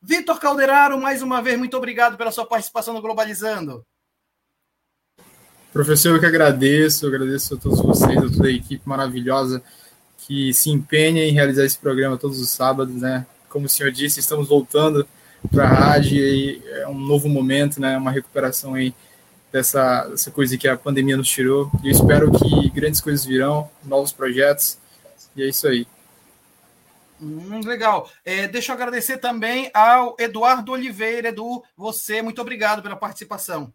Vitor 0.01 0.39
Calderaro, 0.39 0.99
mais 0.99 1.21
uma 1.21 1.39
vez, 1.39 1.55
muito 1.55 1.77
obrigado 1.77 2.17
pela 2.17 2.31
sua 2.31 2.47
participação 2.47 2.95
no 2.95 3.01
Globalizando. 3.03 3.85
Professor, 5.75 6.15
eu 6.15 6.21
que 6.21 6.25
agradeço, 6.25 7.05
eu 7.05 7.09
agradeço 7.09 7.53
a 7.53 7.57
todos 7.57 7.81
vocês, 7.81 8.17
a 8.17 8.21
toda 8.21 8.47
a 8.47 8.49
equipe 8.49 8.87
maravilhosa 8.87 9.61
que 10.19 10.53
se 10.53 10.69
empenha 10.69 11.25
em 11.25 11.33
realizar 11.33 11.65
esse 11.65 11.77
programa 11.77 12.17
todos 12.17 12.39
os 12.39 12.49
sábados, 12.49 12.95
né? 12.95 13.25
Como 13.49 13.65
o 13.65 13.69
senhor 13.69 13.91
disse, 13.91 14.21
estamos 14.21 14.47
voltando 14.47 15.05
para 15.51 15.65
a 15.65 15.67
rádio 15.67 16.17
e 16.17 16.63
é 16.65 16.87
um 16.87 16.97
novo 16.97 17.27
momento, 17.27 17.81
né? 17.81 17.97
Uma 17.97 18.09
recuperação 18.09 18.73
aí 18.73 18.95
dessa, 19.51 20.07
dessa 20.07 20.31
coisa 20.31 20.57
que 20.57 20.65
a 20.65 20.77
pandemia 20.77 21.17
nos 21.17 21.27
tirou. 21.27 21.69
Eu 21.83 21.91
espero 21.91 22.31
que 22.31 22.69
grandes 22.69 23.01
coisas 23.01 23.25
virão, 23.25 23.69
novos 23.83 24.13
projetos, 24.13 24.77
e 25.35 25.43
é 25.43 25.49
isso 25.49 25.67
aí. 25.67 25.85
Hum, 27.21 27.59
legal. 27.65 28.09
É, 28.23 28.47
deixa 28.47 28.71
eu 28.71 28.75
agradecer 28.77 29.17
também 29.17 29.69
ao 29.73 30.15
Eduardo 30.17 30.71
Oliveira. 30.71 31.27
Edu, 31.27 31.61
você, 31.75 32.21
muito 32.21 32.41
obrigado 32.41 32.81
pela 32.81 32.95
participação. 32.95 33.73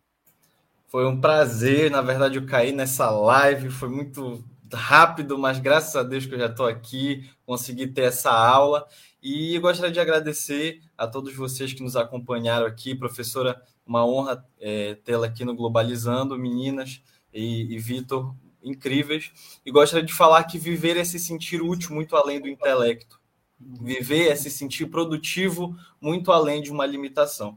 Foi 0.91 1.07
um 1.07 1.21
prazer, 1.21 1.89
na 1.89 2.03
verdade, 2.03 2.37
eu 2.37 2.45
caí 2.45 2.73
nessa 2.73 3.09
live, 3.13 3.71
foi 3.71 3.89
muito 3.89 4.45
rápido, 4.75 5.39
mas 5.39 5.61
graças 5.61 5.95
a 5.95 6.03
Deus 6.03 6.27
que 6.27 6.35
eu 6.35 6.39
já 6.41 6.47
estou 6.47 6.67
aqui, 6.67 7.31
consegui 7.47 7.87
ter 7.87 8.03
essa 8.03 8.33
aula. 8.33 8.85
E 9.23 9.57
gostaria 9.61 9.93
de 9.93 10.01
agradecer 10.01 10.81
a 10.99 11.07
todos 11.07 11.33
vocês 11.33 11.73
que 11.73 11.81
nos 11.85 11.95
acompanharam 11.95 12.67
aqui, 12.67 12.93
professora, 12.93 13.63
uma 13.87 14.05
honra 14.05 14.45
é, 14.59 14.97
tê-la 14.97 15.29
aqui 15.29 15.45
no 15.45 15.55
Globalizando, 15.55 16.37
meninas 16.37 17.01
e, 17.33 17.73
e 17.73 17.79
Vitor, 17.79 18.35
incríveis. 18.61 19.31
E 19.65 19.71
gostaria 19.71 20.05
de 20.05 20.13
falar 20.13 20.43
que 20.43 20.59
viver 20.59 20.97
é 20.97 21.05
se 21.05 21.21
sentir 21.21 21.63
útil 21.63 21.95
muito 21.95 22.17
além 22.17 22.41
do 22.41 22.49
intelecto. 22.49 23.21
Viver 23.61 24.27
é 24.27 24.35
se 24.35 24.51
sentir 24.51 24.87
produtivo 24.87 25.73
muito 26.01 26.33
além 26.33 26.61
de 26.61 26.73
uma 26.73 26.85
limitação. 26.85 27.57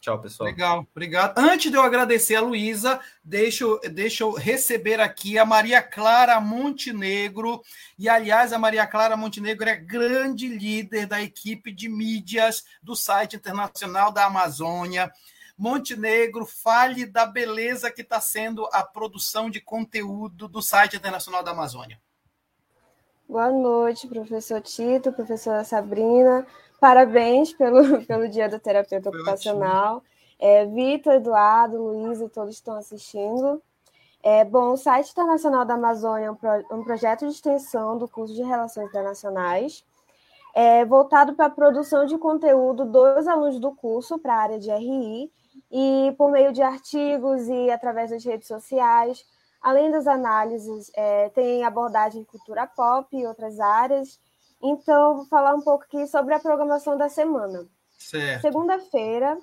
Tchau, 0.00 0.20
pessoal. 0.20 0.48
Legal, 0.48 0.86
obrigado. 0.90 1.36
Antes 1.36 1.70
de 1.70 1.76
eu 1.76 1.82
agradecer 1.82 2.36
a 2.36 2.40
Luísa, 2.40 3.00
deixa, 3.22 3.64
eu, 3.64 3.80
deixa 3.90 4.22
eu 4.22 4.32
receber 4.32 5.00
aqui 5.00 5.36
a 5.36 5.44
Maria 5.44 5.82
Clara 5.82 6.40
Montenegro. 6.40 7.60
E, 7.98 8.08
aliás, 8.08 8.52
a 8.52 8.58
Maria 8.58 8.86
Clara 8.86 9.16
Montenegro 9.16 9.68
é 9.68 9.74
grande 9.74 10.46
líder 10.46 11.06
da 11.06 11.20
equipe 11.20 11.72
de 11.72 11.88
mídias 11.88 12.64
do 12.80 12.94
site 12.94 13.34
internacional 13.34 14.12
da 14.12 14.26
Amazônia. 14.26 15.12
Montenegro, 15.58 16.46
fale 16.46 17.04
da 17.04 17.26
beleza 17.26 17.90
que 17.90 18.02
está 18.02 18.20
sendo 18.20 18.68
a 18.72 18.84
produção 18.84 19.50
de 19.50 19.60
conteúdo 19.60 20.46
do 20.46 20.62
site 20.62 20.96
internacional 20.96 21.42
da 21.42 21.50
Amazônia. 21.50 22.00
Boa 23.28 23.50
noite, 23.50 24.06
professor 24.06 24.60
Tito, 24.62 25.12
professora 25.12 25.64
Sabrina. 25.64 26.46
Parabéns 26.80 27.52
pelo, 27.52 28.02
pelo 28.06 28.28
Dia 28.28 28.48
do 28.48 28.58
Terapeuta 28.58 29.08
Ocupacional. 29.08 30.02
É, 30.38 30.64
Vitor, 30.66 31.14
Eduardo, 31.14 31.82
Luísa, 31.82 32.28
todos 32.28 32.54
estão 32.54 32.76
assistindo. 32.76 33.60
É, 34.22 34.44
bom, 34.44 34.72
o 34.72 34.76
site 34.76 35.10
internacional 35.10 35.64
da 35.64 35.74
Amazônia 35.74 36.26
é 36.26 36.30
um, 36.30 36.34
pro, 36.34 36.50
um 36.72 36.84
projeto 36.84 37.26
de 37.26 37.32
extensão 37.32 37.96
do 37.96 38.08
curso 38.08 38.34
de 38.34 38.42
Relações 38.42 38.88
Internacionais, 38.88 39.84
é, 40.54 40.84
voltado 40.84 41.34
para 41.34 41.46
a 41.46 41.50
produção 41.50 42.04
de 42.04 42.18
conteúdo 42.18 42.84
dos 42.84 43.28
alunos 43.28 43.60
do 43.60 43.72
curso 43.72 44.18
para 44.18 44.34
a 44.34 44.40
área 44.40 44.58
de 44.58 44.70
RI, 44.70 45.30
e 45.70 46.14
por 46.16 46.30
meio 46.30 46.52
de 46.52 46.62
artigos 46.62 47.48
e 47.48 47.70
através 47.70 48.10
das 48.10 48.24
redes 48.24 48.48
sociais, 48.48 49.24
além 49.60 49.90
das 49.90 50.06
análises, 50.06 50.90
é, 50.94 51.28
tem 51.30 51.64
abordagem 51.64 52.24
cultura 52.24 52.66
pop 52.66 53.16
e 53.16 53.26
outras 53.26 53.60
áreas, 53.60 54.18
então, 54.62 55.16
vou 55.16 55.26
falar 55.26 55.54
um 55.54 55.60
pouco 55.60 55.84
aqui 55.84 56.06
sobre 56.06 56.34
a 56.34 56.40
programação 56.40 56.96
da 56.96 57.08
semana. 57.08 57.66
Segunda-feira, 58.40 59.38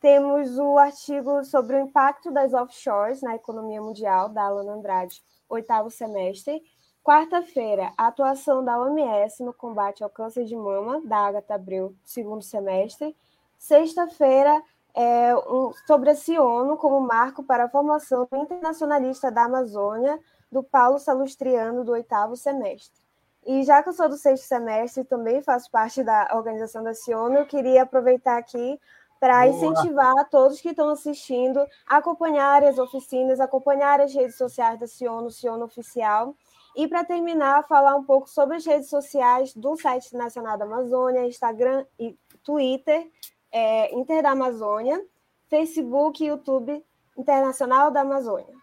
temos 0.00 0.58
o 0.58 0.78
artigo 0.78 1.44
sobre 1.44 1.76
o 1.76 1.80
impacto 1.80 2.30
das 2.30 2.52
offshores 2.54 3.20
na 3.20 3.34
economia 3.34 3.80
mundial, 3.80 4.28
da 4.28 4.44
Alana 4.44 4.72
Andrade, 4.72 5.22
oitavo 5.48 5.90
semestre. 5.90 6.62
Quarta-feira, 7.02 7.92
a 7.96 8.08
atuação 8.08 8.64
da 8.64 8.78
OMS 8.78 9.42
no 9.42 9.52
combate 9.52 10.04
ao 10.04 10.10
câncer 10.10 10.44
de 10.44 10.54
mama, 10.54 11.00
da 11.04 11.16
Agatha 11.18 11.54
Abreu, 11.54 11.94
segundo 12.04 12.42
semestre. 12.42 13.16
Sexta-feira, 13.58 14.62
é, 14.94 15.34
um, 15.36 15.72
sobre 15.86 16.10
a 16.10 16.14
Ciono 16.14 16.76
como 16.76 17.00
marco 17.00 17.42
para 17.42 17.64
a 17.64 17.68
formação 17.68 18.28
internacionalista 18.32 19.30
da 19.30 19.44
Amazônia, 19.44 20.18
do 20.50 20.62
Paulo 20.62 20.98
Salustriano, 20.98 21.84
do 21.84 21.92
oitavo 21.92 22.36
semestre. 22.36 23.07
E 23.48 23.62
já 23.62 23.82
que 23.82 23.88
eu 23.88 23.94
sou 23.94 24.10
do 24.10 24.16
sexto 24.18 24.44
semestre 24.44 25.00
e 25.00 25.06
também 25.06 25.40
faço 25.40 25.70
parte 25.70 26.04
da 26.04 26.28
organização 26.34 26.84
da 26.84 26.92
Ciono, 26.92 27.34
eu 27.34 27.46
queria 27.46 27.84
aproveitar 27.84 28.36
aqui 28.36 28.78
para 29.18 29.48
incentivar 29.48 30.28
todos 30.28 30.60
que 30.60 30.68
estão 30.68 30.90
assistindo 30.90 31.66
a 31.86 31.96
acompanhar 31.96 32.62
as 32.62 32.76
oficinas, 32.76 33.40
acompanhar 33.40 34.02
as 34.02 34.12
redes 34.12 34.36
sociais 34.36 34.78
da 34.78 34.86
Ciono, 34.86 35.30
Ciono 35.30 35.64
Oficial. 35.64 36.36
E 36.76 36.86
para 36.86 37.02
terminar, 37.04 37.66
falar 37.66 37.96
um 37.96 38.04
pouco 38.04 38.28
sobre 38.28 38.56
as 38.56 38.66
redes 38.66 38.90
sociais 38.90 39.54
do 39.54 39.78
site 39.78 40.14
Nacional 40.14 40.58
da 40.58 40.66
Amazônia, 40.66 41.26
Instagram 41.26 41.86
e 41.98 42.14
Twitter, 42.44 43.10
é, 43.50 43.94
Inter 43.94 44.22
da 44.22 44.32
Amazônia, 44.32 45.02
Facebook 45.48 46.22
e 46.22 46.26
YouTube 46.26 46.84
Internacional 47.16 47.90
da 47.90 48.02
Amazônia. 48.02 48.54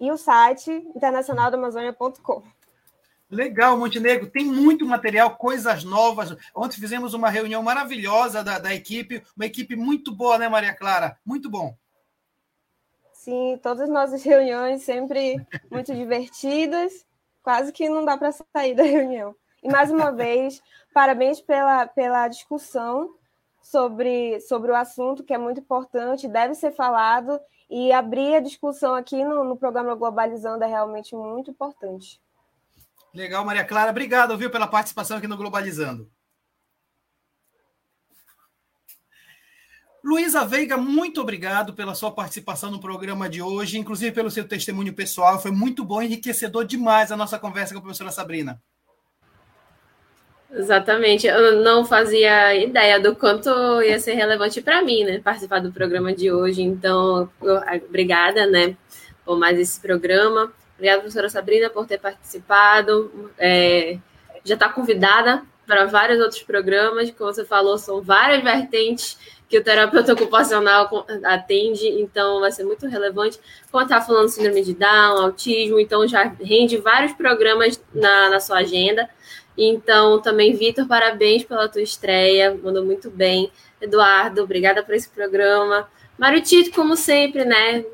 E 0.00 0.10
o 0.10 0.16
site 0.16 0.70
internacionaldamazônia.com. 0.96 2.61
Legal, 3.32 3.78
Montenegro. 3.78 4.28
Tem 4.28 4.44
muito 4.44 4.84
material, 4.84 5.36
coisas 5.36 5.84
novas. 5.84 6.36
Ontem 6.54 6.78
fizemos 6.78 7.14
uma 7.14 7.30
reunião 7.30 7.62
maravilhosa 7.62 8.44
da, 8.44 8.58
da 8.58 8.74
equipe, 8.74 9.22
uma 9.34 9.46
equipe 9.46 9.74
muito 9.74 10.14
boa, 10.14 10.36
né, 10.36 10.50
Maria 10.50 10.74
Clara? 10.74 11.16
Muito 11.24 11.48
bom. 11.48 11.74
Sim, 13.14 13.58
todas 13.62 13.84
as 13.84 13.88
nossas 13.88 14.22
reuniões 14.22 14.82
sempre 14.82 15.36
muito 15.70 15.94
divertidas. 15.94 17.06
Quase 17.42 17.72
que 17.72 17.88
não 17.88 18.04
dá 18.04 18.18
para 18.18 18.32
sair 18.32 18.74
da 18.74 18.82
reunião. 18.82 19.34
E 19.62 19.68
mais 19.70 19.90
uma 19.90 20.10
vez, 20.12 20.62
parabéns 20.92 21.40
pela, 21.40 21.86
pela 21.86 22.28
discussão 22.28 23.14
sobre, 23.62 24.40
sobre 24.40 24.70
o 24.70 24.76
assunto, 24.76 25.24
que 25.24 25.32
é 25.32 25.38
muito 25.38 25.60
importante, 25.60 26.28
deve 26.28 26.54
ser 26.54 26.72
falado, 26.72 27.40
e 27.70 27.92
abrir 27.92 28.34
a 28.34 28.40
discussão 28.40 28.94
aqui 28.94 29.24
no, 29.24 29.42
no 29.42 29.56
programa 29.56 29.94
Globalizando 29.94 30.64
é 30.64 30.66
realmente 30.66 31.16
muito 31.16 31.50
importante. 31.50 32.20
Legal, 33.14 33.44
Maria 33.44 33.64
Clara. 33.64 33.90
Obrigado, 33.90 34.36
viu, 34.36 34.50
pela 34.50 34.66
participação 34.66 35.18
aqui 35.18 35.28
no 35.28 35.36
Globalizando. 35.36 36.10
Luísa 40.04 40.44
Veiga, 40.44 40.76
muito 40.76 41.20
obrigado 41.20 41.74
pela 41.74 41.94
sua 41.94 42.10
participação 42.10 42.72
no 42.72 42.80
programa 42.80 43.28
de 43.28 43.40
hoje, 43.40 43.78
inclusive 43.78 44.10
pelo 44.10 44.32
seu 44.32 44.48
testemunho 44.48 44.92
pessoal. 44.92 45.40
Foi 45.40 45.52
muito 45.52 45.84
bom, 45.84 46.02
enriquecedor 46.02 46.64
demais 46.64 47.12
a 47.12 47.16
nossa 47.16 47.38
conversa 47.38 47.72
com 47.72 47.78
a 47.78 47.82
professora 47.82 48.10
Sabrina. 48.10 48.60
Exatamente. 50.50 51.26
Eu 51.26 51.62
não 51.62 51.84
fazia 51.84 52.54
ideia 52.56 52.98
do 52.98 53.14
quanto 53.14 53.48
ia 53.82 53.98
ser 54.00 54.14
relevante 54.14 54.60
para 54.60 54.82
mim, 54.82 55.04
né, 55.04 55.20
participar 55.20 55.60
do 55.60 55.72
programa 55.72 56.12
de 56.12 56.32
hoje. 56.32 56.62
Então, 56.62 57.30
obrigada, 57.88 58.44
né, 58.46 58.76
por 59.24 59.38
mais 59.38 59.58
esse 59.58 59.80
programa. 59.80 60.52
Obrigada, 60.82 61.02
professora 61.02 61.28
Sabrina, 61.28 61.70
por 61.70 61.86
ter 61.86 62.00
participado. 62.00 63.30
É, 63.38 63.98
já 64.44 64.54
está 64.54 64.68
convidada 64.68 65.44
para 65.64 65.84
vários 65.84 66.18
outros 66.18 66.42
programas. 66.42 67.08
Como 67.12 67.32
você 67.32 67.44
falou, 67.44 67.78
são 67.78 68.02
várias 68.02 68.42
vertentes 68.42 69.16
que 69.48 69.56
o 69.56 69.62
terapeuta 69.62 70.12
ocupacional 70.12 71.06
atende, 71.22 71.86
então 71.86 72.40
vai 72.40 72.50
ser 72.50 72.64
muito 72.64 72.88
relevante. 72.88 73.38
Como 73.70 73.84
está 73.84 74.00
falando 74.00 74.28
síndrome 74.28 74.64
de 74.64 74.74
Down, 74.74 75.18
autismo, 75.22 75.78
então 75.78 76.04
já 76.08 76.24
rende 76.40 76.78
vários 76.78 77.12
programas 77.12 77.80
na, 77.94 78.30
na 78.30 78.40
sua 78.40 78.58
agenda. 78.58 79.08
Então, 79.56 80.20
também, 80.20 80.52
Vitor, 80.56 80.88
parabéns 80.88 81.44
pela 81.44 81.68
tua 81.68 81.82
estreia, 81.82 82.58
mandou 82.60 82.84
muito 82.84 83.08
bem. 83.08 83.52
Eduardo, 83.80 84.42
obrigada 84.42 84.82
por 84.82 84.96
esse 84.96 85.08
programa. 85.08 85.88
Mário 86.18 86.40
Tito, 86.42 86.70
como 86.70 86.96
sempre, 86.96 87.44
né? 87.44 87.84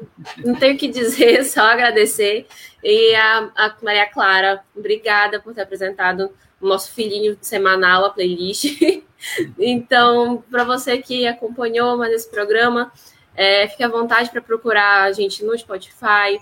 Não 0.45 0.55
tenho 0.55 0.75
o 0.75 0.79
que 0.79 0.89
dizer, 0.89 1.45
só 1.49 1.63
agradecer. 1.63 2.47
E 2.83 3.15
a, 3.15 3.51
a, 3.57 3.75
Maria 3.83 4.07
Clara, 4.07 4.63
obrigada 4.77 5.41
por 5.41 5.55
ter 5.55 5.63
apresentado 5.63 6.31
o 6.61 6.69
nosso 6.69 6.93
filhinho 6.93 7.37
semanal, 7.41 8.05
a 8.05 8.11
playlist. 8.11 8.81
então, 9.59 10.43
para 10.51 10.65
você 10.65 10.99
que 10.99 11.27
acompanhou 11.27 11.97
mais 11.97 12.13
esse 12.13 12.31
programa, 12.31 12.93
é, 13.35 13.69
fique 13.69 13.83
à 13.83 13.89
vontade 13.89 14.31
para 14.31 14.41
procurar 14.41 15.05
a 15.05 15.13
gente 15.13 15.45
no 15.45 15.57
Spotify, 15.59 16.41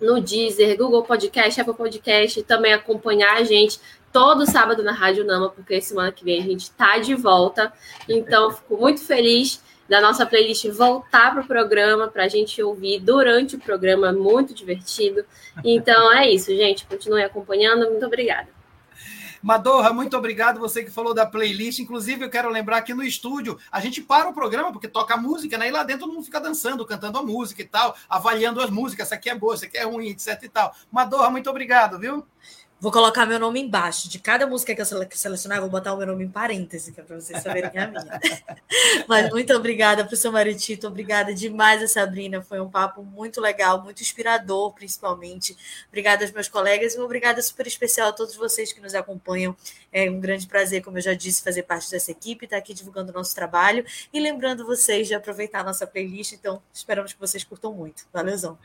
no 0.00 0.20
Deezer, 0.20 0.76
Google 0.76 1.02
Podcast, 1.02 1.60
Apple 1.60 1.74
Podcast, 1.74 2.42
também 2.42 2.72
acompanhar 2.72 3.36
a 3.36 3.44
gente 3.44 3.80
todo 4.12 4.48
sábado 4.48 4.82
na 4.82 4.92
Rádio 4.92 5.24
Nama, 5.24 5.50
porque 5.50 5.80
semana 5.80 6.12
que 6.12 6.24
vem 6.24 6.40
a 6.40 6.44
gente 6.44 6.62
está 6.62 6.98
de 6.98 7.14
volta. 7.14 7.72
Então, 8.08 8.50
fico 8.52 8.76
muito 8.76 9.00
feliz 9.00 9.60
da 9.88 10.00
nossa 10.00 10.24
playlist 10.24 10.68
voltar 10.70 11.32
para 11.32 11.42
o 11.42 11.46
programa, 11.46 12.08
para 12.08 12.24
a 12.24 12.28
gente 12.28 12.62
ouvir 12.62 13.00
durante 13.00 13.56
o 13.56 13.58
programa, 13.58 14.12
muito 14.12 14.54
divertido. 14.54 15.24
Então, 15.62 16.12
é 16.12 16.30
isso, 16.30 16.54
gente. 16.54 16.86
Continue 16.86 17.22
acompanhando. 17.22 17.90
Muito 17.90 18.06
obrigada. 18.06 18.48
Madorra, 19.44 19.92
muito 19.92 20.16
obrigado 20.16 20.58
você 20.58 20.82
que 20.82 20.90
falou 20.90 21.12
da 21.12 21.26
playlist. 21.26 21.78
Inclusive, 21.78 22.24
eu 22.24 22.30
quero 22.30 22.48
lembrar 22.48 22.80
que 22.80 22.94
no 22.94 23.02
estúdio 23.02 23.58
a 23.70 23.78
gente 23.78 24.00
para 24.00 24.30
o 24.30 24.32
programa 24.32 24.72
porque 24.72 24.88
toca 24.88 25.18
música, 25.18 25.58
né? 25.58 25.68
E 25.68 25.70
lá 25.70 25.84
dentro 25.84 26.06
mundo 26.06 26.24
fica 26.24 26.40
dançando, 26.40 26.86
cantando 26.86 27.18
a 27.18 27.22
música 27.22 27.60
e 27.60 27.66
tal, 27.66 27.94
avaliando 28.08 28.62
as 28.62 28.70
músicas. 28.70 29.08
Essa 29.08 29.16
aqui 29.16 29.28
é 29.28 29.34
boa, 29.34 29.52
essa 29.52 29.66
aqui 29.66 29.76
é 29.76 29.84
ruim, 29.84 30.08
etc 30.08 30.42
e 30.44 30.48
tal. 30.48 30.74
Madorra, 30.90 31.28
muito 31.28 31.50
obrigado, 31.50 31.98
viu? 31.98 32.26
Vou 32.80 32.92
colocar 32.92 33.24
meu 33.24 33.38
nome 33.38 33.60
embaixo. 33.60 34.10
De 34.10 34.18
cada 34.18 34.46
música 34.46 34.74
que 34.74 34.80
eu 34.82 34.84
selecionar, 34.84 35.60
vou 35.60 35.70
botar 35.70 35.94
o 35.94 35.96
meu 35.96 36.06
nome 36.06 36.24
em 36.24 36.28
parêntese, 36.28 36.92
que 36.92 37.00
é 37.00 37.02
para 37.02 37.18
vocês 37.18 37.42
saberem 37.42 37.70
que 37.70 37.78
é 37.78 37.82
a 37.82 37.86
minha. 37.86 38.20
Mas 39.08 39.30
muito 39.30 39.54
obrigada, 39.54 40.04
professor 40.04 40.30
Maritito. 40.30 40.86
Obrigada 40.86 41.32
demais 41.32 41.82
a 41.82 41.88
Sabrina. 41.88 42.42
Foi 42.42 42.60
um 42.60 42.68
papo 42.68 43.02
muito 43.02 43.40
legal, 43.40 43.82
muito 43.82 44.02
inspirador, 44.02 44.74
principalmente. 44.74 45.56
Obrigada 45.88 46.24
aos 46.24 46.32
meus 46.32 46.48
colegas 46.48 46.94
e 46.94 46.98
uma 46.98 47.06
obrigada 47.06 47.40
super 47.40 47.66
especial 47.66 48.08
a 48.08 48.12
todos 48.12 48.34
vocês 48.36 48.72
que 48.72 48.80
nos 48.80 48.94
acompanham. 48.94 49.56
É 49.90 50.10
um 50.10 50.20
grande 50.20 50.46
prazer, 50.46 50.82
como 50.82 50.98
eu 50.98 51.02
já 51.02 51.14
disse, 51.14 51.42
fazer 51.42 51.62
parte 51.62 51.90
dessa 51.90 52.10
equipe, 52.10 52.44
estar 52.44 52.58
aqui 52.58 52.74
divulgando 52.74 53.12
o 53.12 53.14
nosso 53.14 53.34
trabalho 53.34 53.84
e 54.12 54.20
lembrando 54.20 54.66
vocês 54.66 55.08
de 55.08 55.14
aproveitar 55.14 55.60
a 55.60 55.64
nossa 55.64 55.86
playlist. 55.86 56.32
Então, 56.32 56.60
esperamos 56.72 57.14
que 57.14 57.20
vocês 57.20 57.44
curtam 57.44 57.72
muito. 57.72 58.04
Valeuzão. 58.12 58.58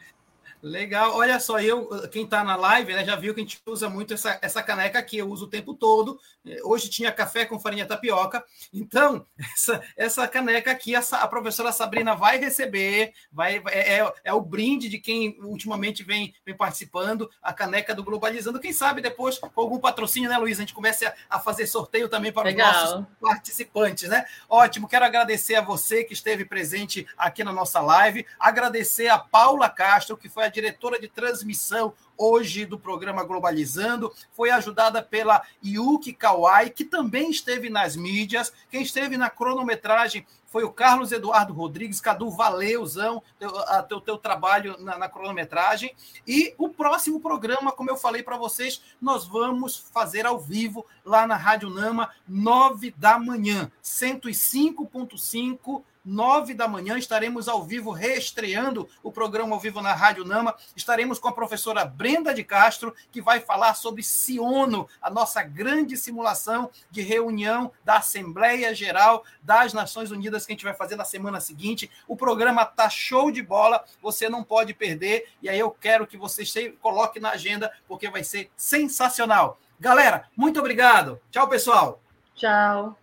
Legal, 0.61 1.15
olha 1.15 1.39
só, 1.39 1.59
eu, 1.61 1.87
quem 2.09 2.25
está 2.25 2.43
na 2.43 2.55
live, 2.55 2.93
né, 2.93 3.05
já 3.05 3.15
viu 3.15 3.33
que 3.33 3.39
a 3.39 3.43
gente 3.43 3.61
usa 3.65 3.89
muito 3.89 4.13
essa, 4.13 4.37
essa 4.41 4.61
caneca 4.61 4.99
aqui, 4.99 5.17
eu 5.17 5.29
uso 5.29 5.45
o 5.45 5.49
tempo 5.49 5.73
todo. 5.73 6.19
Hoje 6.63 6.89
tinha 6.89 7.11
café 7.11 7.45
com 7.45 7.59
farinha 7.59 7.85
tapioca, 7.85 8.43
então 8.73 9.25
essa, 9.53 9.81
essa 9.95 10.27
caneca 10.27 10.71
aqui, 10.71 10.95
essa, 10.95 11.17
a 11.17 11.27
professora 11.27 11.71
Sabrina 11.71 12.13
vai 12.13 12.37
receber, 12.37 13.13
vai 13.31 13.61
é, 13.67 13.99
é, 13.99 14.13
é, 14.25 14.33
o 14.33 14.41
brinde 14.41 14.89
de 14.89 14.97
quem 14.97 15.37
ultimamente 15.41 16.03
vem, 16.03 16.33
vem 16.45 16.55
participando, 16.55 17.29
a 17.41 17.53
caneca 17.53 17.95
do 17.95 18.03
Globalizando. 18.03 18.59
Quem 18.59 18.73
sabe 18.73 19.01
depois, 19.01 19.37
com 19.37 19.61
algum 19.61 19.79
patrocínio, 19.79 20.29
né, 20.29 20.37
Luiz? 20.37 20.57
A 20.57 20.61
gente 20.61 20.73
comece 20.73 21.05
a, 21.05 21.13
a 21.29 21.39
fazer 21.39 21.67
sorteio 21.67 22.09
também 22.09 22.33
para 22.33 22.43
Legal. 22.43 22.69
os 22.69 22.75
nossos 22.75 23.05
participantes, 23.21 24.09
né? 24.09 24.25
Ótimo, 24.49 24.89
quero 24.89 25.05
agradecer 25.05 25.55
a 25.55 25.61
você 25.61 26.03
que 26.03 26.13
esteve 26.13 26.43
presente 26.43 27.07
aqui 27.17 27.43
na 27.43 27.53
nossa 27.53 27.79
live, 27.79 28.25
agradecer 28.37 29.07
a 29.07 29.17
Paula 29.17 29.69
Castro, 29.69 30.17
que 30.17 30.27
foi 30.27 30.45
a 30.45 30.48
diretora 30.49 30.99
de 30.99 31.07
transmissão 31.07 31.93
hoje 32.17 32.65
do 32.65 32.77
programa 32.77 33.23
Globalizando, 33.23 34.13
foi 34.31 34.49
ajudada 34.49 35.01
pela 35.01 35.41
Yuki 35.63 36.11
Kawai, 36.11 36.69
que 36.69 36.83
também 36.83 37.29
esteve 37.29 37.69
nas 37.69 37.95
mídias. 37.95 38.51
Quem 38.69 38.81
esteve 38.81 39.15
na 39.15 39.29
cronometragem 39.29 40.25
foi 40.49 40.63
o 40.63 40.71
Carlos 40.71 41.11
Eduardo 41.11 41.53
Rodrigues. 41.53 42.01
Cadu, 42.01 42.29
valeuzão 42.29 43.23
teu, 43.37 43.51
teu, 43.87 44.01
teu 44.01 44.17
trabalho 44.17 44.75
na, 44.79 44.97
na, 44.97 45.07
cronometragem. 45.07 45.93
E 46.27 46.53
o 46.57 46.69
próximo 46.69 47.21
programa, 47.21 47.71
como 47.71 47.89
eu 47.89 47.97
falei 47.97 48.23
para 48.23 48.37
vocês, 48.37 48.81
nós 49.01 49.25
vamos 49.25 49.77
fazer 49.77 50.25
ao 50.25 50.39
vivo 50.39 50.85
lá 51.05 51.25
na 51.25 51.35
Rádio 51.35 51.69
Nama, 51.69 52.09
nove 52.27 52.93
da 52.97 53.17
manhã, 53.17 53.71
105.5 53.83 55.83
nove 56.09 56.53
da 56.53 56.67
manhã, 56.67 56.97
estaremos 56.97 57.47
ao 57.47 57.63
vivo, 57.63 57.91
reestreando 57.91 58.89
o 59.03 59.11
programa 59.11 59.55
ao 59.55 59.59
vivo 59.59 59.81
na 59.81 59.93
Rádio 59.93 60.25
Nama. 60.25 60.55
Estaremos 60.75 61.19
com 61.19 61.27
a 61.27 61.31
professora 61.31 61.85
Brenda 61.85 62.33
de 62.33 62.43
Castro, 62.43 62.95
que 63.11 63.21
vai 63.21 63.39
falar 63.39 63.75
sobre 63.75 64.01
Siono, 64.01 64.89
a 65.01 65.09
nossa 65.09 65.43
grande 65.43 65.95
simulação 65.95 66.71
de 66.89 67.01
reunião 67.01 67.71
da 67.85 67.97
Assembleia 67.97 68.73
Geral 68.73 69.23
das 69.41 69.73
Nações 69.73 70.11
Unidas 70.11 70.45
que 70.45 70.51
a 70.51 70.55
gente 70.55 70.65
vai 70.65 70.73
fazer 70.73 70.95
na 70.95 71.05
semana 71.05 71.39
seguinte. 71.39 71.89
O 72.07 72.15
programa 72.15 72.65
tá 72.65 72.89
show 72.89 73.31
de 73.31 73.43
bola, 73.43 73.83
você 74.01 74.27
não 74.27 74.43
pode 74.43 74.73
perder. 74.73 75.29
E 75.41 75.47
aí 75.47 75.59
eu 75.59 75.69
quero 75.71 76.07
que 76.07 76.17
você 76.17 76.71
coloque 76.81 77.19
na 77.19 77.31
agenda, 77.31 77.71
porque 77.87 78.09
vai 78.09 78.23
ser 78.23 78.49
sensacional. 78.57 79.59
Galera, 79.79 80.27
muito 80.35 80.59
obrigado. 80.59 81.19
Tchau, 81.29 81.47
pessoal. 81.47 82.01
Tchau. 82.35 82.97